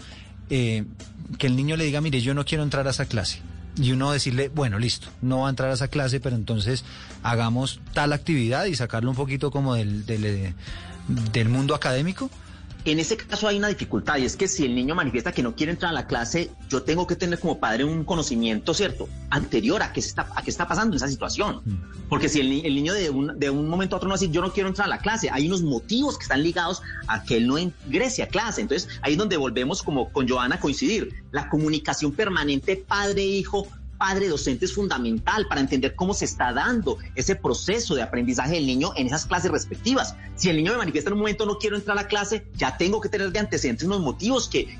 eh, 0.51 0.85
que 1.39 1.47
el 1.47 1.57
niño 1.57 1.77
le 1.77 1.85
diga, 1.85 2.01
mire, 2.01 2.20
yo 2.20 2.35
no 2.35 2.45
quiero 2.45 2.62
entrar 2.64 2.87
a 2.87 2.91
esa 2.91 3.07
clase? 3.07 3.41
Y 3.81 3.93
uno 3.93 4.11
decirle, 4.11 4.49
bueno, 4.49 4.79
listo, 4.79 5.09
no 5.20 5.41
va 5.41 5.49
a 5.49 5.51
entrar 5.51 5.70
a 5.70 5.74
esa 5.74 5.89
clase, 5.89 6.18
pero 6.18 6.35
entonces 6.37 6.85
hagamos 7.22 7.81
tal 7.93 8.12
actividad 8.12 8.64
y 8.64 8.74
sacarlo 8.74 9.11
un 9.11 9.16
poquito 9.16 9.51
como 9.51 9.74
del, 9.74 10.07
del, 10.07 10.55
del 11.33 11.49
mundo 11.49 11.74
académico. 11.74 12.31
En 12.87 13.01
ese 13.01 13.16
caso 13.16 13.49
hay 13.49 13.59
una 13.59 13.66
dificultad 13.66 14.16
y 14.18 14.24
es 14.24 14.37
que 14.37 14.47
si 14.47 14.64
el 14.64 14.72
niño 14.72 14.95
manifiesta 14.95 15.32
que 15.32 15.43
no 15.43 15.57
quiere 15.57 15.72
entrar 15.72 15.91
a 15.91 15.93
la 15.93 16.07
clase, 16.07 16.53
yo 16.68 16.84
tengo 16.84 17.05
que 17.05 17.16
tener 17.16 17.41
como 17.41 17.59
padre 17.59 17.82
un 17.82 18.05
conocimiento, 18.05 18.74
¿cierto? 18.74 19.09
Anterior 19.28 19.82
a 19.82 19.93
qué 19.93 19.99
está, 19.99 20.28
a 20.37 20.43
qué 20.43 20.51
está 20.51 20.68
pasando 20.68 20.95
en 20.95 20.99
esa 20.99 21.09
situación. 21.09 21.62
Mm. 21.64 22.09
Porque 22.09 22.28
si 22.28 22.39
el, 22.39 22.49
niño 22.49 22.95
de 22.95 23.11
un, 23.11 23.41
de 23.41 23.51
un 23.51 23.68
momento 23.68 23.97
a 23.97 23.99
otro 23.99 24.09
no 24.09 24.14
dice, 24.14 24.30
yo 24.30 24.41
no 24.41 24.53
quiero 24.53 24.68
entrar 24.68 24.87
a 24.87 24.89
la 24.89 24.99
clase, 24.99 25.28
hay 25.32 25.49
unos 25.49 25.62
motivos 25.62 26.16
que 26.16 26.22
están 26.22 26.45
ligados 26.45 26.80
a 27.09 27.24
que 27.24 27.39
él 27.39 27.49
no 27.49 27.59
ingrese 27.59 28.22
a 28.22 28.28
clase. 28.28 28.61
Entonces 28.61 28.89
ahí 29.03 29.14
es 29.14 29.18
donde 29.18 29.37
volvemos 29.37 29.82
como 29.82 30.12
con 30.12 30.28
Joana 30.28 30.55
a 30.55 30.61
coincidir. 30.61 31.24
La 31.32 31.49
comunicación 31.49 32.12
permanente 32.12 32.76
padre-hijo 32.76 33.66
padre 33.97 34.28
docente 34.28 34.64
es 34.64 34.74
fundamental 34.74 35.47
para 35.49 35.61
entender 35.61 35.94
cómo 35.94 36.14
se 36.14 36.24
está 36.24 36.53
dando 36.53 36.99
ese 37.14 37.36
proceso 37.36 37.94
de 37.94 38.03
aprendizaje 38.03 38.55
del 38.55 38.66
niño 38.66 38.92
en 38.97 39.07
esas 39.07 39.26
clases 39.26 39.51
respectivas. 39.51 40.14
Si 40.36 40.51
el 40.51 40.57
niño 40.57 40.72
me 40.72 40.78
manifiesta 40.78 41.11
en 41.11 41.14
un 41.14 41.20
momento 41.20 41.47
no 41.47 41.59
quiero 41.59 41.76
entrar 41.76 41.97
a 41.99 42.03
la 42.03 42.09
clase, 42.09 42.47
ya 42.55 42.76
tengo 42.76 43.01
que 43.01 43.09
tener 43.09 43.32
de 43.32 43.38
antecedentes 43.38 43.86
unos 43.86 44.01
motivos 44.01 44.49
que 44.49 44.78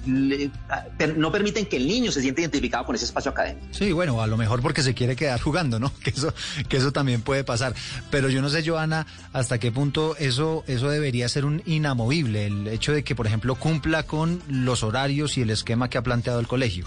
no 1.17 1.33
permiten 1.33 1.67
que 1.67 1.77
el 1.77 1.87
niño 1.87 2.13
se 2.13 2.21
sienta 2.21 2.43
identificado 2.43 2.85
con 2.85 2.95
ese 2.95 3.05
espacio 3.05 3.31
académico. 3.31 3.67
Sí, 3.71 3.93
bueno, 3.93 4.21
a 4.21 4.27
lo 4.27 4.37
mejor 4.37 4.61
porque 4.61 4.83
se 4.83 4.95
quiere 4.95 5.17
quedar 5.17 5.41
jugando, 5.41 5.79
¿no? 5.79 5.93
Que 6.07 6.11
eso, 6.11 6.33
que 6.69 6.77
eso 6.77 6.93
también 6.93 7.23
puede 7.23 7.43
pasar. 7.43 7.75
Pero 8.11 8.29
yo 8.29 8.41
no 8.41 8.49
sé, 8.49 8.65
Joana, 8.65 9.07
hasta 9.33 9.59
qué 9.59 9.73
punto 9.73 10.17
eso, 10.19 10.63
eso 10.69 10.89
debería 10.89 11.29
ser 11.29 11.45
un 11.45 11.63
inamovible, 11.67 12.47
el 12.47 12.69
hecho 12.69 12.93
de 12.93 13.03
que, 13.03 13.17
por 13.17 13.27
ejemplo, 13.27 13.57
cumpla 13.57 14.05
con 14.05 14.41
los 14.49 14.85
horarios 14.85 15.37
y 15.37 15.43
el 15.43 15.51
esquema 15.51 15.91
que 15.91 15.99
ha 15.99 16.03
planteado 16.03 16.39
el 16.39 16.47
colegio. 16.47 16.87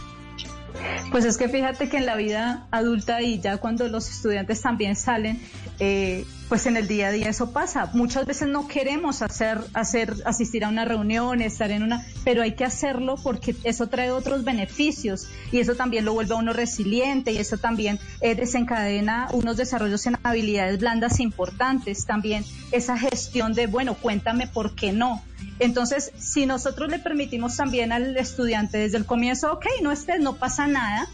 Pues 1.11 1.25
es 1.25 1.37
que 1.37 1.49
fíjate 1.49 1.89
que 1.89 1.97
en 1.97 2.05
la 2.05 2.15
vida 2.15 2.67
adulta 2.71 3.21
y 3.21 3.39
ya 3.39 3.57
cuando 3.57 3.87
los 3.87 4.09
estudiantes 4.09 4.61
también 4.61 4.95
salen, 4.95 5.41
eh, 5.79 6.25
pues 6.49 6.65
en 6.65 6.77
el 6.77 6.87
día 6.87 7.07
a 7.07 7.11
día 7.11 7.29
eso 7.29 7.51
pasa. 7.51 7.89
Muchas 7.93 8.25
veces 8.25 8.47
no 8.47 8.67
queremos 8.67 9.21
hacer, 9.21 9.59
hacer, 9.73 10.13
asistir 10.25 10.65
a 10.65 10.69
una 10.69 10.85
reunión, 10.85 11.41
estar 11.41 11.71
en 11.71 11.83
una, 11.83 12.05
pero 12.23 12.41
hay 12.41 12.53
que 12.53 12.65
hacerlo 12.65 13.15
porque 13.21 13.55
eso 13.63 13.87
trae 13.87 14.11
otros 14.11 14.43
beneficios 14.43 15.27
y 15.51 15.59
eso 15.59 15.75
también 15.75 16.05
lo 16.05 16.13
vuelve 16.13 16.33
a 16.35 16.37
uno 16.37 16.53
resiliente 16.53 17.31
y 17.31 17.37
eso 17.37 17.57
también 17.57 17.99
eh, 18.21 18.35
desencadena 18.35 19.29
unos 19.31 19.57
desarrollos 19.57 20.05
en 20.05 20.17
habilidades 20.23 20.79
blandas 20.79 21.19
importantes. 21.19 22.05
También 22.05 22.43
esa 22.71 22.97
gestión 22.97 23.53
de, 23.53 23.67
bueno, 23.67 23.95
cuéntame 23.95 24.47
por 24.47 24.75
qué 24.75 24.91
no. 24.91 25.21
Entonces, 25.59 26.11
si 26.17 26.45
nosotros 26.45 26.89
le 26.89 26.99
permitimos 26.99 27.55
también 27.57 27.91
al 27.91 28.15
estudiante 28.17 28.77
desde 28.77 28.97
el 28.97 29.05
comienzo, 29.05 29.51
ok, 29.53 29.65
no 29.81 29.91
estés, 29.91 30.19
no 30.19 30.35
pasa 30.35 30.67
nada, 30.67 31.07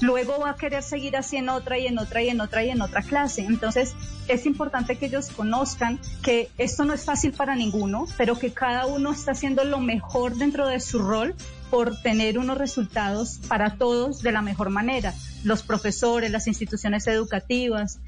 luego 0.00 0.38
va 0.38 0.50
a 0.50 0.56
querer 0.56 0.82
seguir 0.82 1.16
así 1.16 1.36
en 1.36 1.48
otra 1.48 1.78
y 1.78 1.86
en 1.86 1.98
otra 1.98 2.22
y 2.22 2.28
en 2.28 2.40
otra 2.40 2.64
y 2.64 2.70
en 2.70 2.80
otra 2.80 3.02
clase. 3.02 3.42
Entonces, 3.42 3.94
es 4.28 4.46
importante 4.46 4.96
que 4.96 5.06
ellos 5.06 5.30
conozcan 5.30 6.00
que 6.22 6.50
esto 6.58 6.84
no 6.84 6.92
es 6.92 7.04
fácil 7.04 7.32
para 7.32 7.56
ninguno, 7.56 8.06
pero 8.16 8.38
que 8.38 8.52
cada 8.52 8.86
uno 8.86 9.12
está 9.12 9.32
haciendo 9.32 9.64
lo 9.64 9.80
mejor 9.80 10.36
dentro 10.36 10.66
de 10.66 10.80
su 10.80 10.98
rol 10.98 11.34
por 11.72 11.96
tener 12.02 12.38
unos 12.38 12.58
resultados 12.58 13.40
para 13.48 13.76
todos 13.76 14.20
de 14.20 14.30
la 14.30 14.42
mejor 14.42 14.68
manera. 14.68 15.14
Los 15.42 15.62
profesores, 15.62 16.30
las 16.30 16.46
instituciones 16.46 17.06
educativas, 17.06 17.98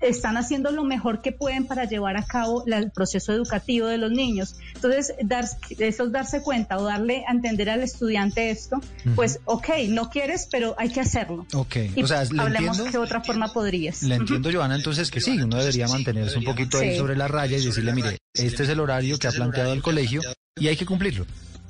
están 0.00 0.36
haciendo 0.36 0.72
lo 0.72 0.82
mejor 0.82 1.22
que 1.22 1.30
pueden 1.30 1.68
para 1.68 1.84
llevar 1.84 2.16
a 2.16 2.24
cabo 2.24 2.64
el 2.66 2.90
proceso 2.90 3.32
educativo 3.32 3.86
de 3.86 3.98
los 3.98 4.10
niños. 4.10 4.56
Entonces, 4.74 5.14
dar, 5.22 5.44
eso 5.78 6.04
es 6.06 6.12
darse 6.12 6.42
cuenta 6.42 6.76
o 6.76 6.82
darle 6.82 7.22
a 7.28 7.30
entender 7.30 7.70
al 7.70 7.84
estudiante 7.84 8.50
esto, 8.50 8.80
pues, 9.14 9.38
ok, 9.44 9.68
no 9.90 10.10
quieres, 10.10 10.48
pero 10.50 10.74
hay 10.76 10.90
que 10.90 11.02
hacerlo. 11.02 11.46
Ok, 11.54 11.76
o 12.02 12.06
sea, 12.08 12.24
¿le 12.24 12.42
hablemos 12.42 12.78
entiendo, 12.78 12.90
qué 12.90 12.98
otra 12.98 13.20
forma 13.20 13.52
podrías. 13.52 14.02
Le 14.02 14.16
entiendo, 14.16 14.50
Joana, 14.52 14.74
entonces 14.74 15.08
que 15.12 15.20
sí, 15.20 15.40
uno 15.40 15.56
debería 15.56 15.86
mantenerse 15.86 16.36
un 16.36 16.44
poquito 16.44 16.78
ahí 16.78 16.98
sobre 16.98 17.14
la 17.14 17.28
raya 17.28 17.56
y 17.56 17.64
decirle, 17.64 17.94
mire, 17.94 18.18
este 18.34 18.64
es 18.64 18.68
el 18.68 18.80
horario 18.80 19.20
que 19.20 19.28
ha 19.28 19.30
planteado 19.30 19.72
el 19.72 19.82
colegio 19.82 20.20
y 20.56 20.66
hay 20.66 20.76
que 20.76 20.84
cumplirlo. 20.84 21.26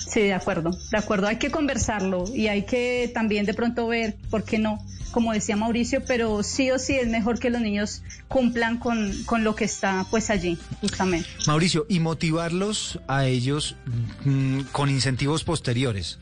Sí, 0.09 0.20
de 0.20 0.34
acuerdo, 0.34 0.70
de 0.90 0.98
acuerdo. 0.98 1.26
Hay 1.26 1.36
que 1.36 1.50
conversarlo 1.50 2.24
y 2.34 2.48
hay 2.48 2.62
que 2.64 3.11
también 3.12 3.46
de 3.46 3.55
pronto 3.55 3.86
ver 3.86 4.16
por 4.30 4.44
qué 4.44 4.59
no, 4.59 4.84
como 5.11 5.32
decía 5.32 5.57
Mauricio, 5.57 6.03
pero 6.07 6.42
sí 6.42 6.70
o 6.70 6.78
sí 6.78 6.94
es 6.94 7.09
mejor 7.09 7.38
que 7.38 7.50
los 7.50 7.61
niños 7.61 8.03
cumplan 8.28 8.78
con, 8.78 9.12
con 9.24 9.44
lo 9.44 9.55
que 9.55 9.64
está 9.64 10.07
pues 10.11 10.30
allí, 10.30 10.59
justamente. 10.80 11.28
Mauricio, 11.46 11.86
y 11.88 12.00
motivarlos 12.00 13.00
a 13.09 13.26
ellos 13.26 13.76
mm, 14.24 14.62
con 14.72 14.90
incentivos 14.90 15.44
posteriores, 15.44 16.18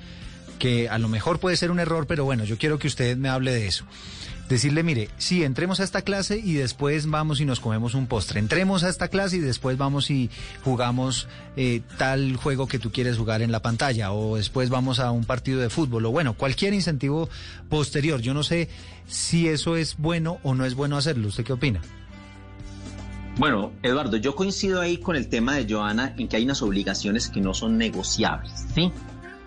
que 0.59 0.89
a 0.89 0.99
lo 0.99 1.09
mejor 1.09 1.39
puede 1.41 1.57
ser 1.57 1.71
un 1.71 1.81
error, 1.81 2.07
pero 2.07 2.25
bueno, 2.25 2.45
yo 2.45 2.59
quiero 2.59 2.79
que 2.79 2.89
usted 2.89 3.17
me 3.17 3.29
hable 3.29 3.53
de 3.53 3.67
eso 3.67 3.87
decirle, 4.55 4.83
mire, 4.83 5.09
sí, 5.17 5.45
entremos 5.45 5.81
a 5.81 5.85
esta 5.85 6.03
clase 6.03 6.39
y 6.39 6.55
después 6.55 7.09
vamos 7.09 7.41
y 7.41 7.45
nos 7.45 7.61
comemos 7.61 7.95
un 7.95 8.07
postre. 8.07 8.41
Entremos 8.41 8.83
a 8.83 8.89
esta 8.89 9.09
clase 9.09 9.37
y 9.37 9.41
después 9.41 9.79
vamos 9.79 10.11
y 10.11 10.29
jugamos 10.65 11.29
eh, 11.57 11.83
tal 11.99 12.37
juego 12.37 12.67
que 12.67 12.79
tú 12.79 12.91
quieres 12.91 13.17
jugar 13.17 13.43
en 13.43 13.53
la 13.53 13.61
pantalla 13.61 14.13
o 14.13 14.37
después 14.37 14.69
vamos 14.69 14.99
a 14.99 15.13
un 15.13 15.25
partido 15.25 15.61
de 15.61 15.71
fútbol 15.71 16.07
o 16.07 16.11
bueno, 16.11 16.35
cualquier 16.35 16.75
incentivo 16.75 17.29
posterior. 17.69 18.21
Yo 18.21 18.35
no 18.35 18.43
sé 18.43 18.69
si 19.07 19.49
eso 19.49 19.77
es 19.77 19.97
bueno 19.97 20.39
o 20.43 20.55
no 20.55 20.65
es 20.65 20.75
bueno 20.75 20.97
hacerlo. 20.97 21.29
¿Usted 21.29 21.45
qué 21.45 21.53
opina? 21.53 21.81
Bueno, 23.39 23.73
Eduardo, 23.83 24.17
yo 24.17 24.35
coincido 24.35 24.81
ahí 24.81 24.99
con 24.99 25.17
el 25.17 25.29
tema 25.29 25.55
de 25.55 25.73
Joana 25.73 26.15
en 26.19 26.29
que 26.29 26.37
hay 26.37 26.45
unas 26.45 26.61
obligaciones 26.61 27.29
que 27.29 27.41
no 27.41 27.55
son 27.55 27.79
negociables, 27.79 28.67
¿sí? 28.75 28.93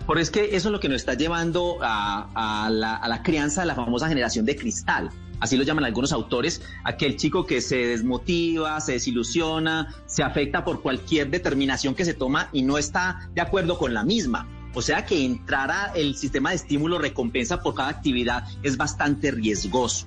Porque 0.06 0.22
es 0.22 0.30
que 0.30 0.56
eso 0.56 0.68
es 0.68 0.72
lo 0.72 0.80
que 0.80 0.88
nos 0.88 0.96
está 0.96 1.14
llevando 1.14 1.78
a, 1.80 2.68
la, 2.70 3.22
crianza 3.22 3.62
de 3.62 3.66
la 3.68 3.74
famosa 3.74 4.08
generación 4.08 4.44
de 4.44 4.56
cristal. 4.56 5.10
Así 5.40 5.56
lo 5.56 5.64
llaman 5.64 5.84
algunos 5.84 6.12
autores, 6.12 6.62
aquel 6.84 7.16
chico 7.16 7.44
que 7.44 7.60
se 7.60 7.76
desmotiva, 7.76 8.80
se 8.80 8.92
desilusiona, 8.92 9.94
se 10.06 10.22
afecta 10.22 10.64
por 10.64 10.80
cualquier 10.80 11.30
determinación 11.30 11.94
que 11.94 12.04
se 12.04 12.14
toma 12.14 12.48
y 12.52 12.62
no 12.62 12.78
está 12.78 13.28
de 13.34 13.40
acuerdo 13.40 13.78
con 13.78 13.94
la 13.94 14.04
misma. 14.04 14.46
O 14.74 14.82
sea 14.82 15.04
que 15.04 15.24
entrar 15.24 15.70
a 15.70 15.92
el 15.94 16.16
sistema 16.16 16.50
de 16.50 16.56
estímulo 16.56 16.98
recompensa 16.98 17.62
por 17.62 17.74
cada 17.74 17.90
actividad 17.90 18.44
es 18.62 18.76
bastante 18.76 19.30
riesgoso 19.30 20.06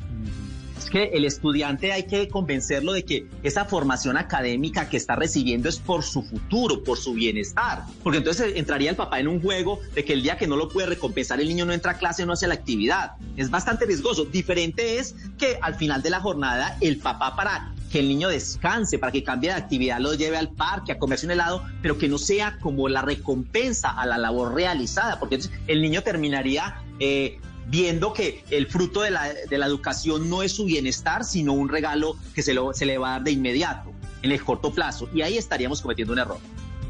que 0.85 1.05
el 1.13 1.25
estudiante 1.25 1.91
hay 1.91 2.03
que 2.03 2.27
convencerlo 2.27 2.93
de 2.93 3.03
que 3.03 3.27
esa 3.43 3.65
formación 3.65 4.17
académica 4.17 4.89
que 4.89 4.97
está 4.97 5.15
recibiendo 5.15 5.69
es 5.69 5.79
por 5.79 6.03
su 6.03 6.23
futuro, 6.23 6.83
por 6.83 6.97
su 6.97 7.13
bienestar. 7.13 7.83
Porque 8.03 8.19
entonces 8.19 8.53
entraría 8.55 8.89
el 8.89 8.95
papá 8.95 9.19
en 9.19 9.27
un 9.27 9.41
juego 9.41 9.79
de 9.93 10.05
que 10.05 10.13
el 10.13 10.23
día 10.23 10.37
que 10.37 10.47
no 10.47 10.55
lo 10.55 10.69
puede 10.69 10.87
recompensar 10.87 11.39
el 11.39 11.47
niño 11.47 11.65
no 11.65 11.73
entra 11.73 11.93
a 11.93 11.97
clase, 11.97 12.25
no 12.25 12.33
hace 12.33 12.47
la 12.47 12.53
actividad. 12.53 13.13
Es 13.35 13.49
bastante 13.49 13.85
riesgoso. 13.85 14.25
Diferente 14.25 14.99
es 14.99 15.15
que 15.37 15.57
al 15.61 15.75
final 15.75 16.01
de 16.01 16.09
la 16.09 16.21
jornada 16.21 16.77
el 16.81 16.97
papá 16.97 17.35
para 17.35 17.73
que 17.91 17.99
el 17.99 18.07
niño 18.07 18.29
descanse, 18.29 18.99
para 18.99 19.11
que 19.11 19.23
cambie 19.23 19.49
de 19.49 19.55
actividad, 19.55 19.99
lo 19.99 20.13
lleve 20.13 20.37
al 20.37 20.49
parque 20.49 20.91
a 20.91 20.99
comerse 20.99 21.25
un 21.25 21.31
helado, 21.31 21.63
pero 21.81 21.97
que 21.97 22.09
no 22.09 22.17
sea 22.17 22.57
como 22.59 22.89
la 22.89 23.01
recompensa 23.01 23.89
a 23.89 24.05
la 24.05 24.17
labor 24.17 24.53
realizada, 24.53 25.19
porque 25.19 25.35
entonces 25.35 25.59
el 25.67 25.81
niño 25.81 26.03
terminaría 26.03 26.81
eh, 26.99 27.39
viendo 27.69 28.13
que 28.13 28.43
el 28.49 28.67
fruto 28.67 29.01
de 29.01 29.11
la, 29.11 29.33
de 29.33 29.57
la 29.57 29.65
educación 29.65 30.29
no 30.29 30.43
es 30.43 30.53
su 30.53 30.65
bienestar, 30.65 31.23
sino 31.23 31.53
un 31.53 31.69
regalo 31.69 32.15
que 32.33 32.41
se, 32.41 32.53
lo, 32.53 32.73
se 32.73 32.85
le 32.85 32.97
va 32.97 33.09
a 33.09 33.11
dar 33.13 33.23
de 33.23 33.31
inmediato, 33.31 33.91
en 34.21 34.31
el 34.31 34.43
corto 34.43 34.73
plazo. 34.73 35.09
Y 35.13 35.21
ahí 35.21 35.37
estaríamos 35.37 35.81
cometiendo 35.81 36.13
un 36.13 36.19
error. 36.19 36.39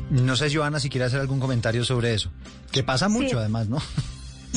No 0.10 0.36
sé, 0.36 0.54
Joana, 0.54 0.80
si 0.80 0.90
quiere 0.90 1.06
hacer 1.06 1.20
algún 1.20 1.40
comentario 1.40 1.84
sobre 1.84 2.14
eso, 2.14 2.32
que 2.72 2.84
pasa 2.84 3.10
mucho 3.10 3.40
además, 3.40 3.68
¿no? 3.68 3.82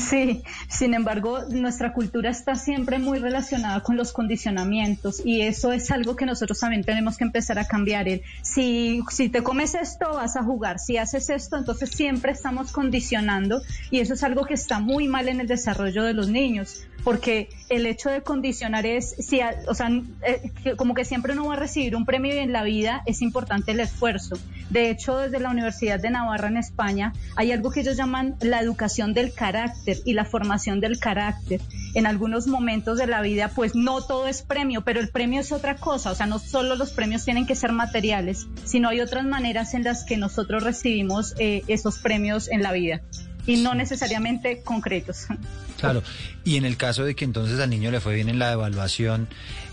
Sí, 0.01 0.43
sin 0.69 0.95
embargo, 0.95 1.41
nuestra 1.51 1.93
cultura 1.93 2.31
está 2.31 2.55
siempre 2.55 2.99
muy 2.99 3.19
relacionada 3.19 3.83
con 3.83 3.97
los 3.97 4.13
condicionamientos 4.13 5.21
y 5.25 5.43
eso 5.43 5.73
es 5.73 5.91
algo 5.91 6.17
que 6.17 6.27
nosotros 6.27 6.59
también 6.59 6.85
tenemos 6.85 7.17
que 7.17 7.25
empezar 7.25 7.59
a 7.59 7.67
cambiar. 7.67 8.09
El, 8.09 8.23
si, 8.43 9.03
si 9.11 9.29
te 9.29 9.43
comes 9.43 9.75
esto, 9.75 10.15
vas 10.15 10.37
a 10.37 10.43
jugar. 10.43 10.79
Si 10.79 10.97
haces 10.97 11.29
esto, 11.29 11.57
entonces 11.57 11.91
siempre 11.91 12.33
estamos 12.33 12.73
condicionando 12.73 13.63
y 13.91 14.01
eso 14.01 14.15
es 14.15 14.23
algo 14.25 14.45
que 14.45 14.55
está 14.55 14.81
muy 14.81 15.07
mal 15.07 15.29
en 15.29 15.41
el 15.41 15.47
desarrollo 15.47 16.03
de 16.05 16.15
los 16.15 16.29
niños 16.29 16.85
porque 17.05 17.49
el 17.69 17.87
hecho 17.87 18.11
de 18.11 18.23
condicionar 18.23 18.87
es, 18.87 19.15
si, 19.19 19.41
o 19.67 19.75
sea, 19.75 19.91
eh, 20.27 20.77
como 20.77 20.95
que 20.95 21.05
siempre 21.05 21.33
uno 21.33 21.47
va 21.47 21.55
a 21.55 21.59
recibir 21.59 21.97
un 21.97 22.05
premio 22.05 22.35
y 22.35 22.39
en 22.39 22.53
la 22.53 22.63
vida 22.63 23.03
es 23.07 23.23
importante 23.23 23.73
el 23.73 23.81
esfuerzo. 23.81 24.37
De 24.71 24.89
hecho, 24.89 25.18
desde 25.18 25.41
la 25.41 25.51
Universidad 25.51 26.01
de 26.01 26.11
Navarra 26.11 26.49
en 26.49 26.57
España 26.57 27.12
hay 27.37 27.53
algo 27.53 27.71
que 27.71 27.81
ellos 27.81 27.97
llaman 27.97 28.37
la 28.41 28.61
educación 28.61 29.12
del 29.12 29.35
carácter 29.35 29.99
y 30.05 30.14
la 30.14 30.25
formación 30.25 30.81
del 30.81 30.99
carácter. 30.99 31.61
En 31.95 32.07
algunos 32.07 32.47
momentos 32.47 32.99
de 32.99 33.09
la 33.09 33.21
vida, 33.21 33.51
pues 33.55 33.75
no 33.75 34.01
todo 34.01 34.29
es 34.29 34.43
premio, 34.43 34.83
pero 34.83 35.01
el 35.01 35.09
premio 35.09 35.41
es 35.41 35.51
otra 35.51 35.77
cosa. 35.77 36.12
O 36.12 36.14
sea, 36.14 36.27
no 36.27 36.39
solo 36.39 36.77
los 36.77 36.91
premios 36.91 37.25
tienen 37.25 37.47
que 37.47 37.57
ser 37.57 37.73
materiales, 37.73 38.47
sino 38.64 38.89
hay 38.89 39.01
otras 39.01 39.25
maneras 39.25 39.75
en 39.75 39.83
las 39.83 40.05
que 40.05 40.16
nosotros 40.16 40.62
recibimos 40.62 41.35
eh, 41.39 41.62
esos 41.66 41.99
premios 41.99 42.49
en 42.49 42.62
la 42.62 42.73
vida 42.73 43.03
y 43.47 43.57
no 43.57 43.75
necesariamente 43.75 44.62
concretos. 44.62 45.27
Claro, 45.81 46.03
y 46.45 46.57
en 46.57 46.66
el 46.66 46.77
caso 46.77 47.05
de 47.05 47.14
que 47.14 47.25
entonces 47.25 47.59
al 47.59 47.71
niño 47.71 47.91
le 47.91 48.01
fue 48.01 48.14
bien 48.14 48.29
en 48.29 48.39
la 48.39 48.53
evaluación 48.53 49.29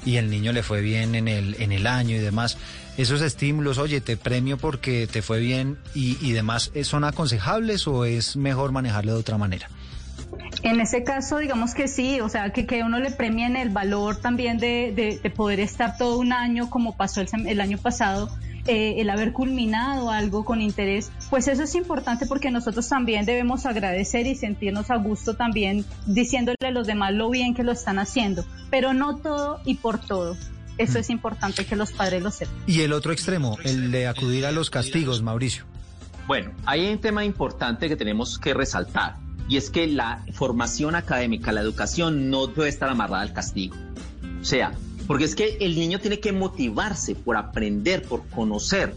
y 0.05 0.15
el 0.15 0.29
niño 0.29 0.53
le 0.53 0.63
fue 0.63 0.79
bien 0.79 1.15
en 1.15 1.27
el, 1.27 1.57
en 1.59 1.73
el 1.73 1.85
año 1.85 2.15
y 2.15 2.19
demás, 2.19 2.57
esos 2.97 3.21
estímulos, 3.21 3.77
oye, 3.77 4.01
te 4.01 4.17
premio 4.17 4.57
porque 4.57 5.07
te 5.07 5.21
fue 5.21 5.39
bien 5.39 5.77
y, 5.93 6.17
y 6.21 6.31
demás, 6.33 6.71
¿son 6.83 7.03
aconsejables 7.03 7.87
o 7.87 8.05
es 8.05 8.35
mejor 8.35 8.71
manejarlo 8.71 9.13
de 9.13 9.19
otra 9.19 9.37
manera? 9.37 9.69
En 10.63 10.81
ese 10.81 11.03
caso, 11.03 11.37
digamos 11.37 11.73
que 11.73 11.87
sí, 11.87 12.19
o 12.19 12.29
sea, 12.29 12.51
que, 12.51 12.65
que 12.65 12.83
uno 12.83 12.99
le 12.99 13.11
premien 13.11 13.55
el 13.55 13.69
valor 13.69 14.17
también 14.17 14.57
de, 14.57 15.19
de, 15.21 15.29
poder 15.29 15.59
estar 15.59 15.97
todo 15.97 16.17
un 16.17 16.33
año 16.33 16.69
como 16.69 16.97
pasó 16.97 17.21
el, 17.21 17.27
el 17.45 17.61
año 17.61 17.77
pasado 17.77 18.29
eh, 18.67 18.99
el 18.99 19.09
haber 19.09 19.31
culminado 19.31 20.11
algo 20.11 20.43
con 20.43 20.61
interés, 20.61 21.09
pues 21.29 21.47
eso 21.47 21.63
es 21.63 21.73
importante 21.75 22.25
porque 22.25 22.51
nosotros 22.51 22.89
también 22.89 23.25
debemos 23.25 23.65
agradecer 23.65 24.27
y 24.27 24.35
sentirnos 24.35 24.91
a 24.91 24.97
gusto 24.97 25.35
también 25.35 25.85
diciéndole 26.05 26.57
a 26.61 26.71
los 26.71 26.85
demás 26.85 27.13
lo 27.13 27.29
bien 27.29 27.53
que 27.53 27.63
lo 27.63 27.71
están 27.71 27.97
haciendo, 27.97 28.43
pero 28.69 28.93
no 28.93 29.19
todo 29.19 29.61
y 29.63 29.75
por 29.75 29.99
todo. 29.99 30.35
Eso 30.77 30.93
mm. 30.93 30.97
es 30.97 31.09
importante 31.09 31.65
que 31.65 31.75
los 31.75 31.91
padres 31.91 32.21
lo 32.23 32.31
sepan. 32.31 32.55
Y 32.67 32.81
el 32.81 32.93
otro 32.93 33.11
extremo, 33.11 33.57
el 33.63 33.91
de 33.91 34.07
acudir 34.07 34.45
a 34.45 34.51
los 34.51 34.69
castigos, 34.69 35.21
Mauricio. 35.21 35.65
Bueno, 36.27 36.51
hay 36.65 36.87
un 36.91 36.99
tema 36.99 37.23
importante 37.23 37.87
que 37.87 37.95
tenemos 37.95 38.37
que 38.37 38.53
resaltar 38.53 39.15
y 39.47 39.57
es 39.57 39.69
que 39.69 39.87
la 39.87 40.23
formación 40.33 40.95
académica, 40.95 41.51
la 41.51 41.61
educación 41.61 42.29
no 42.29 42.47
debe 42.47 42.67
estar 42.67 42.89
amarrada 42.89 43.21
al 43.21 43.33
castigo. 43.33 43.75
O 44.41 44.45
sea, 44.45 44.73
porque 45.07 45.23
es 45.23 45.35
que 45.35 45.57
el 45.61 45.75
niño 45.75 45.99
tiene 45.99 46.19
que 46.19 46.33
motivarse 46.33 47.15
por 47.15 47.37
aprender, 47.37 48.03
por 48.03 48.27
conocer. 48.27 48.93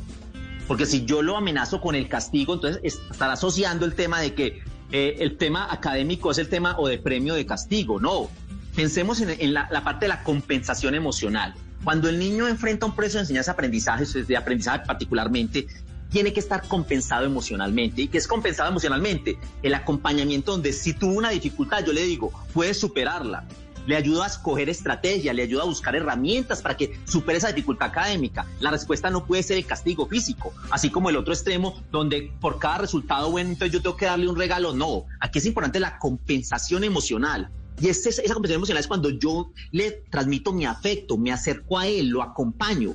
Porque 0.66 0.86
si 0.86 1.04
yo 1.04 1.22
lo 1.22 1.36
amenazo 1.36 1.80
con 1.80 1.94
el 1.94 2.08
castigo, 2.08 2.54
entonces 2.54 2.80
estará 2.82 3.34
asociando 3.34 3.86
el 3.86 3.94
tema 3.94 4.20
de 4.20 4.34
que 4.34 4.62
eh, 4.92 5.16
el 5.20 5.36
tema 5.36 5.72
académico 5.72 6.32
es 6.32 6.38
el 6.38 6.48
tema 6.48 6.76
o 6.78 6.88
de 6.88 6.98
premio 6.98 7.34
de 7.34 7.46
castigo. 7.46 8.00
No, 8.00 8.28
pensemos 8.74 9.20
en, 9.20 9.54
la, 9.54 9.68
parte 9.84 10.06
de 10.06 10.08
la 10.08 10.22
compensación 10.24 10.94
emocional. 10.94 11.54
Cuando 11.84 12.08
el 12.08 12.18
niño 12.18 12.46
enfrenta 12.46 12.86
un 12.86 12.94
proceso 12.94 13.18
de 13.18 13.22
enseñanza-aprendizaje, 13.22 14.04
de 14.24 14.36
aprendizaje 14.36 14.84
particularmente, 14.86 15.66
tiene 16.10 16.32
que 16.32 16.40
estar 16.40 16.66
compensado 16.68 17.24
emocionalmente. 17.24 18.02
¿Y 18.02 18.08
qué 18.08 18.18
es 18.18 18.26
compensado 18.26 18.68
emocionalmente? 18.68 19.38
El 19.62 19.74
acompañamiento 19.74 20.52
donde 20.52 20.72
si 20.72 20.92
tuvo 20.92 21.14
una 21.14 21.30
dificultad, 21.30 21.84
yo 21.84 21.92
le 21.92 22.02
digo, 22.02 22.32
puedes 22.52 22.78
superarla. 22.78 23.44
Le 23.86 23.96
ayudo 23.96 24.22
a 24.22 24.26
escoger 24.26 24.68
estrategia, 24.68 25.32
le 25.32 25.42
ayudo 25.42 25.62
a 25.62 25.64
buscar 25.64 25.96
herramientas 25.96 26.60
para 26.60 26.76
que 26.76 27.00
supere 27.06 27.38
esa 27.38 27.48
dificultad 27.48 27.88
académica. 27.88 28.44
La 28.60 28.70
respuesta 28.70 29.08
no 29.08 29.24
puede 29.24 29.42
ser 29.42 29.56
el 29.56 29.64
castigo 29.64 30.06
físico, 30.06 30.52
así 30.70 30.90
como 30.90 31.08
el 31.08 31.16
otro 31.16 31.32
extremo, 31.32 31.82
donde 31.90 32.30
por 32.40 32.58
cada 32.58 32.78
resultado 32.78 33.30
bueno, 33.30 33.50
entonces 33.50 33.72
yo 33.72 33.80
tengo 33.80 33.96
que 33.96 34.04
darle 34.04 34.28
un 34.28 34.36
regalo. 34.36 34.74
No, 34.74 35.06
aquí 35.18 35.38
es 35.38 35.46
importante 35.46 35.80
la 35.80 35.98
compensación 35.98 36.84
emocional. 36.84 37.50
Y 37.80 37.88
esa 37.88 38.10
compensación 38.34 38.58
emocional 38.58 38.80
es 38.80 38.86
cuando 38.86 39.10
yo 39.10 39.52
le 39.72 40.02
transmito 40.10 40.52
mi 40.52 40.66
afecto, 40.66 41.16
me 41.16 41.32
acerco 41.32 41.78
a 41.78 41.86
él, 41.86 42.08
lo 42.08 42.22
acompaño 42.22 42.94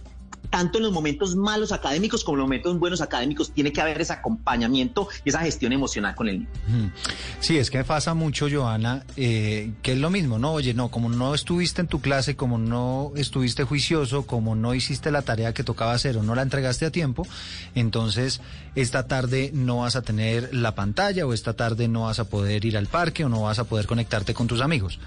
tanto 0.55 0.77
en 0.77 0.85
los 0.85 0.93
momentos 0.93 1.35
malos 1.35 1.73
académicos 1.73 2.23
como 2.23 2.35
en 2.35 2.39
los 2.39 2.45
momentos 2.45 2.79
buenos 2.79 3.01
académicos, 3.01 3.51
tiene 3.51 3.73
que 3.73 3.81
haber 3.81 3.99
ese 3.99 4.13
acompañamiento 4.13 5.09
y 5.25 5.27
esa 5.27 5.39
gestión 5.39 5.73
emocional 5.73 6.15
con 6.15 6.29
el 6.29 6.39
niño. 6.39 6.49
Sí, 7.41 7.57
es 7.57 7.69
que 7.69 7.83
pasa 7.83 8.13
mucho, 8.13 8.47
Joana, 8.49 9.03
eh, 9.17 9.73
que 9.81 9.91
es 9.91 9.97
lo 9.97 10.09
mismo, 10.09 10.39
¿no? 10.39 10.53
Oye, 10.53 10.73
no, 10.73 10.87
como 10.87 11.09
no 11.09 11.35
estuviste 11.35 11.81
en 11.81 11.87
tu 11.87 11.99
clase, 11.99 12.37
como 12.37 12.57
no 12.57 13.11
estuviste 13.17 13.65
juicioso, 13.65 14.25
como 14.25 14.55
no 14.55 14.73
hiciste 14.73 15.11
la 15.11 15.23
tarea 15.23 15.53
que 15.53 15.65
tocaba 15.65 15.91
hacer 15.91 16.15
o 16.15 16.23
no 16.23 16.35
la 16.35 16.43
entregaste 16.43 16.85
a 16.85 16.89
tiempo, 16.89 17.27
entonces 17.75 18.39
esta 18.75 19.07
tarde 19.07 19.51
no 19.53 19.79
vas 19.79 19.97
a 19.97 20.03
tener 20.03 20.55
la 20.55 20.73
pantalla 20.73 21.25
o 21.25 21.33
esta 21.33 21.51
tarde 21.51 21.89
no 21.89 22.03
vas 22.03 22.19
a 22.19 22.29
poder 22.29 22.63
ir 22.63 22.77
al 22.77 22.87
parque 22.87 23.25
o 23.25 23.29
no 23.29 23.41
vas 23.41 23.59
a 23.59 23.65
poder 23.65 23.87
conectarte 23.87 24.33
con 24.33 24.47
tus 24.47 24.61
amigos. 24.61 25.01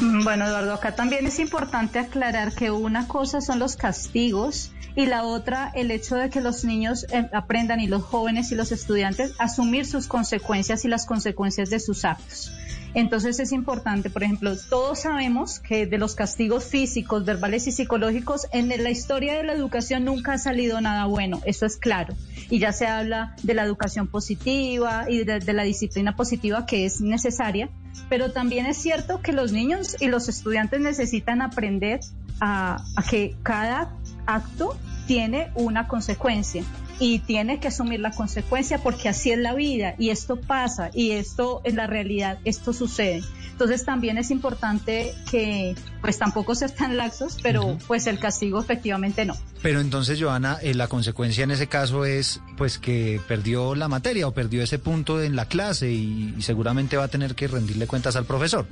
Mm, 0.00 0.24
bueno, 0.24 0.46
Eduardo, 0.46 0.74
acá 0.74 0.94
también 0.94 1.26
es 1.26 1.38
importante 1.38 1.98
aclarar 1.98 2.52
que 2.54 2.70
una 2.70 3.06
cosa 3.06 3.40
son 3.40 3.58
los 3.58 3.76
castigos 3.76 4.72
y 4.96 5.06
la 5.06 5.24
otra 5.24 5.70
el 5.74 5.90
hecho 5.90 6.16
de 6.16 6.30
que 6.30 6.40
los 6.40 6.64
niños 6.64 7.06
eh, 7.10 7.28
aprendan 7.32 7.80
y 7.80 7.86
los 7.86 8.02
jóvenes 8.02 8.50
y 8.50 8.54
los 8.54 8.72
estudiantes 8.72 9.32
asumir 9.38 9.86
sus 9.86 10.06
consecuencias 10.06 10.84
y 10.84 10.88
las 10.88 11.06
consecuencias 11.06 11.70
de 11.70 11.80
sus 11.80 12.04
actos. 12.04 12.50
Entonces 12.94 13.38
es 13.38 13.52
importante, 13.52 14.10
por 14.10 14.22
ejemplo, 14.22 14.56
todos 14.68 15.00
sabemos 15.00 15.60
que 15.60 15.86
de 15.86 15.98
los 15.98 16.14
castigos 16.14 16.64
físicos, 16.64 17.24
verbales 17.24 17.66
y 17.66 17.72
psicológicos, 17.72 18.48
en 18.52 18.68
la 18.68 18.90
historia 18.90 19.34
de 19.34 19.44
la 19.44 19.52
educación 19.52 20.04
nunca 20.04 20.32
ha 20.32 20.38
salido 20.38 20.80
nada 20.80 21.06
bueno, 21.06 21.40
eso 21.44 21.66
es 21.66 21.76
claro. 21.76 22.14
Y 22.48 22.58
ya 22.58 22.72
se 22.72 22.86
habla 22.86 23.36
de 23.42 23.54
la 23.54 23.62
educación 23.62 24.08
positiva 24.08 25.06
y 25.08 25.24
de, 25.24 25.40
la 25.52 25.62
disciplina 25.62 26.16
positiva 26.16 26.66
que 26.66 26.84
es 26.84 27.00
necesaria, 27.00 27.70
pero 28.08 28.32
también 28.32 28.66
es 28.66 28.76
cierto 28.76 29.20
que 29.20 29.32
los 29.32 29.52
niños 29.52 29.96
y 30.00 30.08
los 30.08 30.28
estudiantes 30.28 30.80
necesitan 30.80 31.42
aprender 31.42 32.00
a 32.40 32.82
que 33.10 33.36
cada 33.42 33.94
acto 34.26 34.76
tiene 35.06 35.50
una 35.54 35.86
consecuencia 35.88 36.64
y 37.00 37.18
tiene 37.20 37.58
que 37.58 37.68
asumir 37.68 37.98
la 37.98 38.12
consecuencia 38.12 38.78
porque 38.78 39.08
así 39.08 39.32
es 39.32 39.38
la 39.38 39.54
vida 39.54 39.94
y 39.98 40.10
esto 40.10 40.40
pasa 40.40 40.90
y 40.94 41.12
esto 41.12 41.62
es 41.64 41.74
la 41.74 41.86
realidad, 41.86 42.38
esto 42.44 42.72
sucede. 42.72 43.22
Entonces 43.52 43.84
también 43.84 44.16
es 44.16 44.30
importante 44.30 45.14
que 45.30 45.74
pues 46.00 46.18
tampoco 46.18 46.54
sean 46.54 46.74
tan 46.74 46.96
laxos, 46.96 47.38
pero 47.42 47.76
pues 47.86 48.06
el 48.06 48.18
castigo 48.18 48.60
efectivamente 48.60 49.24
no. 49.24 49.36
Pero 49.60 49.80
entonces, 49.80 50.18
Joana, 50.20 50.58
eh, 50.62 50.74
la 50.74 50.88
consecuencia 50.88 51.44
en 51.44 51.50
ese 51.50 51.66
caso 51.66 52.04
es 52.04 52.40
pues 52.56 52.78
que 52.78 53.20
perdió 53.28 53.74
la 53.74 53.88
materia 53.88 54.26
o 54.26 54.32
perdió 54.32 54.62
ese 54.62 54.78
punto 54.78 55.22
en 55.22 55.36
la 55.36 55.46
clase 55.46 55.90
y 55.90 56.36
seguramente 56.40 56.96
va 56.96 57.04
a 57.04 57.08
tener 57.08 57.34
que 57.34 57.48
rendirle 57.48 57.86
cuentas 57.86 58.16
al 58.16 58.24
profesor. 58.24 58.66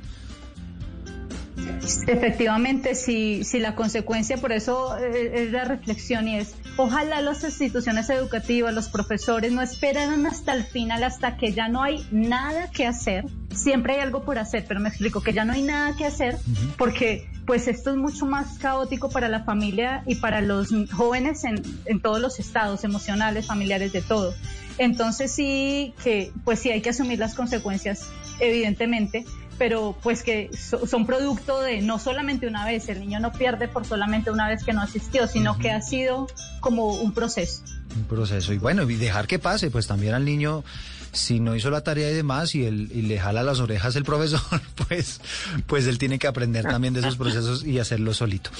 Efectivamente, 2.07 2.95
si, 2.95 3.43
si 3.43 3.59
la 3.59 3.75
consecuencia, 3.75 4.37
por 4.37 4.51
eso 4.51 4.97
eh, 4.97 5.43
es 5.43 5.51
la 5.51 5.65
reflexión 5.65 6.27
y 6.27 6.37
es, 6.37 6.55
ojalá 6.77 7.21
las 7.21 7.43
instituciones 7.43 8.09
educativas, 8.09 8.73
los 8.73 8.89
profesores 8.89 9.51
no 9.51 9.61
esperaran 9.61 10.25
hasta 10.25 10.53
el 10.53 10.63
final, 10.63 11.03
hasta 11.03 11.37
que 11.37 11.53
ya 11.53 11.67
no 11.67 11.83
hay 11.83 12.05
nada 12.11 12.69
que 12.71 12.85
hacer. 12.85 13.25
Siempre 13.53 13.95
hay 13.95 13.99
algo 14.01 14.23
por 14.23 14.37
hacer, 14.37 14.65
pero 14.67 14.79
me 14.79 14.89
explico 14.89 15.21
que 15.21 15.33
ya 15.33 15.45
no 15.45 15.53
hay 15.53 15.63
nada 15.63 15.95
que 15.95 16.05
hacer 16.05 16.37
porque 16.77 17.27
pues 17.45 17.67
esto 17.67 17.89
es 17.89 17.95
mucho 17.95 18.27
más 18.27 18.59
caótico 18.59 19.09
para 19.09 19.27
la 19.27 19.43
familia 19.43 20.03
y 20.05 20.15
para 20.15 20.39
los 20.41 20.69
jóvenes 20.91 21.43
en, 21.45 21.61
en 21.85 21.99
todos 21.99 22.21
los 22.21 22.39
estados 22.39 22.83
emocionales, 22.83 23.47
familiares, 23.47 23.91
de 23.91 24.03
todo. 24.03 24.35
Entonces 24.77 25.31
sí 25.31 25.93
que 26.03 26.31
pues 26.45 26.59
sí 26.59 26.69
hay 26.69 26.81
que 26.81 26.91
asumir 26.91 27.19
las 27.19 27.35
consecuencias, 27.35 28.07
evidentemente, 28.39 29.25
pero 29.59 29.95
pues 30.01 30.23
que 30.23 30.49
son 30.55 31.05
producto 31.05 31.61
de 31.61 31.81
no 31.81 31.99
solamente 31.99 32.47
una 32.47 32.65
vez, 32.65 32.87
el 32.89 33.01
niño 33.01 33.19
no 33.19 33.33
pierde 33.33 33.67
por 33.67 33.85
solamente 33.85 34.31
una 34.31 34.47
vez 34.47 34.63
que 34.63 34.73
no 34.73 34.81
asistió, 34.81 35.27
sino 35.27 35.59
que 35.59 35.69
ha 35.69 35.81
sido 35.81 36.27
como 36.61 36.93
un 36.93 37.13
proceso. 37.13 37.61
Un 37.95 38.05
proceso, 38.05 38.53
y 38.53 38.57
bueno, 38.57 38.89
y 38.89 38.95
dejar 38.95 39.27
que 39.27 39.37
pase, 39.37 39.69
pues 39.69 39.85
también 39.85 40.13
al 40.13 40.23
niño 40.23 40.63
si 41.11 41.39
no 41.39 41.55
hizo 41.55 41.69
la 41.69 41.81
tarea 41.81 42.09
y 42.11 42.13
demás 42.13 42.55
y, 42.55 42.65
él, 42.65 42.89
le 43.07 43.19
jala 43.19 43.43
las 43.43 43.59
orejas 43.59 43.95
el 43.95 44.03
profesor, 44.03 44.41
pues, 44.87 45.21
pues 45.67 45.87
él 45.87 45.97
tiene 45.97 46.19
que 46.19 46.27
aprender 46.27 46.65
también 46.65 46.93
de 46.93 47.01
esos 47.01 47.17
procesos 47.17 47.65
y 47.65 47.79
hacerlo 47.79 48.13
solito. 48.13 48.51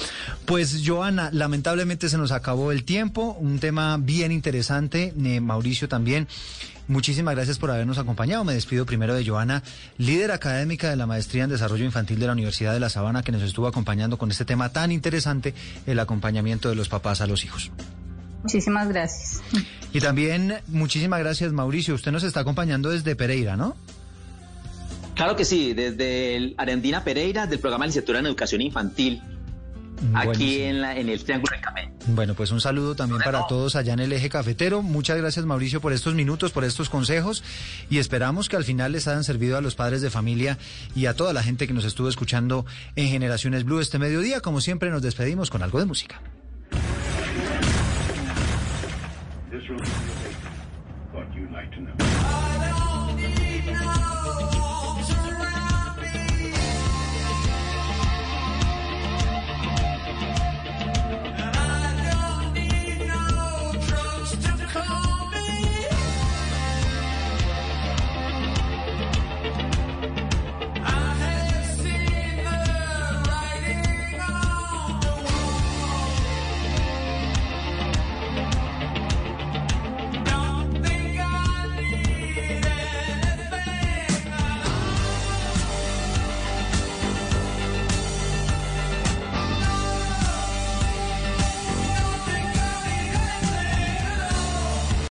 Pues 0.45 0.81
Joana, 0.85 1.29
lamentablemente 1.31 2.09
se 2.09 2.17
nos 2.17 2.31
acabó 2.31 2.71
el 2.71 2.83
tiempo, 2.83 3.37
un 3.39 3.59
tema 3.59 3.97
bien 3.97 4.31
interesante, 4.31 5.13
eh, 5.23 5.39
Mauricio 5.39 5.87
también. 5.87 6.27
Muchísimas 6.89 7.35
gracias 7.35 7.59
por 7.59 7.69
habernos 7.69 7.99
acompañado. 7.99 8.43
Me 8.43 8.55
despido 8.55 8.83
primero 8.83 9.13
de 9.13 9.23
Joana, 9.23 9.61
líder 9.99 10.31
académica 10.31 10.89
de 10.89 10.95
la 10.95 11.05
Maestría 11.05 11.43
en 11.43 11.51
Desarrollo 11.51 11.85
Infantil 11.85 12.19
de 12.19 12.25
la 12.25 12.33
Universidad 12.33 12.73
de 12.73 12.79
La 12.79 12.89
Sabana, 12.89 13.21
que 13.21 13.31
nos 13.31 13.43
estuvo 13.43 13.67
acompañando 13.67 14.17
con 14.17 14.31
este 14.31 14.43
tema 14.43 14.69
tan 14.69 14.91
interesante, 14.91 15.53
el 15.85 15.99
acompañamiento 15.99 16.67
de 16.67 16.73
los 16.75 16.89
papás 16.89 17.21
a 17.21 17.27
los 17.27 17.45
hijos. 17.45 17.71
Muchísimas 18.43 18.87
gracias. 18.87 19.41
Y 19.91 19.99
también 19.99 20.55
muchísimas 20.67 21.19
gracias, 21.19 21.51
Mauricio. 21.51 21.95
Usted 21.95 22.11
nos 22.11 22.23
está 22.23 22.41
acompañando 22.41 22.89
desde 22.89 23.15
Pereira, 23.15 23.57
¿no? 23.57 23.75
Claro 25.15 25.35
que 25.35 25.43
sí, 25.43 25.73
desde 25.73 26.37
el 26.37 26.55
Arendina 26.57 27.03
Pereira, 27.03 27.45
del 27.45 27.59
programa 27.59 27.83
de 27.83 27.87
licenciatura 27.89 28.19
en 28.19 28.27
educación 28.27 28.61
infantil, 28.61 29.21
aquí 30.13 30.61
en, 30.61 30.79
la, 30.79 30.97
en 30.97 31.09
el 31.09 31.21
Triángulo 31.21 31.51
del 31.51 31.61
Café. 31.61 31.91
Bueno, 32.07 32.33
pues 32.33 32.51
un 32.51 32.61
saludo 32.61 32.95
también 32.95 33.21
para 33.21 33.45
todos 33.47 33.75
allá 33.75 33.93
en 33.93 33.99
el 33.99 34.13
eje 34.13 34.29
cafetero. 34.29 34.81
Muchas 34.81 35.17
gracias, 35.17 35.45
Mauricio, 35.45 35.81
por 35.81 35.91
estos 35.91 36.15
minutos, 36.15 36.51
por 36.51 36.63
estos 36.63 36.89
consejos 36.89 37.43
y 37.89 37.97
esperamos 37.97 38.47
que 38.47 38.55
al 38.55 38.63
final 38.63 38.93
les 38.93 39.07
hayan 39.09 39.25
servido 39.25 39.57
a 39.57 39.61
los 39.61 39.75
padres 39.75 40.01
de 40.01 40.09
familia 40.09 40.57
y 40.95 41.07
a 41.07 41.15
toda 41.15 41.33
la 41.33 41.43
gente 41.43 41.67
que 41.67 41.73
nos 41.73 41.83
estuvo 41.83 42.07
escuchando 42.07 42.65
en 42.95 43.09
Generaciones 43.09 43.65
Blue 43.65 43.79
este 43.79 43.99
mediodía. 43.99 44.39
Como 44.39 44.61
siempre, 44.61 44.89
nos 44.89 45.01
despedimos 45.01 45.49
con 45.49 45.61
algo 45.63 45.79
de 45.79 45.85
música. 45.85 46.21
this 49.59 49.81
Thought 51.11 51.35
you'd 51.35 51.51
like 51.51 51.71
to 51.73 51.81
know. 51.81 52.58